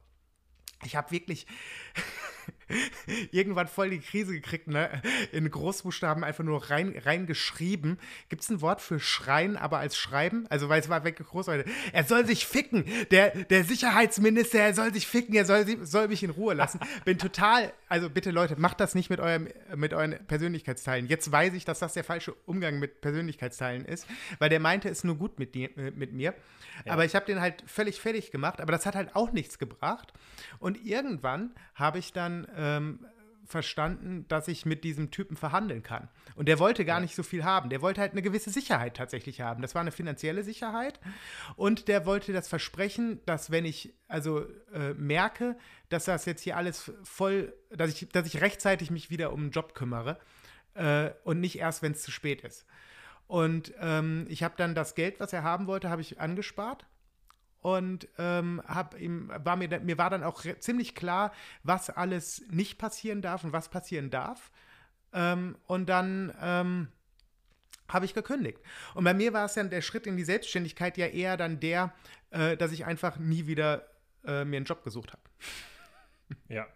Ich 0.85 0.95
habe 0.95 1.11
wirklich 1.11 1.45
irgendwann 3.31 3.67
voll 3.67 3.89
die 3.89 3.99
Krise 3.99 4.33
gekriegt, 4.33 4.67
ne? 4.67 5.01
In 5.31 5.49
Großbuchstaben 5.49 6.23
einfach 6.23 6.43
nur 6.43 6.69
rein, 6.69 6.95
reingeschrieben. 6.97 7.99
Gibt 8.29 8.43
es 8.43 8.49
ein 8.49 8.61
Wort 8.61 8.81
für 8.81 8.99
schreien, 8.99 9.57
aber 9.57 9.79
als 9.79 9.97
schreiben? 9.97 10.45
Also, 10.49 10.69
weil 10.69 10.79
es 10.79 10.89
war 10.89 11.03
wirklich 11.03 11.27
groß. 11.27 11.47
Er 11.47 12.03
soll 12.03 12.25
sich 12.25 12.45
ficken. 12.45 12.85
Der, 13.11 13.31
der 13.31 13.63
Sicherheitsminister, 13.63 14.59
er 14.59 14.73
soll 14.73 14.93
sich 14.93 15.07
ficken, 15.07 15.35
er 15.35 15.45
soll, 15.45 15.65
soll 15.85 16.07
mich 16.07 16.23
in 16.23 16.29
Ruhe 16.29 16.53
lassen. 16.53 16.79
Bin 17.05 17.17
total, 17.17 17.73
also 17.87 18.09
bitte 18.09 18.31
Leute, 18.31 18.59
macht 18.59 18.79
das 18.79 18.95
nicht 18.95 19.09
mit, 19.09 19.19
eurem, 19.19 19.47
mit 19.75 19.93
euren 19.93 20.25
Persönlichkeitsteilen. 20.27 21.07
Jetzt 21.07 21.31
weiß 21.31 21.53
ich, 21.53 21.65
dass 21.65 21.79
das 21.79 21.93
der 21.93 22.03
falsche 22.03 22.33
Umgang 22.45 22.79
mit 22.79 23.01
Persönlichkeitsteilen 23.01 23.85
ist, 23.85 24.07
weil 24.37 24.49
der 24.49 24.59
meinte 24.59 24.89
es 24.89 25.03
nur 25.03 25.15
gut 25.15 25.39
mit, 25.39 25.55
die, 25.55 25.65
äh, 25.65 25.91
mit 25.91 26.13
mir. 26.13 26.33
Ja. 26.85 26.93
Aber 26.93 27.05
ich 27.05 27.15
habe 27.15 27.25
den 27.25 27.41
halt 27.41 27.63
völlig 27.65 27.99
fertig 27.99 28.31
gemacht, 28.31 28.61
aber 28.61 28.71
das 28.71 28.85
hat 28.85 28.95
halt 28.95 29.15
auch 29.15 29.31
nichts 29.31 29.59
gebracht. 29.59 30.13
Und 30.59 30.68
irgendwann 30.77 31.53
habe 31.75 31.99
ich 31.99 32.13
dann 32.13 32.47
ähm, 32.55 33.05
verstanden, 33.49 34.25
dass 34.27 34.47
ich 34.47 34.67
mit 34.67 34.83
diesem 34.83 35.09
Typen 35.09 35.35
verhandeln 35.35 35.81
kann. 35.81 36.07
Und 36.35 36.47
der 36.47 36.59
wollte 36.59 36.85
gar 36.85 36.99
nicht 36.99 37.15
so 37.15 37.23
viel 37.23 37.43
haben. 37.43 37.71
Der 37.71 37.81
wollte 37.81 37.99
halt 37.99 38.11
eine 38.11 38.21
gewisse 38.21 38.51
Sicherheit 38.51 38.95
tatsächlich 38.95 39.41
haben. 39.41 39.63
Das 39.63 39.73
war 39.73 39.81
eine 39.81 39.91
finanzielle 39.91 40.43
Sicherheit. 40.43 40.99
Und 41.55 41.87
der 41.87 42.05
wollte 42.05 42.31
das 42.31 42.47
Versprechen, 42.47 43.19
dass 43.25 43.49
wenn 43.49 43.65
ich 43.65 43.95
also 44.07 44.45
äh, 44.71 44.93
merke, 44.93 45.57
dass 45.89 46.05
das 46.05 46.25
jetzt 46.25 46.43
hier 46.43 46.57
alles 46.57 46.91
voll, 47.03 47.53
dass 47.71 47.89
ich, 47.89 48.07
dass 48.09 48.27
ich 48.27 48.39
rechtzeitig 48.39 48.91
mich 48.91 49.09
wieder 49.09 49.33
um 49.33 49.41
einen 49.41 49.51
Job 49.51 49.73
kümmere 49.73 50.19
äh, 50.75 51.09
und 51.23 51.39
nicht 51.39 51.57
erst, 51.57 51.81
wenn 51.81 51.93
es 51.93 52.03
zu 52.03 52.11
spät 52.11 52.41
ist. 52.41 52.67
Und 53.25 53.73
ähm, 53.79 54.27
ich 54.29 54.43
habe 54.43 54.53
dann 54.57 54.75
das 54.75 54.93
Geld, 54.93 55.19
was 55.19 55.33
er 55.33 55.41
haben 55.41 55.65
wollte, 55.65 55.89
habe 55.89 56.01
ich 56.01 56.19
angespart 56.19 56.85
und 57.61 58.07
ähm, 58.17 58.61
hab 58.67 58.99
ihm, 58.99 59.31
war 59.43 59.55
mir, 59.55 59.79
mir 59.79 59.97
war 59.97 60.09
dann 60.09 60.23
auch 60.23 60.43
ziemlich 60.59 60.95
klar, 60.95 61.33
was 61.63 61.89
alles 61.89 62.43
nicht 62.49 62.77
passieren 62.77 63.21
darf 63.21 63.43
und 63.43 63.51
was 63.51 63.69
passieren 63.69 64.09
darf. 64.09 64.51
Ähm, 65.13 65.57
und 65.65 65.87
dann 65.87 66.33
ähm, 66.41 66.87
habe 67.87 68.05
ich 68.05 68.13
gekündigt. 68.13 68.59
Und 68.93 69.03
bei 69.03 69.13
mir 69.13 69.33
war 69.33 69.45
es 69.45 69.55
dann 69.55 69.69
der 69.69 69.81
Schritt 69.81 70.07
in 70.07 70.15
die 70.15 70.23
Selbstständigkeit 70.23 70.97
ja 70.97 71.07
eher 71.07 71.35
dann 71.35 71.59
der, 71.59 71.93
äh, 72.29 72.55
dass 72.55 72.71
ich 72.71 72.85
einfach 72.85 73.17
nie 73.17 73.47
wieder 73.47 73.87
äh, 74.25 74.45
mir 74.45 74.57
einen 74.57 74.65
Job 74.65 74.83
gesucht 74.83 75.11
habe. 75.11 75.23
Ja. 76.47 76.67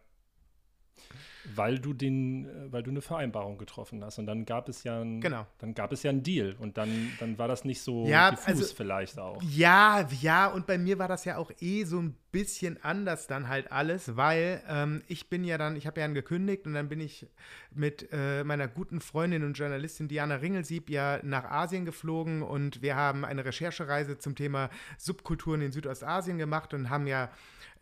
Weil 1.55 1.79
du 1.79 1.93
den, 1.93 2.45
äh, 2.45 2.71
weil 2.71 2.83
du 2.83 2.89
eine 2.91 3.01
Vereinbarung 3.01 3.57
getroffen 3.57 4.03
hast. 4.03 4.17
Und 4.19 4.25
dann 4.27 4.45
gab 4.45 4.69
es 4.69 4.83
ja 4.83 5.01
ein, 5.01 5.19
Genau. 5.21 5.45
dann 5.59 5.73
gab 5.73 5.91
es 5.91 6.03
ja 6.03 6.09
einen 6.11 6.23
Deal. 6.23 6.55
Und 6.59 6.77
dann, 6.77 7.11
dann 7.19 7.37
war 7.37 7.47
das 7.47 7.65
nicht 7.65 7.81
so 7.81 8.05
Ja, 8.07 8.31
diffus 8.31 8.47
also- 8.47 8.75
vielleicht 8.75 9.19
auch. 9.19 9.41
Ja, 9.43 10.07
ja, 10.21 10.47
und 10.47 10.65
bei 10.67 10.77
mir 10.77 10.99
war 10.99 11.07
das 11.07 11.25
ja 11.25 11.37
auch 11.37 11.51
eh 11.59 11.83
so 11.83 11.99
ein 12.01 12.15
bisschen 12.31 12.81
anders 12.83 13.27
dann 13.27 13.47
halt 13.47 13.71
alles, 13.71 14.15
weil 14.15 14.63
ähm, 14.67 15.01
ich 15.07 15.29
bin 15.29 15.43
ja 15.43 15.57
dann, 15.59 15.75
ich 15.75 15.85
habe 15.85 15.99
ja 15.99 16.07
dann 16.07 16.15
gekündigt 16.15 16.65
und 16.65 16.73
dann 16.73 16.89
bin 16.89 16.99
ich 16.99 17.27
mit 17.75 18.07
äh, 18.11 18.43
meiner 18.43 18.67
guten 18.67 19.01
Freundin 19.01 19.43
und 19.43 19.53
Journalistin 19.53 20.07
Diana 20.07 20.35
Ringelsieb 20.35 20.89
ja 20.89 21.19
nach 21.23 21.43
Asien 21.45 21.85
geflogen 21.85 22.41
und 22.41 22.81
wir 22.81 22.95
haben 22.95 23.23
eine 23.23 23.45
Recherchereise 23.45 24.17
zum 24.17 24.35
Thema 24.35 24.69
Subkulturen 24.97 25.61
in 25.61 25.71
Südostasien 25.71 26.37
gemacht 26.39 26.73
und 26.73 26.89
haben 26.89 27.05
ja 27.05 27.29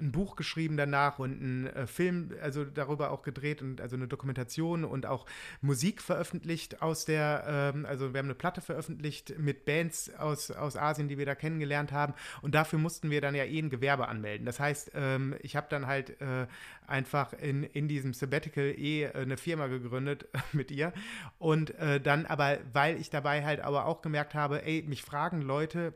ein 0.01 0.11
Buch 0.11 0.35
geschrieben 0.35 0.77
danach 0.77 1.19
und 1.19 1.41
einen 1.41 1.67
äh, 1.67 1.87
Film, 1.87 2.31
also 2.41 2.65
darüber 2.65 3.11
auch 3.11 3.21
gedreht 3.21 3.61
und 3.61 3.79
also 3.81 3.95
eine 3.95 4.07
Dokumentation 4.07 4.83
und 4.83 5.05
auch 5.05 5.25
Musik 5.61 6.01
veröffentlicht 6.01 6.81
aus 6.81 7.05
der, 7.05 7.71
ähm, 7.75 7.85
also 7.85 8.13
wir 8.13 8.19
haben 8.19 8.27
eine 8.27 8.35
Platte 8.35 8.61
veröffentlicht 8.61 9.37
mit 9.37 9.65
Bands 9.65 10.13
aus, 10.15 10.51
aus 10.51 10.75
Asien, 10.75 11.07
die 11.07 11.17
wir 11.17 11.25
da 11.25 11.35
kennengelernt 11.35 11.91
haben 11.91 12.13
und 12.41 12.55
dafür 12.55 12.79
mussten 12.79 13.09
wir 13.09 13.21
dann 13.21 13.35
ja 13.35 13.45
eh 13.45 13.59
ein 13.59 13.69
Gewerbe 13.69 14.07
anmelden. 14.07 14.45
Das 14.45 14.59
heißt, 14.59 14.91
ähm, 14.95 15.35
ich 15.41 15.55
habe 15.55 15.67
dann 15.69 15.87
halt 15.87 16.19
äh, 16.21 16.47
einfach 16.87 17.33
in, 17.33 17.63
in 17.63 17.87
diesem 17.87 18.13
Sabbatical 18.13 18.73
eh 18.77 19.03
äh, 19.03 19.13
eine 19.13 19.37
Firma 19.37 19.67
gegründet 19.67 20.27
mit 20.51 20.71
ihr 20.71 20.93
und 21.39 21.71
äh, 21.79 21.99
dann 21.99 22.25
aber, 22.25 22.57
weil 22.73 22.99
ich 22.99 23.09
dabei 23.09 23.43
halt 23.43 23.61
aber 23.61 23.85
auch 23.85 24.01
gemerkt 24.01 24.33
habe, 24.33 24.63
ey, 24.65 24.83
mich 24.87 25.03
fragen 25.03 25.41
Leute, 25.41 25.93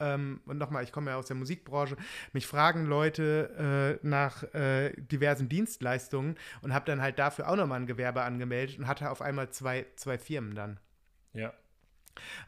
ähm, 0.00 0.40
und 0.46 0.58
nochmal, 0.58 0.84
ich 0.84 0.92
komme 0.92 1.10
ja 1.10 1.16
aus 1.16 1.26
der 1.26 1.36
Musikbranche, 1.36 1.96
mich 2.32 2.46
fragen 2.46 2.86
Leute 2.86 3.98
äh, 4.02 4.06
nach 4.06 4.42
äh, 4.54 4.92
diversen 4.96 5.48
Dienstleistungen 5.48 6.36
und 6.62 6.72
habe 6.72 6.84
dann 6.84 7.00
halt 7.00 7.18
dafür 7.18 7.48
auch 7.48 7.56
nochmal 7.56 7.80
ein 7.80 7.86
Gewerbe 7.86 8.22
angemeldet 8.22 8.78
und 8.78 8.86
hatte 8.86 9.10
auf 9.10 9.22
einmal 9.22 9.50
zwei, 9.50 9.86
zwei 9.96 10.18
Firmen 10.18 10.54
dann. 10.54 10.80
Ja. 11.32 11.52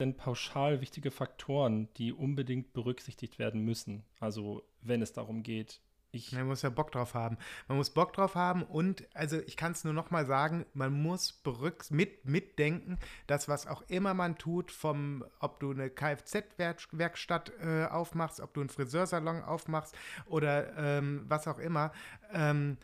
Denn 0.00 0.16
pauschal 0.16 0.80
wichtige 0.80 1.10
Faktoren, 1.10 1.88
die 1.98 2.12
unbedingt 2.12 2.72
berücksichtigt 2.72 3.38
werden 3.38 3.64
müssen. 3.64 4.02
Also 4.18 4.62
wenn 4.80 5.02
es 5.02 5.12
darum 5.12 5.42
geht, 5.42 5.80
ich 6.12 6.32
Man 6.32 6.46
muss 6.46 6.62
ja 6.62 6.70
Bock 6.70 6.90
drauf 6.90 7.14
haben. 7.14 7.38
Man 7.68 7.78
muss 7.78 7.90
Bock 7.90 8.12
drauf 8.12 8.34
haben 8.34 8.64
und, 8.64 9.06
also 9.14 9.38
ich 9.46 9.56
kann 9.56 9.72
es 9.72 9.84
nur 9.84 9.92
noch 9.92 10.10
mal 10.10 10.26
sagen, 10.26 10.66
man 10.74 10.92
muss 10.92 11.32
berücks 11.32 11.90
mit, 11.90 12.24
mitdenken, 12.24 12.98
dass 13.28 13.48
was 13.48 13.66
auch 13.66 13.82
immer 13.88 14.12
man 14.12 14.36
tut, 14.36 14.72
vom, 14.72 15.24
ob 15.38 15.60
du 15.60 15.70
eine 15.70 15.88
Kfz-Werkstatt 15.88 17.52
äh, 17.60 17.84
aufmachst, 17.84 18.40
ob 18.40 18.54
du 18.54 18.60
einen 18.60 18.70
Friseursalon 18.70 19.42
aufmachst 19.42 19.94
oder 20.26 20.76
ähm, 20.76 21.24
was 21.28 21.46
auch 21.46 21.58
immer, 21.58 21.92
ähm, 22.32 22.76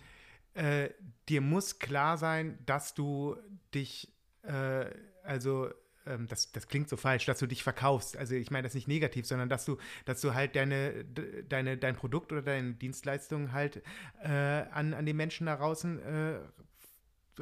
äh, 0.55 0.90
dir 1.29 1.40
muss 1.40 1.81
klar 1.81 2.18
sein, 2.18 2.59
dass 2.64 2.94
du 2.94 3.37
dich, 3.74 4.14
äh, 4.42 4.87
also 5.24 5.70
ähm, 6.07 6.27
das, 6.27 6.53
das 6.53 6.69
klingt 6.69 6.88
so 6.88 6.97
falsch, 6.97 7.27
dass 7.27 7.38
du 7.38 7.47
dich 7.47 7.62
verkaufst. 7.62 8.16
Also 8.16 8.35
ich 8.35 8.51
meine 8.51 8.64
das 8.64 8.75
nicht 8.75 8.88
negativ, 8.88 9.27
sondern 9.27 9.49
dass 9.49 9.64
du, 9.64 9.77
dass 10.05 10.21
du 10.21 10.35
halt 10.35 10.57
deine, 10.57 11.05
de- 11.05 11.42
deine, 11.42 11.77
dein 11.77 11.97
Produkt 11.97 12.33
oder 12.33 12.42
deine 12.42 12.75
Dienstleistung 12.75 13.53
halt 13.53 13.83
äh, 14.23 14.29
an, 14.29 14.95
an 14.95 15.07
die 15.07 15.12
Menschen 15.12 15.47
da 15.47 15.57
draußen 15.57 15.99
äh, 16.03 16.38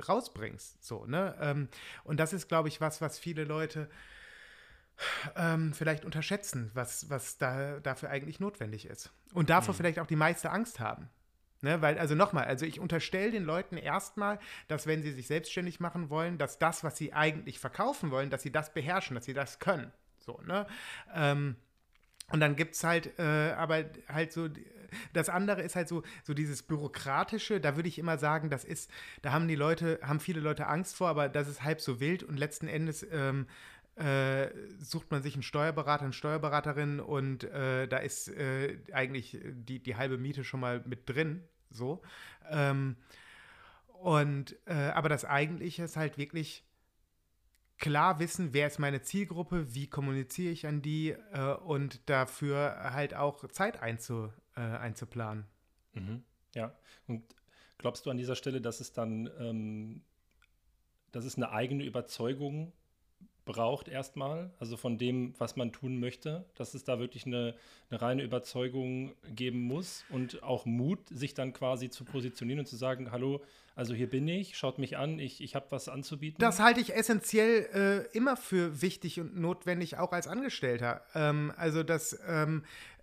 rausbringst. 0.00 0.85
So, 0.85 1.07
ne? 1.07 1.37
Ähm, 1.40 1.68
und 2.05 2.18
das 2.18 2.33
ist, 2.33 2.48
glaube 2.48 2.68
ich, 2.68 2.81
was, 2.81 3.00
was 3.00 3.18
viele 3.18 3.44
Leute 3.44 3.88
ähm, 5.37 5.72
vielleicht 5.72 6.05
unterschätzen, 6.05 6.70
was, 6.74 7.11
was 7.11 7.38
da, 7.38 7.81
dafür 7.81 8.11
eigentlich 8.11 8.40
notwendig 8.40 8.87
ist. 8.87 9.12
Und 9.33 9.50
davor 9.50 9.74
vielleicht 9.74 9.98
auch 9.98 10.07
die 10.07 10.16
meiste 10.16 10.50
Angst 10.50 10.79
haben. 10.81 11.09
Ne, 11.64 11.81
weil, 11.81 11.98
also 11.98 12.14
nochmal, 12.14 12.44
also 12.44 12.66
ich 12.66 12.79
unterstelle 12.79 13.31
den 13.31 13.42
Leuten 13.42 13.79
erstmal, 13.79 14.38
dass 14.68 14.87
wenn 14.87 15.03
sie 15.03 15.12
sich 15.12 15.29
selbstständig 15.29 15.81
machen 15.81 16.11
wollen, 16.11 16.37
dass 16.37 16.59
das, 16.59 16.85
was 16.85 16.98
sie 16.98 17.14
eigentlich 17.14 17.59
verkaufen 17.59 18.11
wollen, 18.11 18.29
dass 18.29 18.42
sie 18.42 18.53
das 18.53 18.74
beherrschen, 18.74 19.14
dass 19.14 19.24
sie 19.24 19.33
das 19.33 19.61
können. 19.61 19.90
So, 20.18 20.38
ne? 20.46 20.66
Ähm, 21.14 21.57
und 22.33 22.40
dann 22.40 22.55
gibt 22.55 22.74
es 22.74 22.85
halt, 22.85 23.18
äh, 23.18 23.53
aber 23.53 23.87
halt 24.09 24.35
so, 24.35 24.50
das 25.14 25.31
andere 25.31 25.62
ist 25.62 25.74
halt 25.74 25.88
so, 25.88 26.03
so 26.22 26.35
dieses 26.35 26.62
Bürokratische, 26.62 27.61
da 27.61 27.77
würde 27.77 27.88
ich 27.88 27.98
immer 27.98 28.18
sagen, 28.18 28.50
das 28.50 28.66
ist, 28.66 28.90
da 29.22 29.33
haben 29.33 29.48
die 29.48 29.57
Leute, 29.57 30.00
haben 30.03 30.20
viele 30.20 30.40
Leute 30.40 30.66
Angst 30.66 30.94
vor, 30.94 31.09
aber 31.09 31.31
das 31.31 31.48
ist 31.48 31.62
halb 31.62 31.81
so 31.81 31.98
wild 31.98 32.22
und 32.22 32.37
letzten 32.37 32.68
Endes 32.68 33.07
ähm, 33.11 33.46
äh, 33.96 34.48
sucht 34.81 35.11
man 35.11 35.22
sich 35.22 35.33
einen 35.33 35.42
Steuerberater, 35.42 36.05
eine 36.05 36.12
Steuerberaterin 36.12 37.00
und 37.00 37.44
äh, 37.44 37.88
da 37.88 37.96
ist 37.96 38.29
äh, 38.29 38.77
eigentlich 38.92 39.38
die, 39.42 39.83
die 39.83 39.96
halbe 39.96 40.18
Miete 40.18 40.44
schon 40.44 40.61
mal 40.61 40.83
mit 40.85 41.09
drin, 41.09 41.42
so. 41.74 42.02
Ähm, 42.48 42.96
und, 44.00 44.56
äh, 44.66 44.74
aber 44.74 45.08
das 45.08 45.24
Eigentliche 45.24 45.84
ist 45.84 45.96
halt 45.96 46.18
wirklich 46.18 46.64
klar 47.78 48.18
wissen, 48.18 48.52
wer 48.52 48.66
ist 48.66 48.78
meine 48.78 49.02
Zielgruppe, 49.02 49.74
wie 49.74 49.88
kommuniziere 49.88 50.52
ich 50.52 50.66
an 50.66 50.82
die 50.82 51.10
äh, 51.10 51.54
und 51.64 52.08
dafür 52.08 52.92
halt 52.92 53.14
auch 53.14 53.48
Zeit 53.48 53.82
einzu, 53.82 54.32
äh, 54.56 54.60
einzuplanen. 54.60 55.44
Mhm. 55.94 56.22
Ja. 56.54 56.74
Und 57.06 57.24
glaubst 57.78 58.06
du 58.06 58.10
an 58.10 58.16
dieser 58.16 58.37
Stelle, 58.37 58.60
dass 58.60 58.80
es 58.80 58.92
dann, 58.92 59.28
ähm, 59.38 60.02
dass 61.12 61.24
es 61.24 61.37
eine 61.37 61.50
eigene 61.50 61.84
Überzeugung 61.84 62.72
braucht 63.44 63.88
erstmal, 63.88 64.50
also 64.59 64.76
von 64.76 64.98
dem, 64.98 65.35
was 65.38 65.57
man 65.57 65.72
tun 65.72 66.00
möchte, 66.00 66.44
dass 66.54 66.74
es 66.74 66.85
da 66.85 66.98
wirklich 66.98 67.26
eine, 67.26 67.54
eine 67.90 68.00
reine 68.00 68.22
Überzeugung 68.22 69.12
geben 69.35 69.61
muss 69.61 70.04
und 70.09 70.42
auch 70.42 70.64
Mut, 70.64 71.00
sich 71.11 71.35
dann 71.35 71.52
quasi 71.52 71.90
zu 71.90 72.04
positionieren 72.04 72.61
und 72.61 72.66
zu 72.66 72.76
sagen, 72.76 73.11
hallo, 73.11 73.42
also 73.76 73.92
hier 73.92 74.09
bin 74.09 74.28
ich, 74.28 74.57
schaut 74.57 74.78
mich 74.78 74.96
an, 74.96 75.18
ich, 75.18 75.42
ich 75.42 75.57
habe 75.57 75.66
was 75.70 75.88
anzubieten. 75.88 76.38
Das 76.38 76.61
halte 76.61 76.80
ich 76.80 76.94
essentiell 76.94 78.07
äh, 78.12 78.16
immer 78.16 78.37
für 78.37 78.80
wichtig 78.83 79.18
und 79.20 79.37
notwendig, 79.37 79.98
auch 79.98 80.12
als 80.12 80.28
Angestellter. 80.28 81.02
Ähm, 81.14 81.52
also, 81.57 81.83
dass 81.83 82.18
ähm, 82.26 82.62
äh, 82.62 82.93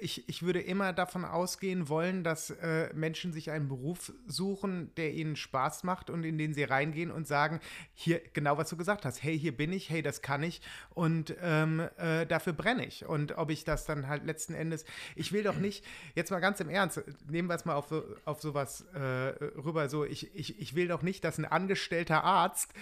ich, 0.00 0.28
ich 0.28 0.42
würde 0.42 0.60
immer 0.60 0.92
davon 0.92 1.24
ausgehen 1.24 1.88
wollen, 1.88 2.24
dass 2.24 2.50
äh, 2.50 2.92
Menschen 2.94 3.32
sich 3.32 3.50
einen 3.50 3.68
Beruf 3.68 4.12
suchen, 4.26 4.92
der 4.96 5.12
ihnen 5.12 5.36
Spaß 5.36 5.84
macht 5.84 6.10
und 6.10 6.24
in 6.24 6.38
den 6.38 6.54
sie 6.54 6.64
reingehen 6.64 7.10
und 7.10 7.26
sagen, 7.26 7.60
hier, 7.94 8.20
genau 8.32 8.58
was 8.58 8.68
du 8.70 8.76
gesagt 8.76 9.04
hast, 9.04 9.22
hey, 9.22 9.38
hier 9.38 9.56
bin 9.56 9.72
ich, 9.72 9.90
hey, 9.90 10.02
das 10.02 10.22
kann 10.22 10.42
ich 10.42 10.60
und 10.90 11.34
ähm, 11.42 11.88
äh, 11.96 12.26
dafür 12.26 12.52
brenne 12.52 12.86
ich. 12.86 13.06
Und 13.06 13.38
ob 13.38 13.50
ich 13.50 13.64
das 13.64 13.86
dann 13.86 14.08
halt 14.08 14.24
letzten 14.24 14.54
Endes, 14.54 14.84
ich 15.16 15.32
will 15.32 15.42
doch 15.42 15.56
nicht, 15.56 15.84
jetzt 16.14 16.30
mal 16.30 16.40
ganz 16.40 16.60
im 16.60 16.68
Ernst, 16.68 17.02
nehmen 17.28 17.48
wir 17.48 17.54
es 17.54 17.64
mal 17.64 17.74
auf, 17.74 17.88
so, 17.88 18.04
auf 18.24 18.40
sowas 18.40 18.84
äh, 18.94 18.98
rüber, 18.98 19.88
so, 19.88 20.04
ich, 20.04 20.34
ich, 20.34 20.60
ich 20.60 20.74
will 20.74 20.88
doch 20.88 21.02
nicht, 21.02 21.24
dass 21.24 21.38
ein 21.38 21.44
angestellter 21.44 22.24
Arzt 22.24 22.72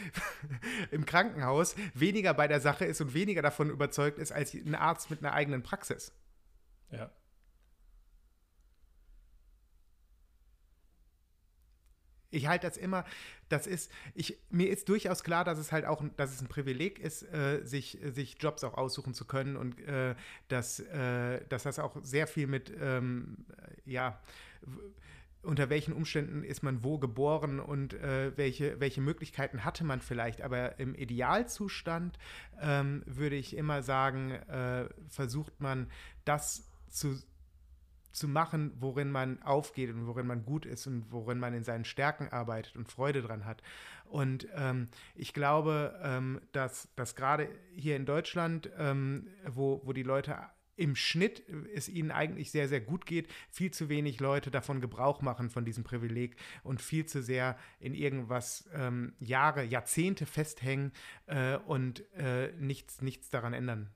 im 0.90 1.04
Krankenhaus 1.06 1.74
weniger 1.94 2.34
bei 2.34 2.48
der 2.48 2.60
Sache 2.60 2.84
ist 2.84 3.00
und 3.00 3.14
weniger 3.14 3.42
davon 3.42 3.70
überzeugt 3.70 4.18
ist, 4.18 4.32
als 4.32 4.54
ein 4.54 4.74
Arzt 4.74 5.10
mit 5.10 5.20
einer 5.24 5.34
eigenen 5.34 5.62
Praxis. 5.62 6.12
Ja. 6.90 7.10
Ich 12.32 12.46
halte 12.46 12.66
das 12.68 12.76
immer, 12.76 13.04
das 13.48 13.66
ist, 13.66 13.90
ich, 14.14 14.38
mir 14.50 14.68
ist 14.70 14.88
durchaus 14.88 15.24
klar, 15.24 15.44
dass 15.44 15.58
es 15.58 15.72
halt 15.72 15.84
auch, 15.84 16.02
dass 16.16 16.32
es 16.32 16.40
ein 16.40 16.46
Privileg 16.46 17.00
ist, 17.00 17.22
äh, 17.24 17.60
sich, 17.64 17.98
sich 18.04 18.36
Jobs 18.38 18.62
auch 18.62 18.74
aussuchen 18.74 19.14
zu 19.14 19.24
können 19.24 19.56
und 19.56 19.80
äh, 19.80 20.14
dass, 20.46 20.78
äh, 20.78 21.44
dass 21.48 21.64
das 21.64 21.80
auch 21.80 21.96
sehr 22.04 22.28
viel 22.28 22.46
mit, 22.46 22.72
ähm, 22.80 23.44
ja, 23.84 24.20
unter 25.42 25.70
welchen 25.70 25.94
Umständen 25.94 26.44
ist 26.44 26.62
man 26.62 26.84
wo 26.84 26.98
geboren 26.98 27.60
und 27.60 27.94
äh, 27.94 28.36
welche, 28.36 28.78
welche 28.78 29.00
Möglichkeiten 29.00 29.64
hatte 29.64 29.84
man 29.84 30.00
vielleicht. 30.00 30.42
Aber 30.42 30.78
im 30.78 30.94
Idealzustand 30.94 32.18
ähm, 32.60 33.02
würde 33.06 33.36
ich 33.36 33.56
immer 33.56 33.82
sagen, 33.82 34.32
äh, 34.32 34.88
versucht 35.08 35.60
man 35.60 35.90
das 36.26 36.69
zu, 36.90 37.18
zu 38.12 38.28
machen, 38.28 38.72
worin 38.78 39.10
man 39.10 39.42
aufgeht 39.42 39.90
und 39.90 40.06
worin 40.06 40.26
man 40.26 40.44
gut 40.44 40.66
ist 40.66 40.86
und 40.86 41.10
worin 41.10 41.38
man 41.38 41.54
in 41.54 41.64
seinen 41.64 41.84
Stärken 41.84 42.28
arbeitet 42.28 42.76
und 42.76 42.90
Freude 42.90 43.22
dran 43.22 43.44
hat. 43.44 43.62
Und 44.04 44.48
ähm, 44.54 44.88
ich 45.14 45.32
glaube, 45.32 45.98
ähm, 46.02 46.40
dass, 46.52 46.88
dass 46.96 47.14
gerade 47.14 47.48
hier 47.74 47.96
in 47.96 48.06
Deutschland, 48.06 48.70
ähm, 48.76 49.28
wo, 49.46 49.80
wo 49.84 49.92
die 49.92 50.02
Leute 50.02 50.36
im 50.80 50.96
Schnitt 50.96 51.42
es 51.74 51.90
ihnen 51.90 52.10
eigentlich 52.10 52.50
sehr, 52.50 52.66
sehr 52.66 52.80
gut 52.80 53.04
geht, 53.04 53.28
viel 53.50 53.70
zu 53.70 53.90
wenig 53.90 54.18
Leute 54.18 54.50
davon 54.50 54.80
Gebrauch 54.80 55.20
machen, 55.20 55.50
von 55.50 55.66
diesem 55.66 55.84
Privileg 55.84 56.36
und 56.62 56.80
viel 56.80 57.04
zu 57.04 57.22
sehr 57.22 57.58
in 57.80 57.92
irgendwas 57.92 58.68
ähm, 58.72 59.12
Jahre, 59.20 59.62
Jahrzehnte 59.62 60.24
festhängen 60.24 60.92
äh, 61.26 61.56
und 61.56 62.10
äh, 62.14 62.52
nichts, 62.58 63.02
nichts 63.02 63.28
daran 63.28 63.52
ändern. 63.52 63.90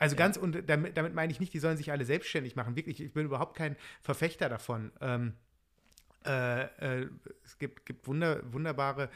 Also 0.00 0.16
ja. 0.16 0.18
ganz, 0.18 0.36
und 0.36 0.68
damit, 0.68 0.96
damit, 0.96 1.14
meine 1.14 1.30
ich 1.30 1.38
nicht, 1.38 1.54
die 1.54 1.60
sollen 1.60 1.76
sich 1.76 1.92
alle 1.92 2.04
selbstständig 2.04 2.56
machen. 2.56 2.74
Wirklich, 2.74 3.00
ich 3.00 3.12
bin 3.12 3.26
überhaupt 3.26 3.56
kein 3.56 3.76
Verfechter 4.00 4.48
davon. 4.48 4.90
Ähm, 5.00 5.34
äh, 6.26 7.02
äh, 7.02 7.08
es 7.44 7.58
gibt, 7.58 7.86
gibt 7.86 8.06
wunder, 8.06 8.40
wunderbare 8.52 9.08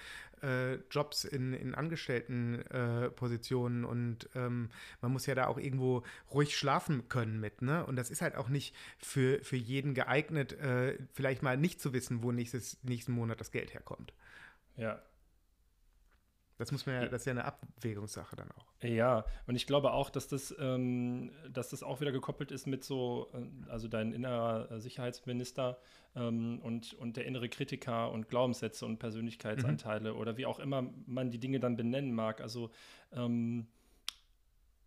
äh, 0.42 0.75
Jobs 0.90 1.25
in, 1.25 1.53
in 1.55 1.75
Angestelltenpositionen 1.75 3.85
äh, 3.85 3.87
und 3.87 4.29
ähm, 4.35 4.68
man 5.01 5.12
muss 5.12 5.25
ja 5.27 5.35
da 5.35 5.47
auch 5.47 5.59
irgendwo 5.59 6.03
ruhig 6.31 6.57
schlafen 6.57 7.09
können 7.09 7.40
mit. 7.40 7.62
Ne? 7.62 7.85
Und 7.87 7.97
das 7.97 8.11
ist 8.11 8.20
halt 8.20 8.37
auch 8.37 8.51
nicht 8.51 8.77
für, 8.99 9.42
für 9.42 9.57
jeden 9.57 9.94
geeignet, 9.94 10.53
äh, 10.53 10.99
vielleicht 11.14 11.42
mal 11.42 11.57
nicht 11.57 11.81
zu 11.81 11.94
wissen, 11.94 12.23
wo 12.23 12.31
nächstes, 12.31 12.77
nächsten 12.83 13.12
Monat 13.12 13.40
das 13.40 13.53
Geld 13.53 13.73
herkommt. 13.73 14.12
Ja, 14.77 15.01
das 16.57 16.71
muss 16.71 16.87
man 16.87 16.95
ja, 16.95 17.09
das 17.09 17.23
ist 17.23 17.27
ja 17.27 17.33
eine 17.33 17.45
Abwägungssache 17.45 18.37
dann 18.37 18.51
auch. 18.53 18.67
Ja, 18.83 19.25
und 19.47 19.57
ich 19.57 19.67
glaube 19.67 19.93
auch, 19.93 20.09
dass 20.11 20.29
das, 20.29 20.55
ähm, 20.59 21.33
dass 21.53 21.71
das 21.71 21.83
auch 21.83 22.01
wieder 22.01 22.12
gekoppelt 22.12 22.53
ist 22.53 22.67
mit 22.67 22.85
so, 22.85 23.29
äh, 23.35 23.71
also 23.71 23.88
dein 23.88 24.12
innerer 24.12 24.81
Sicherheitsminister 24.81 25.79
ähm, 26.14 26.61
und, 26.61 26.95
und 26.95 27.17
der 27.17 27.27
innere 27.27 27.49
Kritiker 27.49 28.12
und 28.12 28.29
Glaubenssätze 28.29 28.87
und 28.87 28.99
Persönlichkeitsanteile 28.99 30.12
mhm. 30.12 30.19
oder 30.19 30.37
wie 30.37 30.47
auch 30.47 30.61
immer 30.61 30.90
man 31.07 31.31
die 31.31 31.38
Dinge 31.38 31.59
dann 31.59 31.77
benennen 31.77 32.14
mag. 32.14 32.40
Also 32.40 32.71
ähm, 33.12 33.67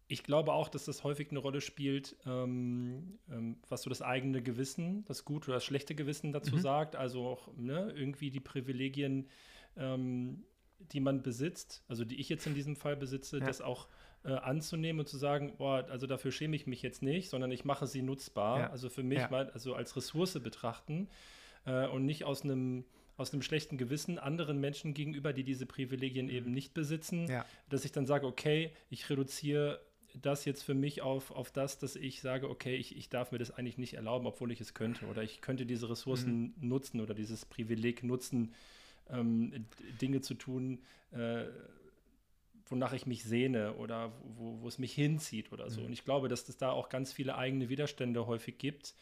ich 0.08 0.23
glaube 0.23 0.53
auch, 0.53 0.69
dass 0.69 0.86
das 0.86 1.03
häufig 1.03 1.32
eine 1.32 1.39
Rolle 1.39 1.60
spielt, 1.60 2.15
ähm, 2.25 3.19
ähm, 3.30 3.58
was 3.67 3.82
so 3.82 3.89
das 3.89 4.01
eigene 4.01 4.41
Gewissen, 4.41 5.03
das 5.06 5.25
gute 5.25 5.47
oder 5.47 5.58
das 5.58 5.65
schlechte 5.65 5.95
Gewissen 5.95 6.32
dazu 6.32 6.56
mhm. 6.56 6.62
sagt. 6.62 6.95
Also 6.95 7.27
auch 7.27 7.49
ne, 7.58 7.91
irgendwie 7.93 8.32
die 8.32 8.39
Privilegien 8.39 9.27
ähm, 9.75 10.45
die 10.79 10.99
man 10.99 11.21
besitzt, 11.21 11.83
also 11.87 12.05
die 12.05 12.19
ich 12.19 12.29
jetzt 12.29 12.47
in 12.47 12.53
diesem 12.53 12.75
Fall 12.75 12.95
besitze, 12.95 13.39
ja. 13.39 13.45
das 13.45 13.61
auch 13.61 13.87
äh, 14.23 14.31
anzunehmen 14.31 14.99
und 14.99 15.07
zu 15.07 15.17
sagen, 15.17 15.55
boah, 15.57 15.85
also 15.89 16.07
dafür 16.07 16.31
schäme 16.31 16.55
ich 16.55 16.67
mich 16.67 16.81
jetzt 16.81 17.01
nicht, 17.01 17.29
sondern 17.29 17.51
ich 17.51 17.65
mache 17.65 17.87
sie 17.87 18.01
nutzbar, 18.01 18.59
ja. 18.59 18.69
also 18.69 18.89
für 18.89 19.03
mich 19.03 19.19
ja. 19.19 19.29
mal, 19.29 19.49
also 19.51 19.73
als 19.73 19.95
Ressource 19.95 20.39
betrachten 20.39 21.09
äh, 21.65 21.87
und 21.87 22.05
nicht 22.05 22.23
aus 22.23 22.43
einem 22.43 22.85
aus 23.17 23.33
einem 23.33 23.41
schlechten 23.41 23.79
Gewissen 23.79 24.19
anderen 24.19 24.59
Menschen 24.59 24.93
gegenüber, 24.93 25.33
die 25.33 25.43
diese 25.43 25.65
Privilegien 25.65 26.29
eben 26.29 26.53
nicht 26.53 26.75
besitzen, 26.75 27.27
dass 27.67 27.83
ich 27.83 27.91
dann 27.91 28.05
sage, 28.05 28.27
okay, 28.27 28.71
ich 28.91 29.09
reduziere 29.09 29.81
das 30.21 30.45
jetzt 30.45 30.63
für 30.63 30.73
mich 30.73 31.01
auf, 31.01 31.31
auf 31.31 31.51
das, 31.51 31.79
dass 31.79 31.95
ich 31.95 32.21
sage, 32.21 32.49
okay, 32.49 32.75
ich, 32.75 32.95
ich 32.95 33.09
darf 33.09 33.31
mir 33.31 33.37
das 33.37 33.51
eigentlich 33.51 33.77
nicht 33.77 33.95
erlauben, 33.95 34.25
obwohl 34.25 34.51
ich 34.51 34.61
es 34.61 34.73
könnte. 34.73 35.05
Oder 35.07 35.23
ich 35.23 35.41
könnte 35.41 35.65
diese 35.65 35.89
Ressourcen 35.89 36.53
mhm. 36.59 36.67
nutzen 36.67 37.01
oder 37.01 37.13
dieses 37.13 37.45
Privileg 37.45 38.03
nutzen, 38.03 38.53
ähm, 39.09 39.65
Dinge 40.01 40.21
zu 40.21 40.33
tun, 40.33 40.79
äh, 41.11 41.45
wonach 42.65 42.93
ich 42.93 43.05
mich 43.05 43.23
sehne 43.23 43.75
oder 43.75 44.11
wo, 44.23 44.61
wo 44.61 44.67
es 44.67 44.77
mich 44.77 44.93
hinzieht 44.93 45.51
oder 45.51 45.69
so. 45.69 45.81
Mhm. 45.81 45.87
Und 45.87 45.93
ich 45.93 46.03
glaube, 46.03 46.27
dass 46.27 46.47
es 46.49 46.57
da 46.57 46.71
auch 46.71 46.89
ganz 46.89 47.13
viele 47.13 47.37
eigene 47.37 47.69
Widerstände 47.69 48.27
häufig 48.27 48.57
gibt, 48.57 48.93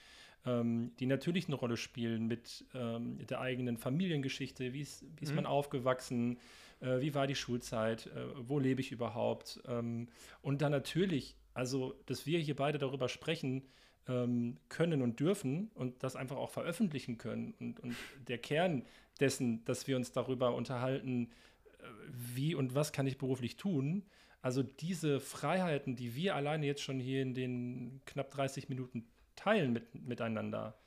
ähm, 0.45 0.91
die 0.99 1.05
natürlich 1.05 1.47
eine 1.47 1.55
Rolle 1.55 1.77
spielen 1.77 2.27
mit 2.27 2.65
ähm, 2.73 3.25
der 3.27 3.41
eigenen 3.41 3.77
Familiengeschichte, 3.77 4.73
wie 4.73 4.81
ist, 4.81 5.03
wie 5.17 5.23
ist 5.23 5.31
mhm. 5.31 5.37
man 5.37 5.45
aufgewachsen, 5.45 6.37
äh, 6.81 7.01
wie 7.01 7.15
war 7.15 7.27
die 7.27 7.35
Schulzeit, 7.35 8.07
äh, 8.07 8.25
wo 8.47 8.59
lebe 8.59 8.81
ich 8.81 8.91
überhaupt. 8.91 9.61
Ähm, 9.67 10.07
und 10.41 10.61
dann 10.61 10.71
natürlich, 10.71 11.35
also, 11.53 11.95
dass 12.05 12.25
wir 12.25 12.39
hier 12.39 12.55
beide 12.55 12.77
darüber 12.77 13.09
sprechen, 13.09 13.63
ähm, 14.07 14.57
können 14.69 15.01
und 15.01 15.19
dürfen 15.19 15.71
und 15.73 16.03
das 16.03 16.15
einfach 16.15 16.37
auch 16.37 16.49
veröffentlichen 16.49 17.17
können. 17.17 17.53
Und, 17.59 17.79
und 17.79 17.95
der 18.27 18.37
Kern 18.37 18.83
dessen, 19.19 19.63
dass 19.65 19.87
wir 19.87 19.95
uns 19.95 20.11
darüber 20.11 20.55
unterhalten, 20.55 21.31
äh, 21.79 21.83
wie 22.11 22.55
und 22.55 22.75
was 22.75 22.91
kann 22.91 23.07
ich 23.07 23.17
beruflich 23.17 23.57
tun. 23.57 24.05
Also 24.41 24.61
diese 24.61 25.19
Freiheiten, 25.19 25.95
die 25.95 26.15
wir 26.15 26.35
alleine 26.35 26.65
jetzt 26.65 26.83
schon 26.83 26.99
hier 26.99 27.21
in 27.21 27.33
den 27.33 28.01
knapp 28.05 28.29
30 28.31 28.69
Minuten 28.69 29.07
teilen 29.35 29.73
mit, 29.73 29.95
miteinander, 29.95 30.77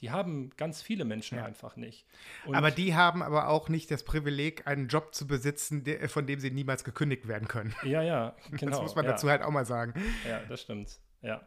die 0.00 0.10
haben 0.10 0.50
ganz 0.56 0.82
viele 0.82 1.04
Menschen 1.04 1.38
ja. 1.38 1.44
einfach 1.44 1.76
nicht. 1.76 2.06
Und 2.44 2.56
aber 2.56 2.72
die 2.72 2.94
haben 2.94 3.22
aber 3.22 3.48
auch 3.48 3.68
nicht 3.68 3.90
das 3.90 4.02
Privileg, 4.02 4.66
einen 4.66 4.88
Job 4.88 5.14
zu 5.14 5.28
besitzen, 5.28 5.84
der, 5.84 6.08
von 6.08 6.26
dem 6.26 6.40
sie 6.40 6.50
niemals 6.50 6.82
gekündigt 6.82 7.28
werden 7.28 7.46
können. 7.46 7.74
Ja, 7.84 8.02
ja, 8.02 8.36
genau. 8.50 8.72
Das 8.72 8.82
muss 8.82 8.96
man 8.96 9.04
ja. 9.04 9.12
dazu 9.12 9.30
halt 9.30 9.42
auch 9.42 9.50
mal 9.50 9.64
sagen. 9.64 9.94
Ja, 10.28 10.40
das 10.48 10.62
stimmt. 10.62 10.98
Ja. 11.22 11.46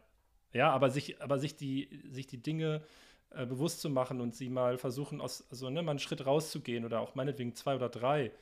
Ja, 0.56 0.70
aber 0.70 0.90
sich, 0.90 1.20
aber 1.20 1.38
sich 1.38 1.56
die, 1.56 1.88
sich 2.10 2.26
die 2.26 2.42
Dinge 2.42 2.82
äh, 3.30 3.44
bewusst 3.44 3.80
zu 3.80 3.90
machen 3.90 4.20
und 4.20 4.34
sie 4.34 4.48
mal 4.48 4.78
versuchen, 4.78 5.20
aus, 5.20 5.46
also 5.50 5.68
ne, 5.68 5.82
mal 5.82 5.90
einen 5.92 5.98
Schritt 5.98 6.24
rauszugehen 6.24 6.84
oder 6.84 7.00
auch 7.00 7.14
meinetwegen 7.14 7.54
zwei 7.54 7.76
oder 7.76 7.88
drei, 7.88 8.32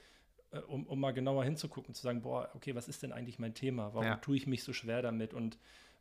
äh, 0.52 0.58
um, 0.60 0.86
um 0.86 1.00
mal 1.00 1.12
genauer 1.12 1.44
hinzugucken, 1.44 1.94
zu 1.94 2.02
sagen, 2.02 2.22
boah, 2.22 2.50
okay, 2.54 2.74
was 2.74 2.86
ist 2.86 3.02
denn 3.02 3.12
eigentlich 3.12 3.38
mein 3.38 3.54
Thema? 3.54 3.92
Warum 3.94 4.06
ja. 4.06 4.16
tue 4.16 4.36
ich 4.36 4.46
mich 4.46 4.62
so 4.62 4.72
schwer 4.72 5.02
damit? 5.02 5.34
Und 5.34 5.58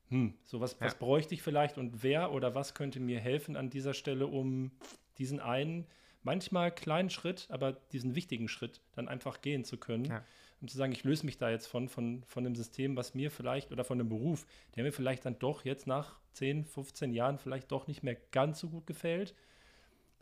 hm, 0.09 0.35
so 0.43 0.59
was, 0.59 0.73
ja. 0.73 0.85
was 0.85 0.95
bräuchte 0.95 1.33
ich 1.33 1.41
vielleicht 1.41 1.77
und 1.77 2.03
wer 2.03 2.31
oder 2.31 2.53
was 2.53 2.75
könnte 2.75 2.99
mir 2.99 3.19
helfen 3.19 3.55
an 3.55 3.71
dieser 3.71 3.95
Stelle, 3.95 4.27
um 4.27 4.71
diesen 5.17 5.39
einen, 5.39 5.87
manchmal 6.21 6.71
kleinen 6.71 7.09
Schritt, 7.09 7.47
aber 7.49 7.73
diesen 7.91 8.13
wichtigen 8.13 8.47
Schritt 8.47 8.81
dann 8.93 9.07
einfach 9.07 9.41
gehen 9.41 9.63
zu 9.63 9.77
können. 9.77 10.05
Ja 10.05 10.23
um 10.63 10.69
zu 10.69 10.77
sagen, 10.77 10.93
ich 10.93 11.03
löse 11.03 11.25
mich 11.25 11.37
da 11.37 11.49
jetzt 11.49 11.67
von, 11.67 11.89
von, 11.89 12.23
von 12.23 12.45
dem 12.45 12.55
System, 12.55 12.95
was 12.95 13.13
mir 13.13 13.29
vielleicht, 13.31 13.73
oder 13.73 13.83
von 13.83 13.97
dem 13.97 14.07
Beruf, 14.07 14.45
der 14.75 14.85
mir 14.85 14.93
vielleicht 14.93 15.25
dann 15.25 15.37
doch 15.37 15.65
jetzt 15.65 15.87
nach 15.87 16.17
10, 16.31 16.65
15 16.65 17.13
Jahren 17.13 17.37
vielleicht 17.37 17.69
doch 17.71 17.87
nicht 17.87 18.01
mehr 18.01 18.15
ganz 18.31 18.61
so 18.61 18.69
gut 18.69 18.87
gefällt 18.87 19.35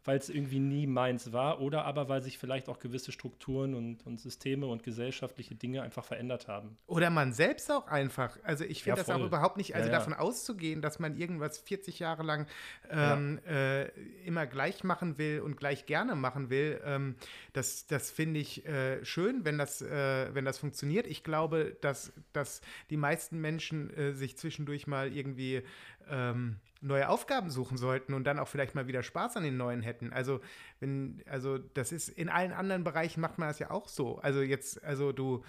weil 0.04 0.18
es 0.18 0.30
irgendwie 0.30 0.60
nie 0.60 0.88
meins 0.88 1.32
war 1.32 1.62
oder 1.62 1.86
aber 1.86 2.10
weil 2.10 2.22
sich 2.22 2.38
vielleicht 2.38 2.70
auch 2.70 2.80
gewisse 2.80 3.12
Strukturen 3.12 3.76
und, 3.76 4.06
und 4.06 4.20
Systeme 4.20 4.66
und 4.66 4.84
gesellschaftliche 4.84 5.56
Dinge 5.56 5.84
einfach 5.84 6.04
verändert 6.04 6.48
haben. 6.48 6.78
Oder 6.88 7.10
man 7.10 7.34
selbst 7.34 7.72
auch 7.72 7.88
einfach. 7.88 8.38
Also 8.44 8.64
ich 8.64 8.84
finde 8.84 9.00
ja, 9.00 9.06
das 9.06 9.16
auch 9.16 9.24
überhaupt 9.24 9.58
nicht, 9.58 9.76
also 9.76 9.90
ja, 9.90 9.96
davon 9.96 10.14
auszugehen, 10.14 10.82
dass 10.82 11.00
man 11.00 11.16
irgendwas 11.16 11.60
40 11.60 12.00
Jahre 12.00 12.24
lang 12.24 12.48
ähm, 12.90 13.40
äh, 13.48 13.88
immer 14.26 14.48
gleich 14.48 14.84
machen 14.84 15.18
will 15.18 15.42
und 15.42 15.58
gleich 15.58 15.86
gerne 15.86 16.16
machen 16.16 16.50
will, 16.50 16.82
ähm, 16.84 17.16
das, 17.54 17.86
das 17.86 18.10
finde 18.10 18.40
ich 18.40 18.66
äh, 18.66 19.04
schön, 19.06 19.46
wenn 19.46 19.58
das, 19.58 19.82
äh, 19.82 20.34
wenn 20.34 20.46
das 20.46 20.58
funktioniert. 20.58 21.06
Ich 21.06 21.24
glaube, 21.24 21.78
dass, 21.82 22.14
dass 22.34 22.62
die 22.90 22.98
meisten 22.98 23.40
Menschen 23.40 23.96
äh, 23.96 24.14
sich 24.14 24.38
zwischendurch 24.38 24.88
mal 24.88 25.14
irgendwie 25.14 25.62
ähm, 26.10 26.58
neue 26.82 27.08
Aufgaben 27.10 27.50
suchen 27.50 27.78
sollten 27.78 28.14
und 28.14 28.24
dann 28.24 28.40
auch 28.40 28.48
vielleicht 28.48 28.76
mal 28.76 28.88
wieder 28.88 29.04
Spaß 29.04 29.38
an 29.38 29.44
den 29.44 29.56
neuen 29.56 29.82
hätten. 29.82 30.12
Also, 30.12 30.42
wenn, 30.80 31.24
also 31.30 31.58
das 31.58 31.92
ist 31.92 32.10
in 32.10 32.30
allen 32.30 32.52
anderen 32.52 32.84
Bereichen 32.84 33.22
macht 33.22 33.38
man 33.38 33.48
das 33.48 33.60
ja 33.60 33.72
auch 33.72 33.88
so. 33.88 34.18
Also 34.20 34.42
jetzt, 34.42 34.84
also 34.84 35.12
du, 35.12 35.44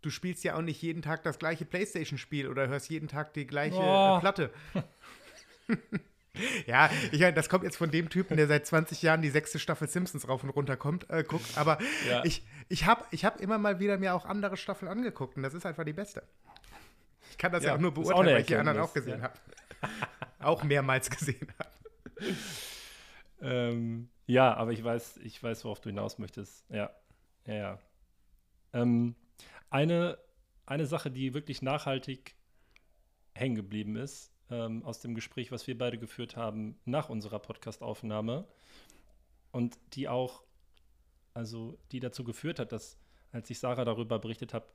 du 0.00 0.10
spielst 0.10 0.44
ja 0.44 0.56
auch 0.56 0.62
nicht 0.62 0.80
jeden 0.80 1.02
Tag 1.02 1.24
das 1.24 1.38
gleiche 1.38 1.64
Playstation-Spiel 1.64 2.48
oder 2.48 2.68
hörst 2.68 2.88
jeden 2.88 3.08
Tag 3.08 3.34
die 3.34 3.46
gleiche 3.46 3.76
oh. 3.76 4.20
Platte. 4.20 4.52
ja, 6.66 6.88
ich 7.10 7.20
meine, 7.20 7.34
das 7.34 7.48
kommt 7.48 7.64
jetzt 7.64 7.76
von 7.76 7.90
dem 7.90 8.10
Typen, 8.10 8.36
der 8.36 8.46
seit 8.46 8.66
20 8.66 9.02
Jahren 9.02 9.22
die 9.22 9.30
sechste 9.30 9.58
Staffel 9.58 9.88
Simpsons 9.88 10.28
rauf 10.28 10.44
und 10.44 10.50
runter 10.50 10.76
kommt, 10.76 11.10
äh, 11.10 11.24
guckt. 11.24 11.58
Aber 11.58 11.78
ja. 12.08 12.24
ich, 12.24 12.46
ich 12.68 12.86
habe 12.86 13.04
ich 13.10 13.24
hab 13.24 13.40
immer 13.40 13.58
mal 13.58 13.80
wieder 13.80 13.98
mir 13.98 14.14
auch 14.14 14.24
andere 14.24 14.56
Staffeln 14.56 14.90
angeguckt 14.90 15.36
und 15.36 15.42
das 15.42 15.54
ist 15.54 15.66
einfach 15.66 15.84
die 15.84 15.92
beste. 15.92 16.22
Ich 17.32 17.38
kann 17.38 17.50
das 17.50 17.64
ja, 17.64 17.70
ja 17.70 17.76
auch 17.76 17.80
nur 17.80 17.92
beurteilen, 17.92 18.28
auch 18.28 18.32
weil 18.32 18.40
ich 18.40 18.46
die 18.46 18.56
anderen 18.56 18.78
auch 18.80 18.92
gesehen 18.92 19.20
ja. 19.20 19.24
habe. 19.24 19.38
auch 20.40 20.62
mehrmals 20.64 21.08
gesehen 21.08 21.48
habe. 21.58 21.70
Ähm, 23.40 24.10
ja, 24.26 24.54
aber 24.54 24.72
ich 24.72 24.84
weiß, 24.84 25.16
ich 25.24 25.42
weiß, 25.42 25.64
worauf 25.64 25.80
du 25.80 25.88
hinaus 25.88 26.18
möchtest. 26.18 26.68
Ja, 26.68 26.90
ja, 27.46 27.54
ja. 27.54 27.78
Ähm, 28.74 29.16
eine, 29.70 30.18
eine 30.66 30.86
Sache, 30.86 31.10
die 31.10 31.32
wirklich 31.32 31.62
nachhaltig 31.62 32.36
hängen 33.34 33.56
geblieben 33.56 33.96
ist, 33.96 34.30
ähm, 34.50 34.84
aus 34.84 35.00
dem 35.00 35.14
Gespräch, 35.14 35.50
was 35.52 35.66
wir 35.66 35.76
beide 35.78 35.98
geführt 35.98 36.36
haben 36.36 36.78
nach 36.84 37.08
unserer 37.08 37.38
Podcast-Aufnahme, 37.38 38.46
und 39.52 39.78
die 39.94 40.08
auch, 40.08 40.44
also 41.32 41.78
die 41.92 42.00
dazu 42.00 42.24
geführt 42.24 42.58
hat, 42.58 42.72
dass, 42.72 42.98
als 43.32 43.48
ich 43.48 43.58
Sarah 43.58 43.86
darüber 43.86 44.18
berichtet 44.18 44.52
habe, 44.52 44.66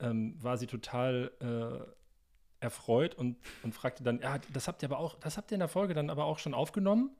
ähm, 0.00 0.36
war 0.42 0.58
sie 0.58 0.66
total 0.66 1.32
äh, 1.40 2.64
erfreut 2.64 3.14
und, 3.14 3.36
und 3.62 3.74
fragte 3.74 4.02
dann, 4.02 4.20
ja, 4.20 4.38
das 4.52 4.68
habt 4.68 4.82
ihr 4.82 4.90
aber 4.90 4.98
auch, 4.98 5.18
das 5.20 5.36
habt 5.36 5.50
ihr 5.50 5.56
in 5.56 5.60
der 5.60 5.68
Folge 5.68 5.94
dann 5.94 6.10
aber 6.10 6.24
auch 6.24 6.38
schon 6.38 6.54
aufgenommen? 6.54 7.10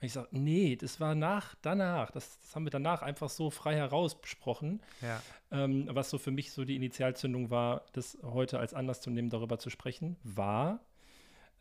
Und 0.00 0.06
ich 0.06 0.12
sage, 0.12 0.28
nee, 0.30 0.76
das 0.76 1.00
war 1.00 1.16
nach, 1.16 1.56
danach. 1.60 2.12
Das, 2.12 2.40
das, 2.40 2.54
haben 2.54 2.64
wir 2.64 2.70
danach 2.70 3.02
einfach 3.02 3.28
so 3.28 3.50
frei 3.50 3.74
heraus 3.74 4.20
besprochen. 4.20 4.80
Ja. 5.02 5.20
Ähm, 5.50 5.88
was 5.90 6.08
so 6.10 6.18
für 6.18 6.30
mich 6.30 6.52
so 6.52 6.64
die 6.64 6.76
Initialzündung 6.76 7.50
war, 7.50 7.84
das 7.94 8.16
heute 8.22 8.60
als 8.60 8.74
Anlass 8.74 9.00
zu 9.00 9.10
nehmen, 9.10 9.28
darüber 9.28 9.58
zu 9.58 9.70
sprechen, 9.70 10.16
war 10.22 10.80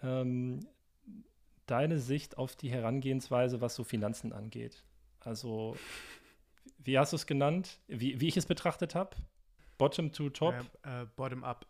ähm, 0.04 0.60
deine 1.66 2.00
Sicht 2.00 2.38
auf 2.38 2.56
die 2.56 2.70
Herangehensweise, 2.70 3.60
was 3.60 3.74
so 3.74 3.84
Finanzen 3.84 4.34
angeht. 4.34 4.84
Also, 5.20 5.76
wie 6.78 7.00
hast 7.00 7.14
du 7.14 7.16
es 7.16 7.26
genannt? 7.26 7.80
Wie, 7.88 8.22
wie 8.22 8.28
ich 8.28 8.38
es 8.38 8.46
betrachtet 8.46 8.94
habe? 8.94 9.18
Bottom 9.78 10.12
to 10.12 10.30
top? 10.30 10.56
Äh, 10.86 11.04
äh, 11.04 11.06
bottom 11.16 11.44
up 11.44 11.66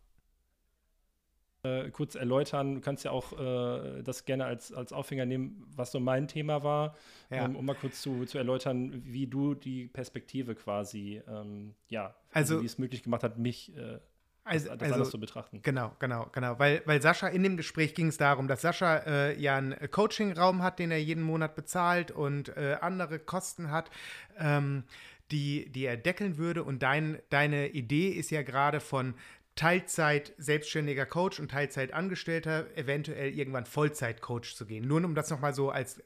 äh, 1.68 1.90
kurz 1.90 2.16
erläutern. 2.16 2.76
Du 2.76 2.82
kannst 2.82 3.04
ja 3.04 3.12
auch 3.12 3.38
äh, 3.38 4.02
das 4.04 4.26
gerne 4.26 4.46
als, 4.46 4.74
als 4.74 4.94
Aufhänger 4.94 5.26
nehmen, 5.26 5.66
was 5.76 5.92
so 5.92 6.00
mein 6.00 6.28
Thema 6.28 6.64
war, 6.64 6.96
ja. 7.30 7.46
ähm, 7.46 7.56
um 7.56 7.66
mal 7.66 7.76
kurz 7.76 8.02
zu, 8.02 8.26
zu 8.26 8.38
erläutern, 8.38 9.02
wie 9.06 9.28
du 9.28 9.56
die 9.56 9.88
Perspektive 9.88 10.56
quasi, 10.56 11.22
ähm, 11.28 11.74
ja, 11.88 12.16
also, 12.32 12.62
wie 12.62 12.66
es 12.66 12.78
möglich 12.78 13.04
gemacht 13.04 13.24
hat, 13.24 13.38
mich 13.38 13.76
äh, 13.76 14.00
also, 14.44 14.70
das 14.70 14.82
also, 14.82 14.94
anders 14.94 15.10
zu 15.10 15.20
betrachten. 15.20 15.62
Genau, 15.62 15.92
genau, 16.00 16.30
genau. 16.32 16.58
Weil, 16.58 16.82
weil 16.86 17.02
Sascha, 17.02 17.28
in 17.28 17.44
dem 17.44 17.58
Gespräch 17.58 17.96
ging 17.96 18.08
es 18.08 18.18
darum, 18.18 18.48
dass 18.48 18.62
Sascha 18.62 18.98
äh, 19.00 19.40
ja 19.40 19.58
einen 19.58 19.76
Coaching-Raum 19.92 20.64
hat, 20.64 20.80
den 20.80 20.92
er 20.92 21.02
jeden 21.02 21.24
Monat 21.24 21.56
bezahlt 21.56 22.12
und 22.12 22.56
äh, 22.56 22.78
andere 22.80 23.20
Kosten 23.20 23.72
hat. 23.72 23.92
Ähm, 24.40 24.86
die, 25.32 25.70
die 25.70 25.86
er 25.86 25.98
deckeln 25.98 26.38
würde. 26.38 26.64
Und 26.64 26.84
dein, 26.84 27.20
deine 27.30 27.70
Idee 27.70 28.10
ist 28.10 28.32
ja 28.32 28.42
gerade 28.42 28.80
von 28.80 29.16
Teilzeit 29.58 30.34
selbstständiger 30.38 31.06
Coach 31.08 31.40
und 31.40 31.50
Teilzeit 31.50 31.92
Angestellter, 31.92 32.68
eventuell 32.78 33.34
irgendwann 33.34 33.66
Vollzeit 33.66 34.22
Coach 34.22 34.56
zu 34.56 34.68
gehen. 34.68 34.88
Nur 34.88 35.04
um 35.04 35.16
das 35.16 35.32
nochmal 35.32 35.54
so 35.54 35.72
als 35.72 35.98
äh, 35.98 36.04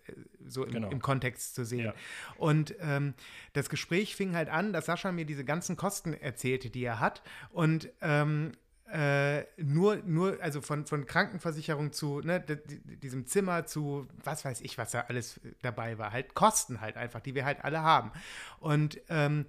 so 0.47 0.63
im, 0.63 0.71
genau. 0.71 0.89
im 0.89 1.01
Kontext 1.01 1.53
zu 1.53 1.65
sehen. 1.65 1.85
Ja. 1.85 1.93
Und 2.37 2.75
ähm, 2.79 3.13
das 3.53 3.69
Gespräch 3.69 4.15
fing 4.15 4.35
halt 4.35 4.49
an, 4.49 4.73
dass 4.73 4.85
Sascha 4.85 5.11
mir 5.11 5.25
diese 5.25 5.43
ganzen 5.43 5.75
Kosten 5.75 6.13
erzählte, 6.13 6.69
die 6.69 6.83
er 6.83 6.99
hat. 7.01 7.21
Und 7.51 7.89
ähm, 8.01 8.53
äh, 8.91 9.45
nur, 9.57 9.97
nur, 9.97 10.37
also 10.41 10.59
von, 10.61 10.85
von 10.85 11.05
Krankenversicherung 11.05 11.93
zu 11.93 12.19
ne, 12.19 12.41
diesem 12.41 13.25
Zimmer 13.25 13.65
zu, 13.65 14.07
was 14.23 14.43
weiß 14.43 14.61
ich, 14.61 14.77
was 14.77 14.91
da 14.91 15.01
alles 15.07 15.39
dabei 15.61 15.97
war. 15.97 16.11
Halt 16.11 16.33
Kosten 16.33 16.81
halt 16.81 16.97
einfach, 16.97 17.21
die 17.21 17.33
wir 17.33 17.45
halt 17.45 17.63
alle 17.63 17.81
haben. 17.81 18.11
Und 18.59 18.99
ähm, 19.09 19.45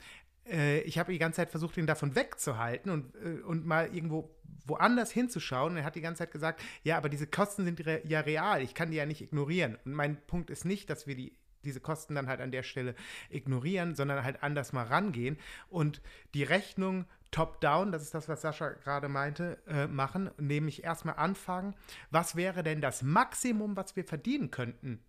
äh, 0.46 0.80
ich 0.82 0.98
habe 0.98 1.12
die 1.12 1.18
ganze 1.18 1.36
Zeit 1.36 1.50
versucht, 1.50 1.76
ihn 1.76 1.86
davon 1.86 2.14
wegzuhalten 2.14 2.90
und, 2.92 3.14
äh, 3.16 3.42
und 3.42 3.66
mal 3.66 3.92
irgendwo 3.92 4.30
woanders 4.64 5.10
hinzuschauen. 5.10 5.72
Und 5.72 5.78
er 5.78 5.84
hat 5.84 5.96
die 5.96 6.00
ganze 6.00 6.20
Zeit 6.20 6.30
gesagt, 6.30 6.62
ja, 6.84 6.96
aber 6.96 7.08
diese 7.08 7.26
Kosten 7.26 7.64
sind 7.64 7.84
re 7.84 8.00
ja 8.04 8.20
real, 8.20 8.62
ich 8.62 8.74
kann 8.74 8.90
die 8.90 8.96
ja 8.96 9.06
nicht 9.06 9.22
ignorieren. 9.22 9.76
Und 9.84 9.94
mein 9.94 10.20
Punkt 10.26 10.50
ist 10.50 10.64
nicht, 10.64 10.88
dass 10.88 11.06
wir 11.06 11.16
die 11.16 11.36
diese 11.64 11.80
Kosten 11.80 12.16
dann 12.16 12.26
halt 12.26 12.40
an 12.40 12.50
der 12.50 12.64
Stelle 12.64 12.96
ignorieren, 13.30 13.94
sondern 13.94 14.24
halt 14.24 14.42
anders 14.42 14.72
mal 14.72 14.84
rangehen 14.84 15.38
und 15.68 16.00
die 16.34 16.42
Rechnung 16.42 17.04
top-down, 17.32 17.90
das 17.90 18.02
ist 18.02 18.14
das, 18.14 18.28
was 18.28 18.42
Sascha 18.42 18.70
gerade 18.70 19.08
meinte, 19.08 19.58
äh, 19.66 19.88
machen, 19.88 20.30
nämlich 20.38 20.84
erstmal 20.84 21.16
anfangen, 21.16 21.74
was 22.10 22.36
wäre 22.36 22.62
denn 22.62 22.80
das 22.80 23.02
Maximum, 23.02 23.76
was 23.76 23.96
wir 23.96 24.04
verdienen 24.04 24.52
könnten 24.52 25.02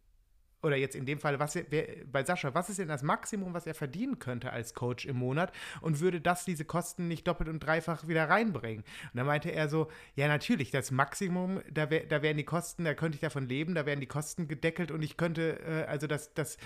oder 0.63 0.77
jetzt 0.77 0.95
in 0.95 1.05
dem 1.05 1.19
Fall, 1.19 1.39
was 1.39 1.55
wer, 1.55 1.87
bei 2.05 2.23
Sascha, 2.23 2.55
was 2.55 2.69
ist 2.69 2.79
denn 2.79 2.87
das 2.87 3.03
Maximum, 3.03 3.53
was 3.53 3.67
er 3.67 3.75
verdienen 3.75 4.17
könnte 4.17 4.51
als 4.51 4.73
Coach 4.73 5.05
im 5.05 5.17
Monat 5.17 5.51
und 5.81 5.99
würde 5.99 6.21
das 6.21 6.45
diese 6.45 6.65
Kosten 6.65 7.07
nicht 7.07 7.27
doppelt 7.27 7.49
und 7.49 7.59
dreifach 7.59 8.07
wieder 8.07 8.29
reinbringen? 8.29 8.83
Und 9.11 9.17
dann 9.17 9.27
meinte 9.27 9.51
er 9.51 9.67
so, 9.67 9.89
ja 10.15 10.27
natürlich, 10.27 10.71
das 10.71 10.89
Maximum, 10.89 11.61
da, 11.69 11.89
wär, 11.89 12.05
da 12.05 12.21
wären 12.21 12.37
die 12.37 12.45
Kosten, 12.45 12.85
da 12.85 12.93
könnte 12.93 13.17
ich 13.17 13.21
davon 13.21 13.47
leben, 13.47 13.75
da 13.75 13.85
wären 13.85 13.99
die 13.99 14.07
Kosten 14.07 14.47
gedeckelt 14.47 14.91
und 14.91 15.03
ich 15.03 15.17
könnte, 15.17 15.59
äh, 15.59 15.83
also 15.83 16.07
das, 16.07 16.33
das, 16.33 16.57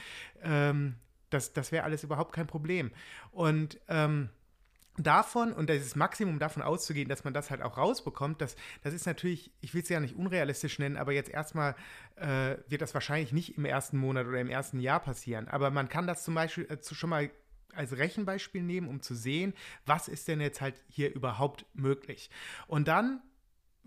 ähm, 0.43 0.95
das, 1.29 1.53
das 1.53 1.71
wäre 1.71 1.83
alles 1.83 2.03
überhaupt 2.03 2.33
kein 2.33 2.47
Problem. 2.47 2.91
Und 3.31 3.79
ähm, 3.89 4.29
davon 4.97 5.53
und 5.53 5.69
das 5.69 5.95
Maximum 5.95 6.39
davon 6.39 6.63
auszugehen, 6.63 7.07
dass 7.09 7.23
man 7.23 7.33
das 7.33 7.51
halt 7.51 7.61
auch 7.61 7.77
rausbekommt, 7.77 8.41
das, 8.41 8.55
das 8.83 8.93
ist 8.93 9.05
natürlich, 9.05 9.51
ich 9.61 9.73
will 9.73 9.81
es 9.81 9.89
ja 9.89 9.99
nicht 9.99 10.15
unrealistisch 10.15 10.79
nennen, 10.79 10.97
aber 10.97 11.13
jetzt 11.13 11.29
erstmal 11.29 11.75
äh, 12.15 12.57
wird 12.67 12.81
das 12.81 12.93
wahrscheinlich 12.93 13.31
nicht 13.31 13.57
im 13.57 13.65
ersten 13.65 13.97
Monat 13.97 14.27
oder 14.27 14.39
im 14.39 14.49
ersten 14.49 14.79
Jahr 14.79 14.99
passieren. 14.99 15.47
Aber 15.47 15.69
man 15.71 15.89
kann 15.89 16.07
das 16.07 16.23
zum 16.23 16.33
Beispiel 16.33 16.65
äh, 16.65 16.77
schon 16.81 17.09
mal 17.09 17.29
als 17.73 17.95
Rechenbeispiel 17.95 18.63
nehmen, 18.63 18.87
um 18.87 19.01
zu 19.01 19.15
sehen, 19.15 19.53
was 19.85 20.07
ist 20.07 20.27
denn 20.27 20.41
jetzt 20.41 20.61
halt 20.61 20.75
hier 20.87 21.13
überhaupt 21.13 21.65
möglich. 21.73 22.29
Und 22.67 22.87
dann 22.87 23.21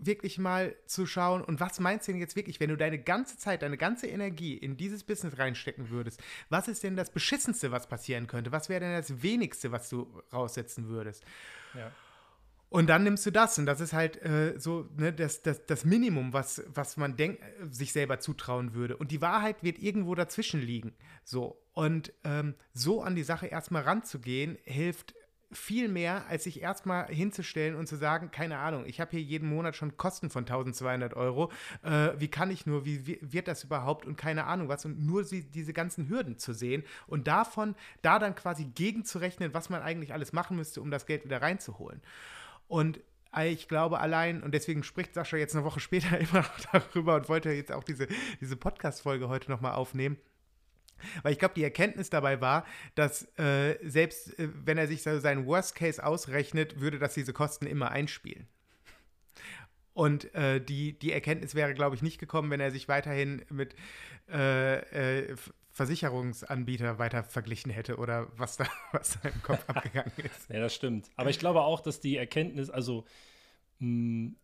wirklich 0.01 0.37
mal 0.37 0.75
zu 0.85 1.05
schauen, 1.05 1.43
und 1.43 1.59
was 1.59 1.79
meinst 1.79 2.07
du 2.07 2.11
denn 2.11 2.19
jetzt 2.21 2.35
wirklich, 2.35 2.59
wenn 2.59 2.69
du 2.69 2.77
deine 2.77 2.99
ganze 2.99 3.37
Zeit, 3.37 3.61
deine 3.61 3.77
ganze 3.77 4.07
Energie 4.07 4.57
in 4.57 4.77
dieses 4.77 5.03
Business 5.03 5.37
reinstecken 5.37 5.89
würdest? 5.89 6.21
Was 6.49 6.67
ist 6.67 6.83
denn 6.83 6.95
das 6.95 7.11
Beschissenste, 7.11 7.71
was 7.71 7.87
passieren 7.87 8.27
könnte? 8.27 8.51
Was 8.51 8.69
wäre 8.69 8.81
denn 8.81 8.93
das 8.93 9.21
Wenigste, 9.21 9.71
was 9.71 9.89
du 9.89 10.21
raussetzen 10.33 10.87
würdest? 10.87 11.23
Ja. 11.73 11.91
Und 12.69 12.87
dann 12.87 13.03
nimmst 13.03 13.25
du 13.25 13.31
das. 13.31 13.59
Und 13.59 13.65
das 13.65 13.81
ist 13.81 13.91
halt 13.91 14.21
äh, 14.23 14.57
so 14.57 14.87
ne, 14.95 15.11
das, 15.11 15.41
das, 15.41 15.65
das 15.65 15.83
Minimum, 15.83 16.31
was, 16.31 16.63
was 16.73 16.95
man 16.95 17.17
denk, 17.17 17.39
sich 17.69 17.91
selber 17.91 18.21
zutrauen 18.21 18.73
würde. 18.73 18.95
Und 18.95 19.11
die 19.11 19.21
Wahrheit 19.21 19.61
wird 19.61 19.77
irgendwo 19.77 20.15
dazwischen 20.15 20.61
liegen. 20.61 20.93
So. 21.25 21.61
Und 21.73 22.13
ähm, 22.23 22.55
so 22.73 23.01
an 23.01 23.15
die 23.15 23.23
Sache 23.23 23.47
erstmal 23.47 23.83
ranzugehen, 23.83 24.57
hilft 24.63 25.13
viel 25.53 25.87
mehr, 25.87 26.25
als 26.27 26.45
sich 26.45 26.61
erstmal 26.61 27.07
hinzustellen 27.07 27.75
und 27.75 27.87
zu 27.87 27.95
sagen, 27.95 28.31
keine 28.31 28.57
Ahnung, 28.57 28.85
ich 28.85 29.01
habe 29.01 29.11
hier 29.11 29.21
jeden 29.21 29.49
Monat 29.49 29.75
schon 29.75 29.97
Kosten 29.97 30.29
von 30.29 30.43
1200 30.43 31.13
Euro. 31.15 31.51
Äh, 31.83 32.09
wie 32.17 32.29
kann 32.29 32.51
ich 32.51 32.65
nur, 32.65 32.85
wie, 32.85 33.05
wie, 33.07 33.19
wird 33.21 33.47
das 33.47 33.63
überhaupt 33.63 34.05
und 34.05 34.15
keine 34.15 34.45
Ahnung 34.45 34.69
was 34.69 34.85
und 34.85 35.05
nur 35.05 35.23
sie, 35.23 35.43
diese 35.43 35.73
ganzen 35.73 36.09
Hürden 36.09 36.37
zu 36.37 36.53
sehen 36.53 36.83
und 37.07 37.27
davon 37.27 37.75
da 38.01 38.19
dann 38.19 38.35
quasi 38.35 38.65
gegenzurechnen, 38.65 39.53
was 39.53 39.69
man 39.69 39.81
eigentlich 39.81 40.13
alles 40.13 40.33
machen 40.33 40.57
müsste, 40.57 40.81
um 40.81 40.91
das 40.91 41.05
Geld 41.05 41.25
wieder 41.25 41.41
reinzuholen. 41.41 42.01
Und 42.67 43.01
ich 43.43 43.67
glaube 43.67 43.99
allein, 43.99 44.43
und 44.43 44.53
deswegen 44.53 44.83
spricht 44.83 45.13
Sascha 45.13 45.37
jetzt 45.37 45.55
eine 45.55 45.63
Woche 45.63 45.79
später 45.79 46.19
immer 46.19 46.41
noch 46.41 46.59
darüber 46.71 47.15
und 47.15 47.29
wollte 47.29 47.51
jetzt 47.51 47.71
auch 47.71 47.83
diese, 47.83 48.07
diese 48.39 48.57
Podcast-Folge 48.57 49.29
heute 49.29 49.49
nochmal 49.49 49.73
aufnehmen 49.73 50.17
weil 51.23 51.33
ich 51.33 51.39
glaube, 51.39 51.53
die 51.55 51.63
Erkenntnis 51.63 52.09
dabei 52.09 52.41
war, 52.41 52.65
dass 52.95 53.23
äh, 53.37 53.77
selbst 53.81 54.37
äh, 54.39 54.49
wenn 54.65 54.77
er 54.77 54.87
sich 54.87 55.03
so 55.03 55.19
seinen 55.19 55.45
Worst 55.45 55.75
Case 55.75 56.03
ausrechnet, 56.03 56.79
würde 56.79 56.99
das 56.99 57.13
diese 57.13 57.33
Kosten 57.33 57.65
immer 57.65 57.91
einspielen. 57.91 58.47
Und 59.93 60.33
äh, 60.35 60.61
die, 60.63 60.97
die 60.97 61.11
Erkenntnis 61.11 61.53
wäre, 61.53 61.73
glaube 61.73 61.95
ich, 61.95 62.01
nicht 62.01 62.17
gekommen, 62.17 62.49
wenn 62.49 62.61
er 62.61 62.71
sich 62.71 62.87
weiterhin 62.87 63.43
mit 63.49 63.75
äh, 64.31 65.27
äh, 65.29 65.35
Versicherungsanbieter 65.71 66.99
weiter 66.99 67.23
verglichen 67.23 67.71
hätte 67.71 67.97
oder 67.97 68.27
was 68.37 68.57
da, 68.57 68.65
was 68.91 69.19
da 69.21 69.29
im 69.29 69.41
Kopf 69.41 69.63
abgegangen 69.67 70.13
ist. 70.17 70.49
Ja, 70.49 70.59
das 70.59 70.75
stimmt. 70.75 71.09
Aber 71.15 71.29
ich 71.29 71.39
glaube 71.39 71.61
auch, 71.61 71.81
dass 71.81 71.99
die 71.99 72.17
Erkenntnis, 72.17 72.69
also 72.69 73.05
mh, 73.79 73.87
mm, 73.87 74.35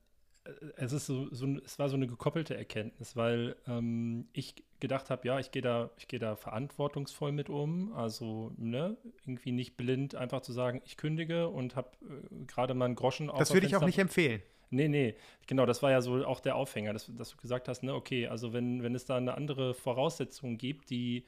es 0.76 0.92
ist 0.92 1.06
so, 1.06 1.28
so, 1.34 1.48
es 1.66 1.80
war 1.80 1.90
so 1.90 1.96
eine 1.96 2.08
gekoppelte 2.08 2.56
Erkenntnis, 2.56 3.16
weil 3.16 3.56
ähm, 3.68 4.28
ich 4.34 4.56
gedacht 4.80 5.10
habe, 5.10 5.28
ja, 5.28 5.40
ich 5.40 5.52
gehe 5.52 5.62
da, 5.62 5.90
ich 5.98 6.08
gehe 6.08 6.20
da 6.20 6.36
verantwortungsvoll 6.36 7.32
mit 7.32 7.50
um, 7.50 7.94
also 7.94 8.52
ne, 8.58 8.98
irgendwie 9.26 9.52
nicht 9.52 9.78
blind 9.78 10.16
einfach 10.16 10.42
zu 10.42 10.54
sagen, 10.54 10.82
ich 10.86 10.98
kündige 10.98 11.48
und 11.48 11.76
habe 11.76 11.90
äh, 12.04 12.46
gerade 12.46 12.74
mal 12.74 12.86
einen 12.86 12.96
Groschen 12.96 13.30
auf. 13.30 13.40
Das 13.40 13.54
würde 13.54 13.68
ich 13.68 13.76
auch 13.76 13.86
nicht 13.86 14.00
empfehlen. 14.00 14.42
Nee, 14.70 14.90
nee, 14.90 15.16
genau, 15.48 15.66
das 15.66 15.82
war 15.82 15.92
ja 15.92 16.02
so 16.02 16.26
auch 16.26 16.42
der 16.42 16.56
Aufhänger, 16.56 16.92
dass, 16.92 17.10
dass 17.16 17.30
du 17.30 17.38
gesagt 17.38 17.70
hast, 17.70 17.84
ne, 17.84 17.94
okay, 17.94 18.28
also 18.28 18.52
wenn, 18.54 18.84
wenn 18.84 18.96
es 18.96 19.06
da 19.06 19.16
eine 19.16 19.36
andere 19.36 19.74
Voraussetzung 19.74 20.58
gibt, 20.58 20.90
die 20.90 21.26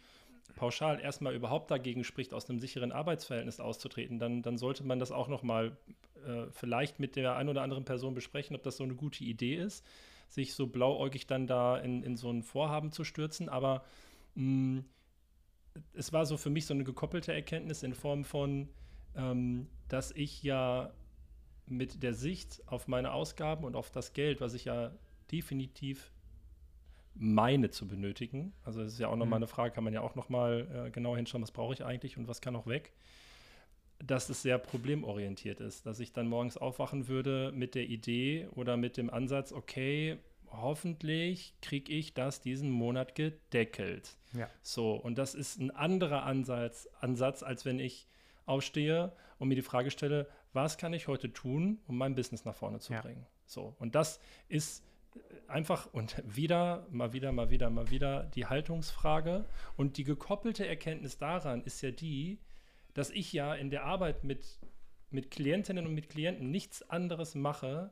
pauschal 0.56 1.00
erstmal 1.00 1.36
überhaupt 1.36 1.72
dagegen 1.72 2.04
spricht, 2.04 2.34
aus 2.34 2.50
einem 2.50 2.60
sicheren 2.60 2.92
Arbeitsverhältnis 2.92 3.60
auszutreten, 3.60 4.20
dann, 4.20 4.42
dann 4.42 4.58
sollte 4.58 4.84
man 4.84 5.00
das 5.00 5.12
auch 5.12 5.28
nochmal 5.28 5.78
äh, 6.26 6.46
vielleicht 6.52 7.00
mit 7.00 7.16
der 7.16 7.36
einen 7.36 7.50
oder 7.50 7.62
anderen 7.62 7.86
Person 7.86 8.14
besprechen, 8.14 8.56
ob 8.56 8.64
das 8.64 8.78
so 8.78 8.84
eine 8.84 8.96
gute 8.96 9.24
Idee 9.24 9.56
ist, 9.56 9.86
sich 10.28 10.54
so 10.54 10.68
blauäugig 10.68 11.28
dann 11.28 11.48
da 11.48 11.78
in, 11.78 12.04
in 12.04 12.16
so 12.16 12.30
ein 12.32 12.44
Vorhaben 12.44 12.92
zu 12.92 13.04
stürzen. 13.04 13.50
Aber 13.50 13.84
mh, 14.36 14.80
mm, 14.80 14.86
es 15.94 16.12
war 16.14 16.26
so 16.26 16.38
für 16.38 16.50
mich 16.50 16.66
so 16.66 16.74
eine 16.74 16.84
gekoppelte 16.84 17.34
Erkenntnis 17.34 17.84
in 17.84 17.94
Form 17.94 18.24
von, 18.24 18.70
ähm, 19.16 19.68
dass 19.88 20.12
ich 20.12 20.44
ja 20.44 20.92
mit 21.66 22.04
der 22.04 22.14
Sicht 22.14 22.64
auf 22.68 22.88
meine 22.88 23.14
Ausgaben 23.14 23.64
und 23.64 23.76
auf 23.76 23.92
das 23.92 24.14
Geld, 24.14 24.42
was 24.42 24.54
ich 24.54 24.66
ja 24.66 24.92
definitiv 25.32 26.12
meine 27.20 27.70
zu 27.70 27.88
benötigen. 27.88 28.54
Also 28.64 28.82
das 28.82 28.94
ist 28.94 29.00
ja 29.00 29.08
auch 29.08 29.16
nochmal 29.16 29.40
mhm. 29.40 29.44
eine 29.44 29.48
Frage, 29.48 29.74
kann 29.74 29.84
man 29.84 29.94
ja 29.94 30.02
auch 30.02 30.16
nochmal 30.16 30.88
äh, 30.88 30.92
genau 30.92 31.16
hinschauen, 31.16 31.44
was 31.44 31.52
brauche 31.52 31.74
ich 31.74 31.84
eigentlich 31.84 32.18
und 32.18 32.28
was 32.28 32.42
kann 32.42 32.56
auch 32.56 32.68
weg 32.68 32.94
dass 34.00 34.30
es 34.30 34.42
sehr 34.42 34.58
problemorientiert 34.58 35.60
ist, 35.60 35.86
dass 35.86 36.00
ich 36.00 36.14
dann 36.14 36.28
morgens 36.28 36.58
aufwachen 36.58 37.08
würde 37.08 37.52
mit 37.54 37.76
der 37.76 37.84
Idee 37.84 38.48
oder 38.56 38.78
mit 38.78 38.98
dem 38.98 39.10
Ansatz, 39.10 39.52
okay, 39.52 40.18
hoffentlich 40.48 41.54
kriege 41.62 41.92
ich 41.92 42.14
das 42.14 42.42
diesen 42.42 42.72
Monat 42.72 43.16
gedeckelt. 43.16 44.18
Ja. 44.34 44.50
So, 44.62 44.94
und 44.94 45.18
das 45.18 45.36
ist 45.36 45.60
ein 45.60 45.72
anderer 45.72 46.24
Ansatz, 46.24 46.88
Ansatz, 47.00 47.44
als 47.44 47.66
wenn 47.66 47.80
ich 47.80 48.08
aufstehe 48.46 49.12
und 49.38 49.50
mir 49.50 49.56
die 49.56 49.62
Frage 49.62 49.92
stelle, 49.92 50.28
was 50.54 50.78
kann 50.78 50.94
ich 50.94 51.08
heute 51.08 51.32
tun, 51.32 51.80
um 51.88 51.98
mein 51.98 52.16
Business 52.16 52.46
nach 52.46 52.56
vorne 52.56 52.80
zu 52.80 52.94
Ja. 52.94 53.02
bringen? 53.02 53.26
So, 53.46 53.76
und 53.80 53.96
das 53.96 54.20
ist 54.48 54.84
einfach 55.48 55.92
und 55.94 56.22
wieder, 56.26 56.86
mal 56.92 57.14
wieder, 57.14 57.32
mal 57.32 57.50
wieder, 57.50 57.70
mal 57.70 57.90
wieder 57.90 58.24
die 58.36 58.46
Haltungsfrage. 58.46 59.46
Und 59.76 59.98
die 59.98 60.04
gekoppelte 60.04 60.68
Erkenntnis 60.68 61.18
daran 61.18 61.64
ist 61.64 61.82
ja 61.82 61.92
die, 61.92 62.40
dass 62.94 63.10
ich 63.10 63.34
ja 63.34 63.54
in 63.56 63.70
der 63.70 63.86
Arbeit 63.86 64.24
mit, 64.24 64.60
mit 65.10 65.32
Klientinnen 65.32 65.86
und 65.86 65.94
mit 65.94 66.10
Klienten 66.10 66.52
nichts 66.52 66.88
anderes 66.90 67.36
mache, 67.36 67.92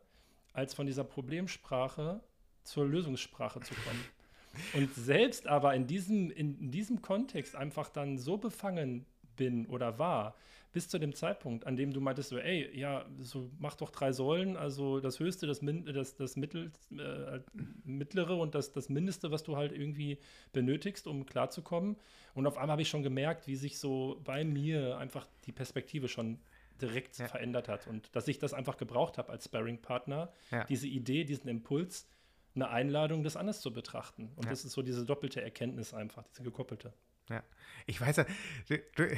als 0.54 0.74
von 0.74 0.86
dieser 0.86 1.04
Problemsprache 1.04 2.22
zur 2.64 2.86
Lösungssprache 2.86 3.62
zu 3.62 3.74
kommen. 3.74 4.04
Und 4.74 4.94
selbst 4.96 5.46
aber 5.46 5.76
in 5.76 5.86
diesem, 5.86 6.32
in, 6.32 6.60
in 6.60 6.72
diesem 6.72 7.04
Kontext 7.04 7.56
einfach 7.56 7.90
dann 7.90 8.18
so 8.18 8.38
befangen 8.38 9.06
bin 9.38 9.66
oder 9.68 9.98
war, 9.98 10.36
bis 10.74 10.90
zu 10.90 11.00
dem 11.00 11.14
Zeitpunkt, 11.16 11.66
an 11.66 11.78
dem 11.78 11.94
du 11.94 12.02
meintest, 12.02 12.30
so, 12.30 12.38
ey, 12.38 12.70
ja, 12.78 13.06
so 13.20 13.50
mach 13.58 13.76
doch 13.76 13.90
drei 13.90 14.12
Säulen, 14.12 14.58
also 14.58 15.00
das 15.00 15.20
Höchste, 15.20 15.48
das, 15.48 15.62
Min 15.62 15.86
das, 15.86 16.16
das 16.18 16.36
Mittel, 16.36 16.72
äh, 16.92 17.40
Mittlere 17.86 18.36
und 18.36 18.54
das, 18.54 18.74
das 18.74 18.90
Mindeste, 18.90 19.32
was 19.32 19.44
du 19.44 19.56
halt 19.56 19.72
irgendwie 19.72 20.20
benötigst, 20.52 21.08
um 21.08 21.26
klarzukommen. 21.26 21.96
Und 22.36 22.46
auf 22.46 22.58
einmal 22.58 22.74
habe 22.74 22.82
ich 22.82 22.90
schon 22.90 23.02
gemerkt, 23.02 23.48
wie 23.48 23.56
sich 23.56 23.80
so 23.80 24.20
bei 24.24 24.44
mir 24.44 24.98
einfach 24.98 25.26
die 25.46 25.52
Perspektive 25.54 26.10
schon 26.10 26.40
direkt 26.82 27.18
Ja. 27.18 27.28
verändert 27.28 27.70
hat 27.70 27.88
und 27.88 28.16
dass 28.16 28.28
ich 28.28 28.38
das 28.38 28.54
einfach 28.54 28.78
gebraucht 28.78 29.18
habe 29.18 29.32
als 29.32 29.46
Sparring-Partner, 29.46 30.32
Ja. 30.52 30.64
diese 30.66 30.88
Idee, 30.88 31.24
diesen 31.24 31.48
Impuls, 31.48 32.08
eine 32.54 32.70
Einladung, 32.70 33.24
das 33.24 33.36
anders 33.36 33.62
zu 33.62 33.72
betrachten. 33.74 34.32
Und 34.36 34.46
Ja. 34.46 34.52
das 34.52 34.66
ist 34.66 34.74
so 34.74 34.82
diese 34.84 35.06
doppelte 35.06 35.42
Erkenntnis 35.42 35.94
einfach, 35.94 36.28
diese 36.28 36.44
gekoppelte. 36.44 36.94
Ja. 37.30 37.44
Ich 37.90 38.02
weiß 38.02 38.18
ja, 38.18 38.26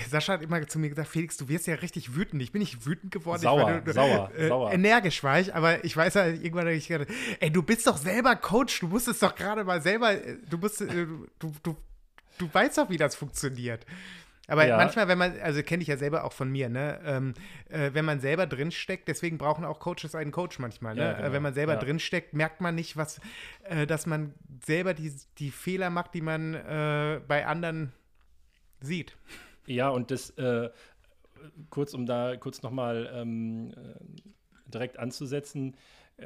Sascha 0.09 0.33
hat 0.33 0.43
immer 0.43 0.65
zu 0.67 0.77
mir 0.77 0.89
gesagt, 0.89 1.09
Felix, 1.09 1.37
du 1.37 1.49
wirst 1.49 1.65
ja 1.65 1.73
richtig 1.75 2.15
wütend. 2.15 2.41
Ich 2.43 2.51
bin 2.51 2.59
nicht 2.59 2.85
wütend 2.85 3.11
geworden. 3.11 3.41
Sauer, 3.41 3.61
ich 3.61 3.65
war, 3.65 3.81
du, 3.81 3.93
sauer, 3.93 4.31
äh, 4.35 4.47
sauer. 4.47 4.71
Energisch 4.71 5.23
war 5.23 5.39
ich, 5.39 5.55
aber 5.55 5.83
ich 5.83 5.97
weiß 5.97 6.13
ja, 6.13 6.27
irgendwann 6.27 6.65
habe 6.65 6.75
ich 6.75 6.87
gedacht, 6.87 7.09
ey, 7.39 7.51
du 7.51 7.63
bist 7.63 7.87
doch 7.87 7.97
selber 7.97 8.35
Coach, 8.35 8.79
du 8.79 8.87
musst 8.87 9.07
es 9.07 9.19
doch 9.19 9.33
gerade 9.33 9.63
mal 9.63 9.81
selber, 9.81 10.11
äh, 10.11 10.37
du 10.47 10.59
musst, 10.59 10.81
äh, 10.81 10.85
du, 10.85 11.27
du, 11.39 11.53
du, 11.63 11.77
du 12.37 12.49
weißt 12.53 12.77
doch, 12.77 12.89
wie 12.91 12.97
das 12.97 13.15
funktioniert. 13.15 13.85
Aber 14.49 14.67
Ja. 14.67 14.77
manchmal, 14.77 15.07
wenn 15.07 15.17
man, 15.17 15.39
also 15.41 15.61
kenne 15.63 15.81
ich 15.83 15.87
ja 15.87 15.97
selber 15.97 16.23
auch 16.23 16.33
von 16.33 16.51
mir, 16.51 16.69
ne, 16.69 16.99
ähm, 17.05 17.33
äh, 17.69 17.91
wenn 17.93 18.03
man 18.05 18.19
selber 18.19 18.47
drinsteckt, 18.47 19.07
deswegen 19.07 19.37
brauchen 19.37 19.63
auch 19.63 19.79
Coaches 19.79 20.15
einen 20.15 20.31
Coach 20.31 20.59
manchmal, 20.59 20.95
ne? 20.95 21.03
Ja, 21.03 21.13
genau. 21.13 21.27
äh, 21.27 21.33
wenn 21.33 21.41
man 21.43 21.53
selber 21.53 21.73
Ja. 21.73 21.79
drinsteckt, 21.79 22.33
merkt 22.33 22.59
man 22.61 22.75
nicht, 22.75 22.97
was, 22.97 23.21
äh, 23.63 23.85
dass 23.87 24.05
man 24.05 24.33
selber 24.65 24.93
die, 24.93 25.13
die 25.37 25.51
Fehler 25.51 25.89
macht, 25.89 26.13
die 26.13 26.21
man 26.21 26.53
äh, 26.55 27.21
bei 27.27 27.45
anderen 27.45 27.93
sieht. 28.81 29.15
Ja, 29.65 29.89
und 29.89 30.11
das, 30.11 30.31
äh, 30.31 30.69
kurz 31.69 31.93
um 31.93 32.05
da 32.05 32.35
kurz 32.37 32.61
nochmal 32.63 33.09
ähm, 33.13 33.71
äh, 33.71 34.21
direkt 34.65 34.97
anzusetzen, 34.99 35.75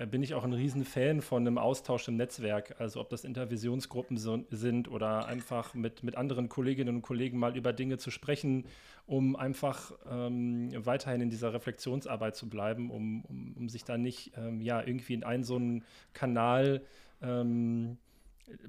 bin 0.10 0.24
ich 0.24 0.34
auch 0.34 0.44
ein 0.44 0.54
Riesenfan 0.54 1.22
von 1.22 1.46
einem 1.46 1.58
Austausch 1.58 2.08
im 2.08 2.18
Netzwerk. 2.18 2.76
Also 2.80 3.00
ob 3.00 3.10
das 3.10 3.24
Intervisionsgruppen 3.24 4.18
so, 4.18 4.44
sind 4.50 4.90
oder 4.90 5.28
einfach 5.28 5.74
mit, 5.74 6.04
mit 6.04 6.16
anderen 6.16 6.50
Kolleginnen 6.50 6.96
und 6.96 7.02
Kollegen 7.02 7.38
mal 7.38 7.56
über 7.56 7.74
Dinge 7.74 7.98
zu 7.98 8.12
sprechen, 8.12 8.66
um 9.06 9.36
einfach 9.36 9.92
ähm, 10.10 10.72
weiterhin 10.86 11.22
in 11.22 11.30
dieser 11.30 11.54
Reflexionsarbeit 11.54 12.36
zu 12.36 12.50
bleiben, 12.50 12.92
um, 12.92 13.24
um, 13.26 13.54
um 13.58 13.70
sich 13.70 13.84
da 13.84 13.98
nicht 13.98 14.32
ähm, 14.38 14.62
ja, 14.62 14.82
irgendwie 14.82 15.14
in 15.14 15.24
einen 15.24 15.44
so 15.44 15.56
einen 15.56 15.84
Kanal 16.14 16.82
ähm, 17.22 17.98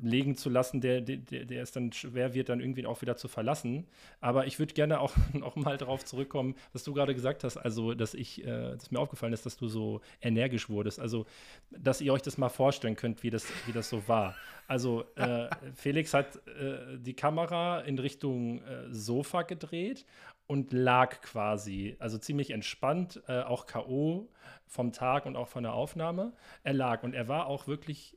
legen 0.00 0.36
zu 0.36 0.50
lassen, 0.50 0.80
der, 0.80 1.00
der, 1.00 1.18
der 1.18 1.62
es 1.62 1.72
dann 1.72 1.92
schwer 1.92 2.34
wird, 2.34 2.48
dann 2.48 2.60
irgendwie 2.60 2.86
auch 2.86 3.02
wieder 3.02 3.16
zu 3.16 3.28
verlassen. 3.28 3.86
Aber 4.20 4.46
ich 4.46 4.58
würde 4.58 4.74
gerne 4.74 5.00
auch 5.00 5.12
noch 5.32 5.56
mal 5.56 5.76
darauf 5.76 6.04
zurückkommen, 6.04 6.54
was 6.72 6.84
du 6.84 6.94
gerade 6.94 7.14
gesagt 7.14 7.44
hast, 7.44 7.56
also 7.56 7.94
dass 7.94 8.14
ich, 8.14 8.44
äh, 8.44 8.72
dass 8.72 8.90
mir 8.90 9.00
aufgefallen 9.00 9.32
ist, 9.32 9.46
dass 9.46 9.56
du 9.56 9.68
so 9.68 10.00
energisch 10.20 10.68
wurdest. 10.68 11.00
Also, 11.00 11.26
dass 11.70 12.00
ihr 12.00 12.12
euch 12.12 12.22
das 12.22 12.38
mal 12.38 12.48
vorstellen 12.48 12.96
könnt, 12.96 13.22
wie 13.22 13.30
das, 13.30 13.46
wie 13.66 13.72
das 13.72 13.88
so 13.88 14.06
war. 14.08 14.34
Also, 14.68 15.04
äh, 15.16 15.48
Felix 15.74 16.14
hat 16.14 16.36
äh, 16.46 16.98
die 16.98 17.14
Kamera 17.14 17.80
in 17.80 17.98
Richtung 17.98 18.62
äh, 18.62 18.92
Sofa 18.92 19.42
gedreht 19.42 20.04
und 20.46 20.72
lag 20.72 21.20
quasi, 21.22 21.96
also 21.98 22.18
ziemlich 22.18 22.50
entspannt, 22.50 23.22
äh, 23.28 23.40
auch 23.40 23.66
K.O. 23.66 24.28
vom 24.66 24.92
Tag 24.92 25.26
und 25.26 25.36
auch 25.36 25.48
von 25.48 25.62
der 25.62 25.72
Aufnahme. 25.72 26.32
Er 26.62 26.74
lag 26.74 27.02
und 27.02 27.14
er 27.14 27.28
war 27.28 27.46
auch 27.46 27.66
wirklich 27.66 28.16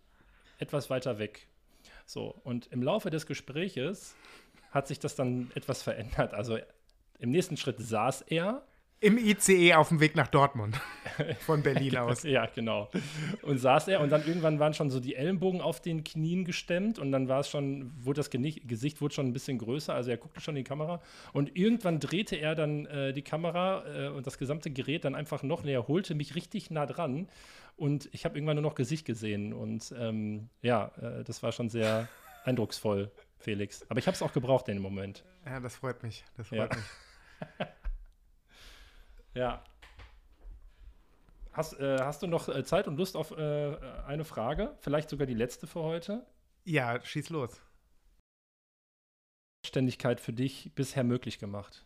etwas 0.57 0.89
weiter 0.89 1.19
weg. 1.19 1.47
So, 2.05 2.35
und 2.43 2.67
im 2.67 2.81
Laufe 2.81 3.09
des 3.09 3.25
Gespräches 3.25 4.15
hat 4.71 4.87
sich 4.87 4.99
das 4.99 5.15
dann 5.15 5.51
etwas 5.55 5.81
verändert. 5.81 6.33
Also 6.33 6.57
im 7.19 7.31
nächsten 7.31 7.57
Schritt 7.57 7.79
saß 7.79 8.21
er. 8.23 8.63
Im 8.99 9.19
ICE 9.19 9.75
auf 9.75 9.89
dem 9.89 9.99
Weg 9.99 10.15
nach 10.15 10.27
Dortmund. 10.27 10.79
Von 11.45 11.61
Berlin 11.61 11.97
aus. 11.97 12.23
Ja, 12.23 12.47
genau. 12.47 12.89
Und 13.43 13.59
saß 13.59 13.89
er 13.89 14.01
und 14.01 14.09
dann 14.09 14.25
irgendwann 14.25 14.59
waren 14.59 14.73
schon 14.73 14.89
so 14.89 14.99
die 14.99 15.15
Ellenbogen 15.15 15.61
auf 15.61 15.81
den 15.81 16.03
Knien 16.03 16.45
gestemmt 16.45 16.97
und 16.97 17.11
dann 17.11 17.27
war 17.27 17.41
es 17.41 17.49
schon, 17.49 17.91
wurde 18.03 18.21
das 18.21 18.31
Gesicht 18.31 18.99
wurde 18.99 19.13
schon 19.13 19.27
ein 19.27 19.33
bisschen 19.33 19.59
größer, 19.59 19.93
also 19.93 20.09
er 20.09 20.17
guckte 20.17 20.41
schon 20.41 20.55
in 20.55 20.63
die 20.63 20.67
Kamera 20.67 20.99
und 21.31 21.55
irgendwann 21.55 21.99
drehte 21.99 22.37
er 22.37 22.55
dann 22.55 22.87
äh, 22.87 23.13
die 23.13 23.21
Kamera 23.21 23.83
äh, 23.85 24.07
und 24.09 24.25
das 24.25 24.39
gesamte 24.39 24.71
Gerät 24.71 25.05
dann 25.05 25.13
einfach 25.13 25.43
noch 25.43 25.63
näher, 25.63 25.87
holte 25.87 26.15
mich 26.15 26.33
richtig 26.33 26.71
nah 26.71 26.87
dran 26.87 27.27
und 27.77 28.09
ich 28.11 28.25
habe 28.25 28.37
irgendwann 28.37 28.55
nur 28.57 28.63
noch 28.63 28.75
Gesicht 28.75 29.05
gesehen 29.05 29.53
und 29.53 29.93
ähm, 29.97 30.49
ja, 30.61 30.91
äh, 31.01 31.23
das 31.23 31.41
war 31.43 31.51
schon 31.53 31.69
sehr 31.69 32.07
eindrucksvoll, 32.43 33.11
Felix. 33.39 33.85
Aber 33.89 33.99
ich 33.99 34.07
habe 34.07 34.15
es 34.15 34.21
auch 34.21 34.33
gebraucht 34.33 34.67
in 34.67 34.75
dem 34.75 34.83
Moment. 34.83 35.23
Ja, 35.45 35.59
das 35.59 35.75
freut 35.75 36.03
mich. 36.03 36.25
Das 36.35 36.49
Ja. 36.49 36.67
freut 36.67 36.75
mich. 36.75 37.67
Ja. 39.33 39.63
Hast, 41.53 41.79
äh, 41.79 41.99
hast 41.99 42.23
du 42.23 42.27
noch 42.27 42.49
äh, 42.49 42.63
Zeit 42.63 42.87
und 42.87 42.97
Lust 42.97 43.15
auf 43.15 43.29
äh, 43.37 43.77
eine 44.07 44.25
Frage? 44.25 44.75
Vielleicht 44.79 45.09
sogar 45.09 45.27
die 45.27 45.35
letzte 45.35 45.67
für 45.67 45.83
heute? 45.83 46.25
Ja, 46.65 46.99
schieß 47.03 47.29
los. 47.29 47.61
Selbstständigkeit 49.63 50.19
für 50.19 50.33
dich 50.33 50.71
bisher 50.73 51.03
möglich 51.03 51.37
gemacht? 51.37 51.85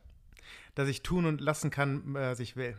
Dass 0.76 0.88
ich 0.88 1.04
tun 1.04 1.26
und 1.26 1.42
lassen 1.42 1.72
kann, 1.72 2.14
was 2.14 2.39
ich 2.39 2.56
will. 2.56 2.78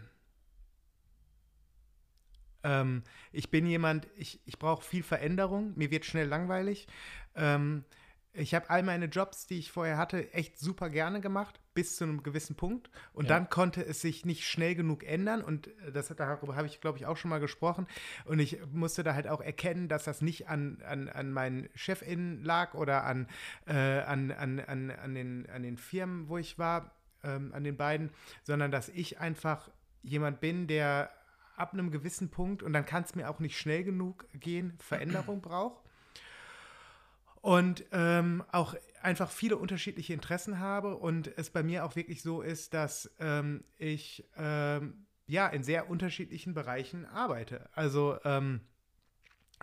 Ähm, 2.65 3.03
ich 3.33 3.51
bin 3.51 3.67
jemand, 3.67 4.07
ich, 4.17 4.41
ich 4.45 4.59
brauche 4.59 4.85
viel 4.85 5.03
Veränderung, 5.03 5.73
mir 5.77 5.91
wird 5.91 6.05
schnell 6.05 6.29
langweilig. 6.29 6.87
Ähm, 7.35 7.85
ich 8.35 8.55
habe 8.55 8.71
all 8.71 8.83
meine 8.83 9.07
Jobs, 9.07 9.47
die 9.47 9.59
ich 9.59 9.71
vorher 9.71 9.99
hatte, 9.99 10.33
echt 10.33 10.59
super 10.59 10.89
gerne 10.89 11.21
gemacht, 11.21 11.61
bis 11.75 11.97
zu 11.97 12.05
einem 12.05 12.23
gewissen 12.23 12.57
Punkt. 12.57 12.89
Und 13.13 13.29
Ja. 13.29 13.35
dann 13.37 13.51
konnte 13.51 13.85
es 13.85 14.01
sich 14.01 14.25
nicht 14.25 14.49
schnell 14.49 14.75
genug 14.75 15.05
ändern. 15.05 15.43
Und 15.43 15.67
äh, 15.67 15.93
das, 15.93 16.09
darüber 16.09 16.57
habe 16.57 16.67
ich, 16.67 16.81
glaube 16.81 16.97
ich, 16.97 17.05
auch 17.05 17.19
schon 17.19 17.29
mal 17.29 17.41
gesprochen. 17.41 17.87
Und 18.25 18.39
ich 18.39 18.59
musste 18.73 19.03
da 19.03 19.13
halt 19.15 19.29
auch 19.29 19.43
erkennen, 19.43 19.89
dass 19.89 20.05
das 20.05 20.23
nicht 20.23 20.49
an, 20.49 20.83
an, 20.87 21.11
an 21.11 21.31
meinen 21.31 21.69
ChefInnen 21.75 22.43
lag 22.43 22.73
oder 22.73 23.05
an, 23.05 23.29
äh, 23.67 23.75
an, 23.75 24.31
an, 24.31 24.61
an, 24.61 24.91
an, 24.91 25.15
den, 25.15 25.51
an 25.51 25.63
den 25.63 25.77
Firmen, 25.77 26.29
wo 26.29 26.39
ich 26.39 26.59
war, 26.59 26.91
ähm, 27.25 27.53
an 27.53 27.65
den 27.65 27.77
beiden, 27.77 28.11
sondern 28.45 28.71
dass 28.71 28.89
ich 28.89 29.21
einfach 29.21 29.71
jemand 30.03 30.41
bin, 30.41 30.67
der 30.69 31.11
ab 31.57 31.73
einem 31.73 31.91
gewissen 31.91 32.31
Punkt, 32.31 32.63
und 32.63 32.73
dann 32.73 32.87
kann 32.87 33.05
es 33.05 33.15
mir 33.15 33.29
auch 33.31 33.39
nicht 33.39 33.59
schnell 33.59 33.85
genug 33.85 34.27
gehen, 34.35 34.75
Veränderung 34.79 35.41
braucht. 35.43 35.83
Und 37.41 37.85
ähm, 37.91 38.45
auch 38.53 38.75
einfach 39.03 39.31
viele 39.31 39.57
unterschiedliche 39.57 40.13
Interessen 40.13 40.61
habe 40.61 40.97
und 40.97 41.37
es 41.37 41.51
bei 41.51 41.65
mir 41.65 41.85
auch 41.85 41.97
wirklich 41.97 42.23
so 42.23 42.41
ist, 42.41 42.73
dass 42.73 43.11
ähm, 43.19 43.65
ich 43.79 44.25
ähm, 44.37 45.07
ja 45.27 45.49
in 45.49 45.65
sehr 45.65 45.91
unterschiedlichen 45.91 46.55
Bereichen 46.55 47.05
arbeite. 47.07 47.69
Also 47.75 48.17
ähm, 48.25 48.61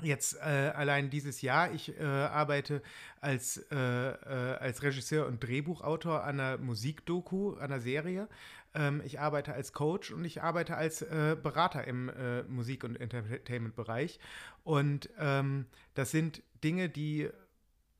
jetzt 0.01 0.35
äh, 0.35 0.71
allein 0.75 1.09
dieses 1.09 1.41
Jahr, 1.41 1.71
ich 1.73 1.97
äh, 1.99 2.03
arbeite 2.03 2.81
als, 3.21 3.57
äh, 3.71 3.75
äh, 3.75 4.57
als 4.57 4.83
Regisseur 4.83 5.27
und 5.27 5.43
Drehbuchautor 5.43 6.23
an 6.23 6.39
einer 6.39 6.57
Musikdoku, 6.57 7.53
an 7.53 7.71
einer 7.71 7.79
Serie. 7.79 8.27
Ähm, 8.73 9.01
ich 9.05 9.19
arbeite 9.19 9.53
als 9.53 9.73
Coach 9.73 10.11
und 10.11 10.23
ich 10.25 10.41
arbeite 10.41 10.77
als 10.77 11.01
äh, 11.01 11.35
Berater 11.41 11.85
im 11.85 12.09
äh, 12.09 12.43
Musik- 12.43 12.83
und 12.83 12.99
Entertainment-Bereich. 12.99 14.19
Und 14.63 15.09
ähm, 15.19 15.65
das 15.95 16.11
sind 16.11 16.43
Dinge, 16.63 16.89
die 16.89 17.29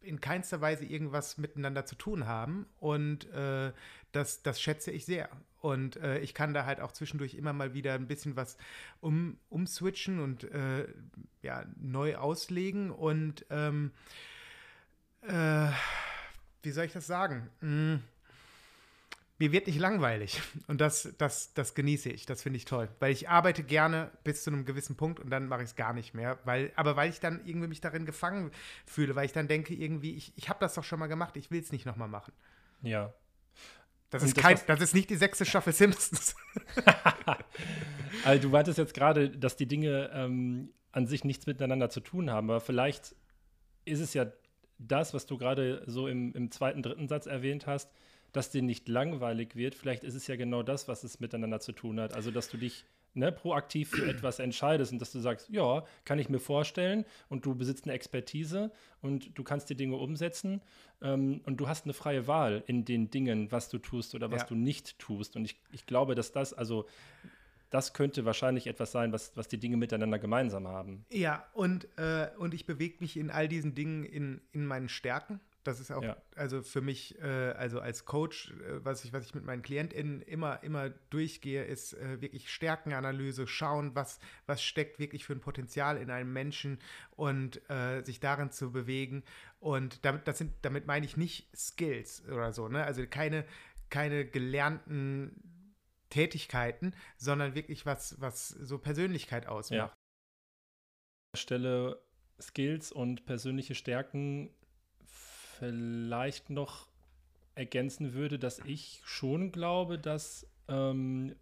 in 0.01 0.19
keinster 0.21 0.61
Weise 0.61 0.85
irgendwas 0.85 1.37
miteinander 1.37 1.85
zu 1.85 1.95
tun 1.95 2.25
haben. 2.25 2.67
Und 2.79 3.29
äh, 3.31 3.73
das, 4.11 4.43
das 4.43 4.61
schätze 4.61 4.91
ich 4.91 5.05
sehr. 5.05 5.29
Und 5.61 5.97
äh, 5.97 6.19
ich 6.19 6.33
kann 6.33 6.53
da 6.53 6.65
halt 6.65 6.79
auch 6.79 6.91
zwischendurch 6.91 7.35
immer 7.35 7.53
mal 7.53 7.73
wieder 7.73 7.93
ein 7.93 8.07
bisschen 8.07 8.35
was 8.35 8.57
um, 9.01 9.37
umswitchen 9.49 10.19
und 10.19 10.45
äh, 10.45 10.87
ja, 11.41 11.65
neu 11.79 12.15
auslegen. 12.15 12.91
Und 12.91 13.45
ähm, 13.49 13.91
äh, 15.21 15.69
wie 16.63 16.71
soll 16.71 16.85
ich 16.85 16.93
das 16.93 17.07
sagen? 17.07 17.49
Mm, 17.61 17.95
mir 19.39 19.53
wird 19.53 19.67
nicht 19.67 19.79
langweilig. 19.79 20.41
Und 20.67 20.81
das, 20.81 21.13
das, 21.17 21.53
das 21.53 21.73
genieße 21.73 22.09
ich. 22.09 22.25
Das 22.25 22.43
finde 22.43 22.57
ich 22.57 22.65
toll. 22.65 22.89
Weil 22.99 23.11
ich 23.11 23.29
arbeite 23.29 23.63
gerne 23.63 24.11
bis 24.23 24.43
zu 24.43 24.51
einem 24.51 24.65
gewissen 24.65 24.95
Punkt 24.95 25.19
und 25.19 25.29
dann 25.29 25.47
mache 25.47 25.63
ich 25.63 25.69
es 25.69 25.75
gar 25.75 25.93
nicht 25.93 26.13
mehr. 26.13 26.39
Weil, 26.43 26.71
aber 26.75 26.95
weil 26.95 27.09
ich 27.09 27.19
dann 27.19 27.45
irgendwie 27.45 27.67
mich 27.67 27.81
darin 27.81 28.05
gefangen 28.05 28.51
fühle, 28.85 29.15
weil 29.15 29.25
ich 29.25 29.33
dann 29.33 29.47
denke, 29.47 29.73
irgendwie, 29.73 30.15
ich, 30.15 30.33
ich 30.35 30.49
habe 30.49 30.59
das 30.59 30.73
doch 30.73 30.83
schon 30.83 30.99
mal 30.99 31.07
gemacht, 31.07 31.37
ich 31.37 31.51
will 31.51 31.61
es 31.61 31.71
nicht 31.71 31.85
nochmal 31.85 32.09
machen. 32.09 32.33
Ja. 32.81 33.13
Das 34.09 34.23
ist, 34.23 34.35
kein, 34.35 34.55
das, 34.55 34.65
das 34.65 34.81
ist 34.81 34.95
nicht 34.95 35.09
die 35.09 35.15
sechste 35.15 35.45
Staffel 35.45 35.71
Simpsons. 35.71 36.35
also 38.23 38.41
du 38.41 38.49
meintest 38.49 38.77
jetzt 38.77 38.93
gerade, 38.93 39.29
dass 39.29 39.55
die 39.55 39.67
Dinge 39.67 40.09
ähm, 40.13 40.73
an 40.91 41.05
sich 41.05 41.23
nichts 41.23 41.45
miteinander 41.45 41.89
zu 41.89 41.99
tun 41.99 42.31
haben, 42.31 42.49
aber 42.49 42.59
vielleicht 42.59 43.15
ist 43.85 43.99
es 43.99 44.13
ja 44.13 44.25
das, 44.79 45.13
was 45.13 45.25
du 45.25 45.37
gerade 45.37 45.83
so 45.85 46.07
im, 46.07 46.33
im 46.33 46.51
zweiten, 46.51 46.81
dritten 46.81 47.07
Satz 47.07 47.27
erwähnt 47.27 47.67
hast, 47.67 47.91
dass 48.31 48.49
dir 48.49 48.61
nicht 48.61 48.87
langweilig 48.87 49.55
wird. 49.55 49.75
Vielleicht 49.75 50.03
ist 50.03 50.15
es 50.15 50.27
ja 50.27 50.35
genau 50.35 50.63
das, 50.63 50.87
was 50.87 51.03
es 51.03 51.19
miteinander 51.19 51.59
zu 51.59 51.71
tun 51.71 51.99
hat. 51.99 52.13
Also, 52.13 52.31
dass 52.31 52.49
du 52.49 52.57
dich 52.57 52.85
ne, 53.19 53.31
proaktiv 53.31 53.89
für 53.91 54.09
etwas 54.09 54.39
entscheidest 54.39 54.91
und 54.91 54.99
dass 54.99 55.11
du 55.11 55.19
sagst, 55.19 55.49
ja, 55.49 55.83
kann 56.05 56.19
ich 56.19 56.29
mir 56.29 56.39
vorstellen 56.39 57.05
und 57.27 57.45
du 57.45 57.55
besitzt 57.55 57.85
eine 57.85 57.93
Expertise 57.93 58.71
und 59.01 59.37
du 59.37 59.43
kannst 59.43 59.69
die 59.69 59.75
Dinge 59.75 59.95
umsetzen 59.95 60.61
ähm, 61.01 61.41
und 61.45 61.57
du 61.57 61.67
hast 61.67 61.85
eine 61.85 61.93
freie 61.93 62.27
Wahl 62.27 62.63
in 62.67 62.85
den 62.85 63.11
Dingen, 63.11 63.51
was 63.51 63.69
du 63.69 63.77
tust 63.77 64.15
oder 64.15 64.31
was 64.31 64.41
ja. 64.41 64.47
du 64.47 64.55
nicht 64.55 64.97
tust. 64.99 65.35
Und 65.35 65.45
ich, 65.45 65.59
ich 65.71 65.85
glaube, 65.85 66.15
dass 66.15 66.31
das, 66.31 66.53
also 66.53 66.85
das 67.69 67.93
könnte 67.93 68.25
wahrscheinlich 68.25 68.67
etwas 68.67 68.91
sein, 68.91 69.11
was, 69.11 69.35
was 69.35 69.47
die 69.47 69.59
Dinge 69.59 69.77
miteinander 69.77 70.17
gemeinsam 70.17 70.67
haben. 70.67 71.05
Ja, 71.11 71.45
und, 71.53 71.87
äh, 71.97 72.29
und 72.37 72.53
ich 72.53 72.65
bewege 72.65 72.97
mich 72.99 73.17
in 73.17 73.29
all 73.29 73.47
diesen 73.47 73.75
Dingen 73.75 74.03
in, 74.03 74.41
in 74.51 74.65
meinen 74.65 74.89
Stärken. 74.89 75.39
Das 75.63 75.79
ist 75.79 75.91
auch, 75.91 76.03
ja. 76.03 76.17
also 76.35 76.61
für 76.61 76.81
mich, 76.81 77.19
äh, 77.21 77.51
also 77.51 77.81
als 77.81 78.05
Coach, 78.05 78.51
äh, 78.51 78.83
was, 78.83 79.03
ich, 79.03 79.11
was 79.11 79.25
ich 79.25 79.35
mit 79.35 79.43
meinen 79.43 79.61
KlientInnen 79.61 80.21
immer, 80.21 80.63
immer 80.63 80.89
durchgehe, 80.89 81.65
ist 81.65 81.93
äh, 81.93 82.21
wirklich 82.21 82.49
Stärkenanalyse, 82.49 83.45
schauen, 83.45 83.93
was, 83.93 84.19
was 84.45 84.63
steckt 84.63 84.99
wirklich 84.99 85.25
für 85.25 85.33
ein 85.33 85.41
Potenzial 85.41 85.97
in 85.97 86.09
einem 86.11 86.31
Menschen 86.31 86.79
und 87.11 87.69
äh, 87.69 88.01
sich 88.03 88.21
darin 88.21 88.51
zu 88.51 88.71
bewegen. 88.71 89.23
Und 89.59 90.05
damit, 90.05 90.27
das 90.27 90.37
sind, 90.37 90.53
damit 90.61 90.87
meine 90.87 91.05
ich 91.05 91.17
nicht 91.17 91.49
Skills 91.55 92.23
oder 92.27 92.53
so, 92.53 92.69
ne? 92.69 92.85
Also 92.85 93.05
keine, 93.05 93.45
keine 93.89 94.25
gelernten 94.25 95.69
Tätigkeiten, 96.09 96.93
sondern 97.17 97.53
wirklich 97.53 97.85
was, 97.85 98.19
was 98.21 98.47
so 98.47 98.77
Persönlichkeit 98.77 99.45
ausmacht. 99.45 99.93
Ja. 99.93 101.37
Stelle 101.37 102.01
Skills 102.41 102.91
und 102.91 103.25
persönliche 103.25 103.75
Stärken 103.75 104.49
vielleicht 105.59 106.49
noch 106.49 106.87
ergänzen 107.55 108.13
würde, 108.13 108.39
dass 108.39 108.59
ich 108.59 109.01
schon 109.03 109.51
glaube, 109.51 109.99
dass, 109.99 110.47
ähm, 110.67 111.35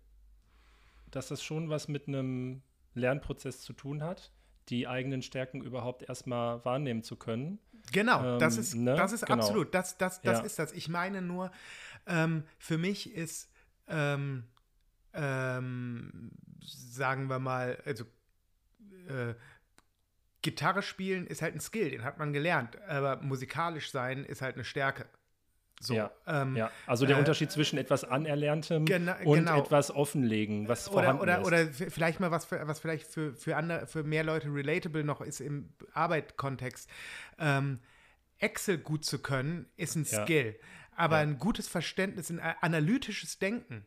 dass 1.12 1.28
das 1.28 1.44
schon 1.44 1.70
was 1.70 1.88
mit 1.88 2.08
einem 2.08 2.64
Lernprozess 2.96 3.62
zu 3.62 3.74
tun 3.74 4.04
hat, 4.04 4.32
die 4.70 4.88
eigenen 4.88 5.22
Stärken 5.22 5.62
überhaupt 5.62 6.10
erstmal 6.10 6.66
wahrnehmen 6.66 7.04
zu 7.04 7.16
können. 7.16 7.60
Genau, 7.92 8.34
ähm, 8.34 8.40
das 8.40 8.58
ist, 8.58 8.76
ne? 8.76 8.96
das 8.96 9.14
ist 9.14 9.26
genau. 9.26 9.42
absolut, 9.42 9.74
das, 9.74 9.98
das, 9.98 10.22
das 10.22 10.40
ja. 10.40 10.46
ist 10.46 10.60
das. 10.60 10.74
Ich 10.74 10.90
meine 10.90 11.22
nur, 11.22 11.52
ähm, 12.08 12.44
für 12.58 12.78
mich 12.78 13.14
ist, 13.14 13.50
ähm, 13.88 14.44
ähm, 15.14 16.32
sagen 16.62 17.30
wir 17.30 17.40
mal, 17.40 17.82
also 17.86 18.04
äh, 19.08 19.36
Gitarre 20.42 20.82
spielen 20.82 21.28
ist 21.28 21.42
halt 21.42 21.56
ein 21.56 21.60
Skill, 21.60 21.92
den 21.92 22.04
hat 22.04 22.20
man 22.20 22.34
gelernt, 22.34 22.82
aber 22.88 23.22
musikalisch 23.22 23.92
sein 23.92 24.24
ist 24.24 24.42
halt 24.42 24.56
eine 24.56 24.64
Stärke. 24.64 25.06
So, 25.80 25.94
ja, 25.94 26.12
ähm, 26.26 26.56
ja, 26.56 26.72
also 26.88 27.06
der 27.06 27.18
äh, 27.18 27.20
Unterschied 27.20 27.52
zwischen 27.52 27.78
etwas 27.78 28.04
Anerlerntem 28.04 28.86
gena 28.86 29.18
und 29.24 29.40
genau. 29.40 29.60
etwas 29.60 29.92
Offenlegen, 29.92 30.68
was 30.68 30.88
oder, 30.90 31.02
vorhanden 31.04 31.22
oder, 31.22 31.40
ist. 31.40 31.82
Oder 31.82 31.92
vielleicht 31.92 32.20
mal 32.20 32.32
was, 32.32 32.46
für, 32.46 32.68
was 32.68 32.80
vielleicht 32.80 33.06
für, 33.06 33.36
für, 33.36 33.56
andere, 33.56 33.86
für 33.86 34.04
mehr 34.04 34.24
Leute 34.24 34.52
relatable 34.52 35.04
noch 35.04 35.22
ist 35.22 35.40
im 35.40 35.70
Arbeitskontext. 35.94 36.90
Ähm, 37.38 37.80
Excel 38.40 38.80
gut 38.80 39.06
zu 39.06 39.20
können, 39.20 39.68
ist 39.76 39.96
ein 39.96 40.06
Skill. 40.06 40.56
Ja. 40.58 40.68
Aber 40.96 41.18
ja. 41.18 41.24
ein 41.24 41.38
gutes 41.38 41.68
Verständnis, 41.68 42.32
ein 42.32 42.40
analytisches 42.40 43.38
Denken 43.38 43.86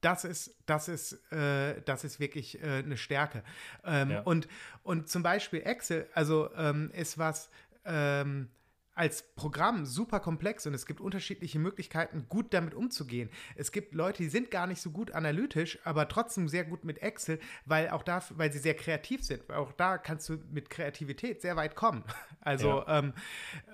das 0.00 0.24
ist, 0.24 0.54
das 0.66 0.88
ist, 0.88 1.32
äh, 1.32 1.80
das 1.82 2.04
ist 2.04 2.20
wirklich 2.20 2.62
äh, 2.62 2.82
eine 2.84 2.96
Stärke. 2.96 3.42
Ähm, 3.84 4.10
ja. 4.10 4.20
und, 4.22 4.48
und 4.82 5.08
zum 5.08 5.22
Beispiel 5.22 5.62
Excel, 5.62 6.08
also 6.12 6.50
ähm, 6.54 6.90
ist 6.92 7.18
was 7.18 7.50
ähm, 7.84 8.48
als 8.96 9.22
Programm 9.34 9.84
super 9.84 10.20
komplex 10.20 10.66
und 10.66 10.72
es 10.72 10.86
gibt 10.86 11.02
unterschiedliche 11.02 11.58
Möglichkeiten, 11.58 12.26
gut 12.30 12.54
damit 12.54 12.74
umzugehen. 12.74 13.28
Es 13.54 13.70
gibt 13.70 13.94
Leute, 13.94 14.22
die 14.22 14.30
sind 14.30 14.50
gar 14.50 14.66
nicht 14.66 14.80
so 14.80 14.90
gut 14.90 15.12
analytisch, 15.12 15.78
aber 15.84 16.08
trotzdem 16.08 16.48
sehr 16.48 16.64
gut 16.64 16.82
mit 16.82 17.02
Excel, 17.02 17.38
weil 17.66 17.90
auch 17.90 18.02
da, 18.02 18.22
weil 18.30 18.50
sie 18.50 18.58
sehr 18.58 18.74
kreativ 18.74 19.22
sind. 19.22 19.50
Auch 19.50 19.72
da 19.72 19.98
kannst 19.98 20.30
du 20.30 20.38
mit 20.50 20.70
Kreativität 20.70 21.42
sehr 21.42 21.56
weit 21.56 21.76
kommen. 21.76 22.04
Also 22.46 22.84
ja. 22.86 22.98
ähm, 23.00 23.12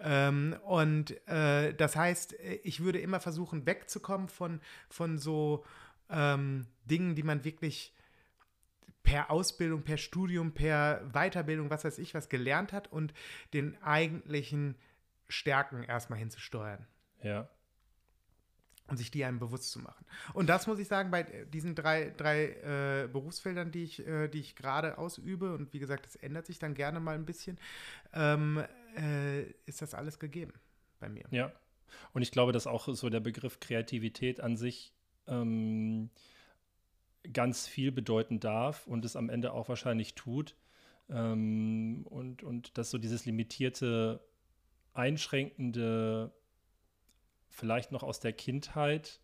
ähm, 0.02 0.56
und 0.64 1.28
äh, 1.28 1.74
das 1.74 1.94
heißt, 1.94 2.34
ich 2.62 2.82
würde 2.82 3.00
immer 3.00 3.20
versuchen, 3.20 3.66
wegzukommen 3.66 4.30
von, 4.30 4.62
von 4.88 5.18
so 5.18 5.62
ähm, 6.12 6.66
Dingen, 6.84 7.14
die 7.14 7.22
man 7.22 7.44
wirklich 7.44 7.92
per 9.02 9.30
Ausbildung, 9.30 9.82
per 9.82 9.98
Studium, 9.98 10.52
per 10.52 11.02
Weiterbildung, 11.12 11.70
was 11.70 11.84
weiß 11.84 11.98
ich, 11.98 12.14
was 12.14 12.28
gelernt 12.28 12.72
hat 12.72 12.90
und 12.92 13.12
den 13.52 13.80
eigentlichen 13.82 14.76
Stärken 15.28 15.82
erstmal 15.82 16.18
hinzusteuern. 16.18 16.86
Ja. 17.22 17.48
Und 18.88 18.96
sich 18.98 19.10
die 19.10 19.24
einem 19.24 19.38
bewusst 19.38 19.70
zu 19.70 19.78
machen. 19.78 20.04
Und 20.34 20.48
das 20.48 20.66
muss 20.66 20.78
ich 20.78 20.86
sagen, 20.86 21.10
bei 21.10 21.22
diesen 21.22 21.74
drei, 21.74 22.12
drei 22.16 23.04
äh, 23.04 23.08
Berufsfeldern, 23.08 23.70
die 23.70 23.84
ich, 23.84 24.06
äh, 24.06 24.28
die 24.28 24.40
ich 24.40 24.54
gerade 24.54 24.98
ausübe, 24.98 25.54
und 25.54 25.72
wie 25.72 25.78
gesagt, 25.78 26.04
das 26.04 26.16
ändert 26.16 26.46
sich 26.46 26.58
dann 26.58 26.74
gerne 26.74 27.00
mal 27.00 27.14
ein 27.14 27.24
bisschen, 27.24 27.58
ähm, 28.12 28.62
äh, 28.96 29.42
ist 29.66 29.82
das 29.82 29.94
alles 29.94 30.18
gegeben 30.18 30.52
bei 31.00 31.08
mir. 31.08 31.24
Ja. 31.30 31.52
Und 32.12 32.22
ich 32.22 32.32
glaube, 32.32 32.52
dass 32.52 32.66
auch 32.66 32.88
so 32.92 33.08
der 33.08 33.20
Begriff 33.20 33.60
Kreativität 33.60 34.40
an 34.40 34.56
sich 34.56 34.92
ähm, 35.26 36.10
ganz 37.32 37.66
viel 37.66 37.92
bedeuten 37.92 38.40
darf 38.40 38.86
und 38.86 39.04
es 39.04 39.16
am 39.16 39.30
Ende 39.30 39.52
auch 39.52 39.68
wahrscheinlich 39.68 40.14
tut. 40.14 40.56
Ähm, 41.08 42.06
und, 42.08 42.42
und 42.42 42.76
dass 42.78 42.90
so 42.90 42.98
dieses 42.98 43.26
limitierte, 43.26 44.20
einschränkende, 44.94 46.32
vielleicht 47.48 47.92
noch 47.92 48.02
aus 48.02 48.20
der 48.20 48.32
Kindheit, 48.32 49.20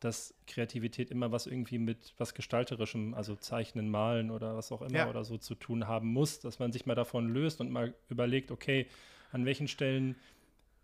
dass 0.00 0.34
Kreativität 0.46 1.10
immer 1.10 1.30
was 1.30 1.46
irgendwie 1.46 1.78
mit 1.78 2.14
was 2.18 2.34
Gestalterischem, 2.34 3.14
also 3.14 3.36
Zeichnen, 3.36 3.88
Malen 3.88 4.30
oder 4.30 4.56
was 4.56 4.72
auch 4.72 4.82
immer 4.82 4.98
ja. 4.98 5.08
oder 5.08 5.24
so 5.24 5.38
zu 5.38 5.54
tun 5.54 5.86
haben 5.86 6.08
muss, 6.08 6.40
dass 6.40 6.58
man 6.58 6.72
sich 6.72 6.86
mal 6.86 6.96
davon 6.96 7.28
löst 7.28 7.60
und 7.60 7.70
mal 7.70 7.94
überlegt, 8.08 8.50
okay, 8.50 8.88
an 9.30 9.46
welchen 9.46 9.68
Stellen 9.68 10.16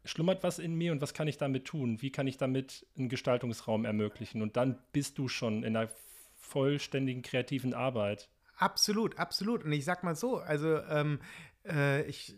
schlummert 0.04 0.42
was 0.42 0.58
in 0.58 0.74
mir 0.74 0.92
und 0.92 1.00
was 1.00 1.14
kann 1.14 1.28
ich 1.28 1.38
damit 1.38 1.64
tun? 1.64 2.00
Wie 2.00 2.10
kann 2.10 2.26
ich 2.26 2.36
damit 2.36 2.86
einen 2.96 3.08
Gestaltungsraum 3.08 3.84
ermöglichen? 3.84 4.42
Und 4.42 4.56
dann 4.56 4.78
bist 4.92 5.18
du 5.18 5.28
schon 5.28 5.62
in 5.64 5.76
einer 5.76 5.90
vollständigen 6.36 7.22
kreativen 7.22 7.74
Arbeit. 7.74 8.28
Absolut, 8.56 9.18
absolut. 9.18 9.64
Und 9.64 9.72
ich 9.72 9.84
sag 9.84 10.02
mal 10.02 10.16
so, 10.16 10.38
also 10.38 10.78
ähm, 10.84 11.20
äh, 11.64 12.02
ich, 12.04 12.34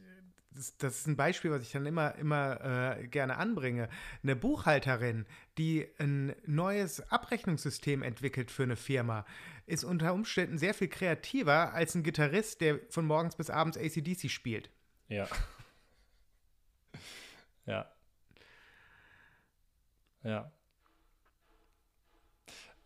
das, 0.51 0.77
das, 0.77 0.99
ist 0.99 1.07
ein 1.07 1.17
Beispiel, 1.17 1.51
was 1.51 1.63
ich 1.63 1.73
dann 1.73 1.87
immer, 1.87 2.15
immer 2.17 2.99
äh, 2.99 3.07
gerne 3.07 3.37
anbringe. 3.37 3.89
Eine 4.23 4.37
Buchhalterin, 4.37 5.27
die 5.57 5.87
ein 5.99 6.35
neues 6.47 7.01
Abrechnungssystem 7.11 8.03
entwickelt 8.03 8.51
für 8.51 8.65
eine 8.65 8.77
Firma, 8.77 9.25
ist 9.67 9.85
unter 9.85 10.13
Umständen 10.13 10.59
sehr 10.59 10.75
viel 10.75 10.89
kreativer 10.89 11.73
als 11.73 11.95
ein 11.95 12.03
Gitarrist, 12.03 12.61
der 12.61 12.81
von 12.91 13.07
morgens 13.07 13.37
bis 13.37 13.49
abends 13.49 13.79
ACDC 13.79 14.29
spielt. 14.31 14.71
Ja. 15.09 15.29
Ja. 17.71 17.87
Ja. 20.25 20.53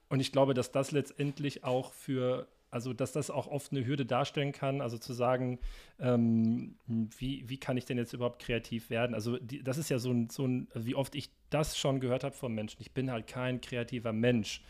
Und 0.08 0.20
ich 0.20 0.30
glaube, 0.30 0.54
dass 0.54 0.70
das 0.70 0.92
letztendlich 0.92 1.64
auch 1.64 1.92
für, 1.92 2.46
also 2.70 2.92
dass 2.92 3.12
das 3.12 3.30
auch 3.30 3.46
oft 3.48 3.72
eine 3.72 3.84
Hürde 3.84 4.06
darstellen 4.06 4.52
kann, 4.52 4.80
also 4.80 4.98
zu 4.98 5.12
sagen, 5.12 5.58
ähm, 5.98 6.76
wie, 6.86 7.48
wie 7.48 7.58
kann 7.58 7.76
ich 7.76 7.86
denn 7.86 7.98
jetzt 7.98 8.12
überhaupt 8.12 8.40
kreativ 8.40 8.90
werden? 8.90 9.14
Also 9.14 9.38
die, 9.38 9.64
das 9.64 9.78
ist 9.78 9.88
ja 9.88 9.98
so 9.98 10.12
ein, 10.12 10.28
so 10.30 10.46
ein, 10.46 10.68
wie 10.74 10.94
oft 10.94 11.14
ich 11.14 11.30
das 11.50 11.76
schon 11.78 11.98
gehört 11.98 12.22
habe 12.22 12.34
von 12.34 12.54
Menschen. 12.54 12.80
Ich 12.82 12.92
bin 12.92 13.10
halt 13.10 13.26
kein 13.26 13.60
kreativer 13.60 14.12
Mensch. 14.12 14.62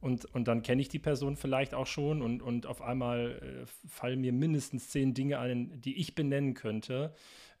Und, 0.00 0.24
und 0.34 0.48
dann 0.48 0.62
kenne 0.62 0.80
ich 0.80 0.88
die 0.88 0.98
Person 0.98 1.36
vielleicht 1.36 1.74
auch 1.74 1.86
schon 1.86 2.22
und, 2.22 2.42
und 2.42 2.66
auf 2.66 2.80
einmal 2.80 3.64
äh, 3.64 3.66
fallen 3.88 4.20
mir 4.20 4.32
mindestens 4.32 4.88
zehn 4.88 5.12
Dinge 5.12 5.38
ein, 5.38 5.80
die 5.80 5.98
ich 5.98 6.14
benennen 6.14 6.54
könnte. 6.54 7.12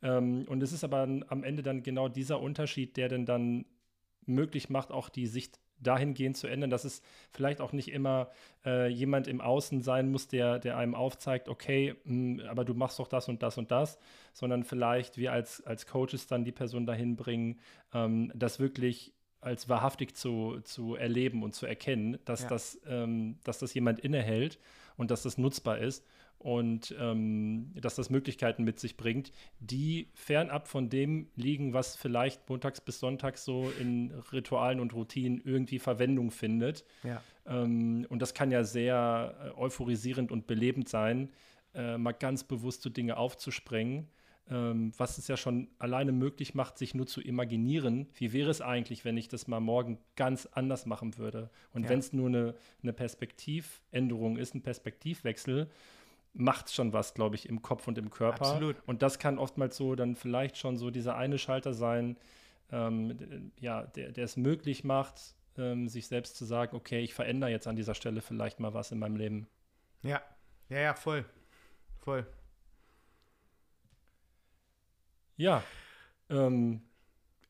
Ähm, 0.02 0.44
und 0.48 0.62
es 0.62 0.72
ist 0.72 0.84
aber 0.84 1.02
am 1.02 1.44
Ende 1.44 1.62
dann 1.62 1.82
genau 1.82 2.08
dieser 2.08 2.40
Unterschied, 2.40 2.96
der 2.96 3.08
denn 3.08 3.26
dann 3.26 3.66
möglich 4.24 4.70
macht, 4.70 4.90
auch 4.90 5.08
die 5.08 5.26
Sicht 5.26 5.60
dahingehend 5.80 6.36
zu 6.36 6.46
ändern, 6.46 6.70
dass 6.70 6.84
es 6.84 7.02
vielleicht 7.32 7.60
auch 7.60 7.72
nicht 7.72 7.90
immer 7.90 8.30
äh, 8.64 8.88
jemand 8.88 9.26
im 9.26 9.40
Außen 9.40 9.80
sein 9.80 10.10
muss, 10.10 10.28
der, 10.28 10.58
der 10.58 10.76
einem 10.76 10.94
aufzeigt, 10.94 11.48
okay, 11.48 11.94
mh, 12.04 12.42
hm, 12.42 12.48
aber 12.48 12.64
du 12.64 12.74
machst 12.74 12.98
doch 12.98 13.08
das 13.08 13.28
und 13.28 13.42
das 13.42 13.58
und 13.58 13.70
das, 13.70 13.98
sondern 14.32 14.64
vielleicht 14.64 15.16
wir 15.16 15.32
als, 15.32 15.64
als 15.66 15.86
Coaches 15.86 16.26
dann 16.26 16.44
die 16.44 16.52
Person 16.52 16.86
dahin 16.86 17.16
bringen, 17.16 17.60
ähm, 17.94 18.30
das 18.34 18.60
wirklich 18.60 19.14
als 19.40 19.68
wahrhaftig 19.68 20.14
zu, 20.16 20.60
zu 20.64 20.94
erleben 20.96 21.42
und 21.42 21.54
zu 21.54 21.66
erkennen, 21.66 22.18
dass, 22.24 22.42
Ja. 22.42 22.48
das, 22.48 22.80
ähm, 22.86 23.38
dass 23.44 23.58
das 23.58 23.72
jemand 23.74 24.00
innehält 24.00 24.58
und 24.96 25.10
dass 25.10 25.22
das 25.22 25.38
nutzbar 25.38 25.78
ist 25.78 26.04
und 26.38 26.94
ähm, 26.98 27.72
dass 27.80 27.96
das 27.96 28.08
Möglichkeiten 28.10 28.64
mit 28.64 28.80
sich 28.80 28.96
bringt, 28.96 29.30
die 29.58 30.08
fernab 30.14 30.68
von 30.68 30.88
dem 30.88 31.28
liegen, 31.36 31.74
was 31.74 31.96
vielleicht 31.96 32.48
montags 32.48 32.80
bis 32.80 32.98
sonntags 32.98 33.44
so 33.44 33.70
in 33.78 34.10
Ritualen 34.32 34.80
und 34.80 34.94
Routinen 34.94 35.40
irgendwie 35.44 35.78
Verwendung 35.78 36.30
findet. 36.30 36.84
Ja. 37.02 37.22
Ähm, 37.46 38.06
und 38.08 38.20
das 38.22 38.32
kann 38.34 38.50
ja 38.50 38.64
sehr 38.64 39.52
äh, 39.56 39.58
euphorisierend 39.60 40.32
und 40.32 40.46
belebend 40.46 40.88
sein, 40.88 41.28
äh, 41.74 41.98
mal 41.98 42.12
ganz 42.12 42.44
bewusst 42.44 42.82
so 42.82 42.90
Dinge 42.90 43.16
aufzusprengen, 43.18 44.08
ähm, 44.50 44.92
was 44.96 45.16
es 45.18 45.28
ja 45.28 45.36
schon 45.36 45.68
alleine 45.78 46.12
möglich 46.12 46.54
macht, 46.54 46.76
sich 46.76 46.94
nur 46.94 47.06
zu 47.06 47.20
imaginieren, 47.20 48.08
wie 48.14 48.32
wäre 48.32 48.50
es 48.50 48.60
eigentlich, 48.60 49.04
wenn 49.04 49.16
ich 49.16 49.28
das 49.28 49.46
mal 49.46 49.60
morgen 49.60 49.98
ganz 50.16 50.46
anders 50.46 50.86
machen 50.86 51.16
würde. 51.18 51.50
Und 51.72 51.84
Ja. 51.84 51.90
wenn 51.90 52.00
es 52.00 52.12
nur 52.12 52.28
eine, 52.28 52.54
eine 52.82 52.92
Perspektivänderung 52.92 54.36
ist, 54.36 54.54
ein 54.54 54.62
Perspektivwechsel, 54.62 55.70
macht 56.32 56.66
es 56.66 56.74
schon 56.74 56.92
was, 56.92 57.14
glaube 57.14 57.34
ich, 57.36 57.48
im 57.48 57.62
Kopf 57.62 57.88
und 57.88 57.98
im 57.98 58.10
Körper. 58.10 58.40
Absolut. 58.42 58.76
Und 58.86 59.02
das 59.02 59.18
kann 59.18 59.38
oftmals 59.38 59.76
so 59.76 59.94
dann 59.94 60.14
vielleicht 60.16 60.56
schon 60.58 60.78
so 60.78 60.90
dieser 60.90 61.16
eine 61.16 61.38
Schalter 61.38 61.74
sein, 61.74 62.16
ähm, 62.72 63.52
ja, 63.58 63.82
der, 63.86 64.12
der 64.12 64.24
es 64.24 64.36
möglich 64.36 64.84
macht, 64.84 65.34
ähm, 65.58 65.88
sich 65.88 66.06
selbst 66.06 66.36
zu 66.36 66.44
sagen, 66.44 66.76
okay, 66.76 67.00
ich 67.00 67.14
verändere 67.14 67.50
jetzt 67.50 67.66
an 67.66 67.74
dieser 67.76 67.94
Stelle 67.94 68.20
vielleicht 68.20 68.60
mal 68.60 68.74
was 68.74 68.92
in 68.92 68.98
meinem 69.00 69.16
Leben. 69.16 69.48
Ja, 70.02 70.22
ja, 70.68 70.78
ja, 70.78 70.94
voll. 70.94 71.24
Voll. 71.98 72.26
Ja. 75.40 75.62
Ähm, 76.28 76.82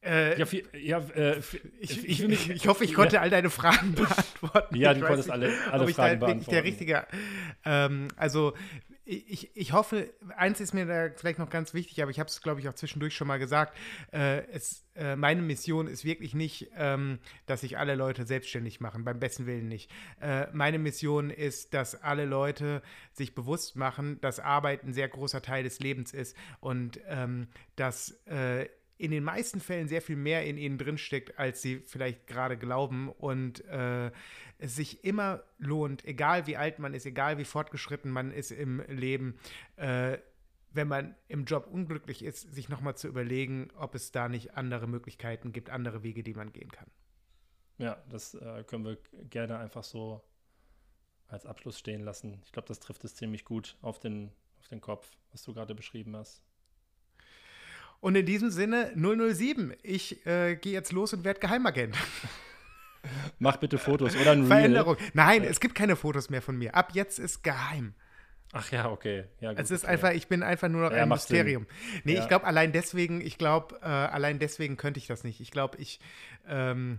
Äh, 0.03 0.38
ja, 0.38 0.47
viel, 0.47 0.62
ja 0.80 0.99
äh, 1.14 1.41
ich, 1.80 2.09
ich 2.09 2.26
mich- 2.26 2.49
ich, 2.49 2.66
hoffe, 2.68 2.84
ich 2.84 2.95
konnte 2.99 3.20
all 3.20 3.28
deine 3.28 3.51
Fragen 3.51 3.95
beantworten. 3.97 4.74
Ja, 4.76 4.95
du 4.95 5.01
konntest 5.01 5.28
nicht, 5.28 5.32
alle- 5.34 5.53
alle 5.70 5.88
Fragen 5.88 6.20
da 6.20 6.26
wirklich 6.28 6.47
der 6.47 6.62
beantworten. 6.62 6.66
richtige. 6.66 7.07
Ähm, 7.66 8.09
also 8.16 8.55
ich, 9.05 9.57
ich 9.57 9.73
hoffe, 9.73 10.13
eins 10.37 10.61
ist 10.61 10.75
mir 10.75 10.87
da 10.87 11.11
vielleicht 11.17 11.39
noch 11.39 11.51
ganz 11.51 11.75
wichtig, 11.75 12.01
aber 12.03 12.11
ich 12.11 12.21
habe 12.21 12.29
es, 12.29 12.43
glaube 12.43 12.61
ich, 12.61 12.69
auch 12.69 12.75
zwischendurch 12.75 13.15
schon 13.15 13.27
mal 13.27 13.39
gesagt. 13.39 13.77
Äh, 14.13 14.47
es, 14.51 14.85
äh, 14.95 15.17
meine 15.17 15.43
Mission 15.43 15.87
ist 15.87 16.05
wirklich 16.05 16.35
nicht, 16.35 16.71
ähm, 16.77 17.19
dass 17.47 17.63
sich 17.63 17.79
alle 17.79 17.95
Leute 17.95 18.25
selbstständig 18.25 18.81
machen, 18.81 19.05
beim 19.05 19.19
besten 19.19 19.47
Willen 19.47 19.69
nicht. 19.69 19.91
Äh, 20.21 20.47
meine 20.53 20.79
Mission 20.79 21.31
ist, 21.31 21.75
dass 21.75 22.01
alle 22.01 22.25
Leute 22.25 22.83
sich 23.13 23.35
bewusst 23.35 23.77
machen, 23.77 24.21
dass 24.21 24.39
Arbeit 24.39 24.85
ein 24.85 24.93
sehr 24.93 25.09
großer 25.09 25.43
Teil 25.43 25.65
des 25.65 25.81
Lebens 25.81 26.13
ist 26.13 26.37
und 26.61 27.01
ähm, 27.09 27.49
dass 27.77 28.11
äh, 28.27 28.69
in 29.01 29.11
den 29.11 29.25
meisten 29.25 29.61
Fällen 29.61 29.89
sehr 29.89 30.03
viel 30.03 30.17
mehr 30.17 30.45
in 30.45 30.59
ihnen 30.59 30.77
drinsteckt, 30.77 31.39
als 31.39 31.63
sie 31.63 31.83
vielleicht 31.87 32.27
gerade 32.27 32.59
glauben 32.59 33.09
und 33.09 33.65
äh, 33.65 34.11
es 34.61 34.77
sich 34.77 35.05
immer 35.05 35.43
lohnt, 35.59 36.05
egal 36.05 36.47
wie 36.47 36.57
alt 36.57 36.79
man 36.79 36.95
ist, 36.95 37.07
egal 37.07 37.39
wie 37.39 37.45
fortgeschritten 37.45 38.11
man 38.11 38.33
ist 38.33 38.51
im 38.51 38.81
Leben, 38.89 39.39
äh, 39.77 40.19
wenn 40.73 40.89
man 40.89 41.17
im 41.27 41.45
Job 41.45 41.67
unglücklich 41.67 42.23
ist, 42.25 42.55
sich 42.55 42.69
nochmal 42.69 42.97
zu 42.97 43.09
überlegen, 43.09 43.71
ob 43.77 43.95
es 43.95 44.13
da 44.13 44.29
nicht 44.29 44.55
andere 44.57 44.87
Möglichkeiten 44.87 45.53
gibt, 45.53 45.71
andere 45.71 46.03
Wege, 46.03 46.23
die 46.23 46.35
man 46.35 46.53
gehen 46.53 46.71
kann. 46.71 46.89
ja, 47.79 48.03
das 48.09 48.35
äh, 48.35 48.63
können 48.65 48.85
wir 48.85 48.99
gerne 49.31 49.59
einfach 49.59 49.85
so 49.85 50.23
als 51.27 51.47
Abschluss 51.47 51.79
stehen 51.79 52.03
lassen. 52.03 52.41
Ich 52.45 52.53
glaube, 52.53 52.69
das 52.69 52.81
trifft 52.81 53.05
es 53.05 53.15
ziemlich 53.15 53.45
gut 53.45 53.77
auf 53.83 53.99
den, 53.99 54.33
auf 54.59 54.69
den 54.69 54.81
Kopf, 54.81 55.17
was 55.33 55.43
du 55.43 55.55
gerade 55.55 55.75
beschrieben 55.75 56.17
hast. 56.17 56.43
Und 58.01 58.17
in 58.17 58.27
diesem 58.27 58.51
Sinne 58.51 58.93
007, 58.97 59.75
ich 59.83 60.25
äh, 60.27 60.57
gehe 60.57 60.73
jetzt 60.73 60.93
los 60.93 61.13
und 61.13 61.25
werde 61.25 61.41
Geheimagent. 61.41 61.97
Mach 63.41 63.57
bitte 63.57 63.78
Fotos 63.78 64.14
oder 64.16 64.32
ein 64.32 64.41
Reel. 64.41 64.47
Veränderung. 64.49 64.97
Nein, 65.14 65.43
es 65.45 65.59
gibt 65.61 65.74
keine 65.74 65.97
Fotos 65.97 66.30
mehr 66.30 66.43
von 66.43 66.57
mir. 66.57 66.74
Ab 66.76 66.91
jetzt 66.95 67.18
ist 67.18 67.43
geheim. 67.43 67.95
Ach 68.53 68.70
ja, 68.70 68.91
okay. 68.91 69.24
Ja, 69.41 69.51
gut, 69.51 69.61
Es 69.61 69.70
ist 69.70 69.84
okay. 69.84 69.93
einfach, 69.95 70.11
ich 70.12 70.28
bin 70.28 70.43
einfach 70.43 70.68
nur 70.68 70.82
noch 70.82 70.93
Ja, 70.93 71.03
ein 71.05 71.09
macht 71.09 71.22
Sinn. 71.22 71.36
Mysterium. 71.38 71.66
Nee, 72.05 72.14
Ja. 72.16 72.22
ich 72.22 72.28
glaube, 72.28 72.47
allein 72.47 72.72
deswegen, 72.72 73.20
ich 73.20 73.38
glaube, 73.38 73.76
äh, 73.82 73.86
allein 73.86 74.38
deswegen 74.38 74.76
könnte 74.76 74.99
ich 74.99 75.07
das 75.07 75.24
nicht. 75.24 75.41
Ich 75.41 75.51
glaube, 75.51 75.78
ich, 75.78 76.01
ähm, 76.49 76.99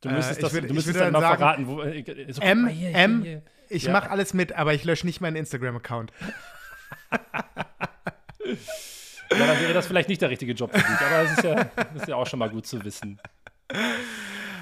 Du 0.00 0.08
äh, 0.08 0.12
müsstest, 0.12 0.38
ich 0.38 0.44
das, 0.44 0.54
würde- 0.54 0.66
du 0.68 0.74
müsstest 0.74 0.98
dann 0.98 1.12
mal 1.12 1.20
dann 1.20 1.38
sagen, 1.38 1.38
verraten, 1.38 1.66
wo. 1.66 1.82
Äh, 1.82 2.32
so, 2.32 2.40
M, 2.40 2.62
mal 2.62 2.70
hier, 2.70 2.88
hier, 2.88 2.96
M, 2.98 3.22
hier. 3.22 3.42
ich 3.68 3.82
Ja. 3.84 3.92
mache 3.92 4.10
alles 4.10 4.32
mit, 4.34 4.52
aber 4.54 4.72
ich 4.74 4.84
lösche 4.84 5.06
nicht 5.06 5.20
meinen 5.20 5.36
Instagram-Account. 5.36 6.12
Ja, 9.32 9.46
dann 9.46 9.60
wäre 9.60 9.72
das 9.72 9.86
vielleicht 9.86 10.08
nicht 10.08 10.20
der 10.22 10.30
richtige 10.30 10.52
Job 10.54 10.72
für 10.72 10.78
dich, 10.78 11.00
aber 11.00 11.22
das 11.22 11.32
ist 11.38 11.44
ja, 11.44 11.54
das 11.76 12.02
ist 12.02 12.08
ja 12.08 12.16
auch 12.16 12.26
schon 12.26 12.40
mal 12.40 12.50
gut 12.50 12.66
zu 12.66 12.82
wissen. 12.84 13.20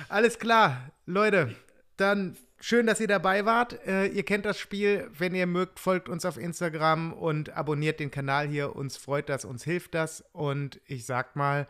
Alles 0.09 0.39
klar, 0.39 0.91
Leute, 1.07 1.55
dann 1.97 2.37
schön, 2.61 2.87
dass 2.87 3.01
ihr 3.01 3.09
dabei 3.09 3.45
wart. 3.45 3.87
Äh, 3.87 4.07
ihr 4.07 4.25
kennt 4.25 4.47
das 4.47 4.59
Spiel. 4.59 5.11
Wenn 5.17 5.35
ihr 5.35 5.47
mögt, 5.47 5.79
folgt 5.79 6.09
uns 6.09 6.25
auf 6.25 6.39
Instagram 6.39 7.13
und 7.13 7.51
abonniert 7.57 8.01
den 8.01 8.11
Kanal 8.11 8.49
hier. 8.49 8.75
Uns 8.75 8.97
freut 8.97 9.29
das, 9.29 9.45
uns 9.45 9.65
hilft 9.65 9.95
das. 9.95 10.25
Und 10.33 10.81
ich 10.87 11.05
sag 11.05 11.37
mal, 11.37 11.67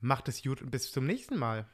macht 0.00 0.28
es 0.28 0.42
gut 0.42 0.62
und 0.62 0.70
bis 0.70 0.90
zum 0.90 1.06
nächsten 1.06 1.36
Mal. 1.36 1.66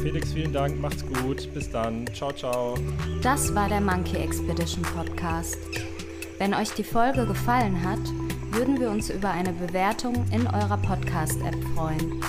Felix, 0.00 0.32
vielen 0.32 0.52
Dank, 0.52 0.78
macht's 0.80 1.04
gut, 1.06 1.52
bis 1.54 1.70
dann, 1.70 2.06
ciao, 2.12 2.32
ciao. 2.32 2.76
Das 3.22 3.54
war 3.54 3.68
der 3.68 3.80
Monkey 3.80 4.16
Expedition 4.16 4.82
Podcast. 4.82 5.58
Wenn 6.38 6.54
euch 6.54 6.70
die 6.70 6.84
Folge 6.84 7.26
gefallen 7.26 7.84
hat, 7.84 8.00
würden 8.52 8.80
wir 8.80 8.90
uns 8.90 9.10
über 9.10 9.30
eine 9.30 9.52
Bewertung 9.52 10.26
in 10.32 10.46
eurer 10.46 10.76
Podcast-App 10.76 11.56
freuen. 11.74 12.20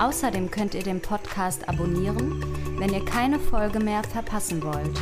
Außerdem 0.00 0.50
könnt 0.50 0.74
ihr 0.74 0.82
den 0.82 1.02
Podcast 1.02 1.68
abonnieren, 1.68 2.42
wenn 2.78 2.90
ihr 2.90 3.04
keine 3.04 3.38
Folge 3.38 3.78
mehr 3.78 4.02
verpassen 4.02 4.62
wollt. 4.62 4.96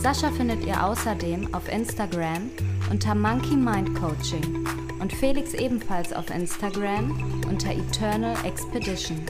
Sascha 0.00 0.30
findet 0.30 0.64
ihr 0.64 0.82
außerdem 0.82 1.52
auf 1.52 1.68
Instagram 1.68 2.50
unter 2.90 3.14
Monkey 3.14 3.56
Mind 3.56 3.94
Coaching 3.94 4.66
und 5.00 5.12
Felix 5.12 5.52
ebenfalls 5.52 6.14
auf 6.14 6.30
Instagram 6.30 7.44
unter 7.46 7.70
Eternal 7.70 8.34
Expedition. 8.46 9.20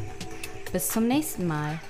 Bis 0.71 0.89
zum 0.89 1.09
nächsten 1.09 1.49
Mal. 1.49 1.81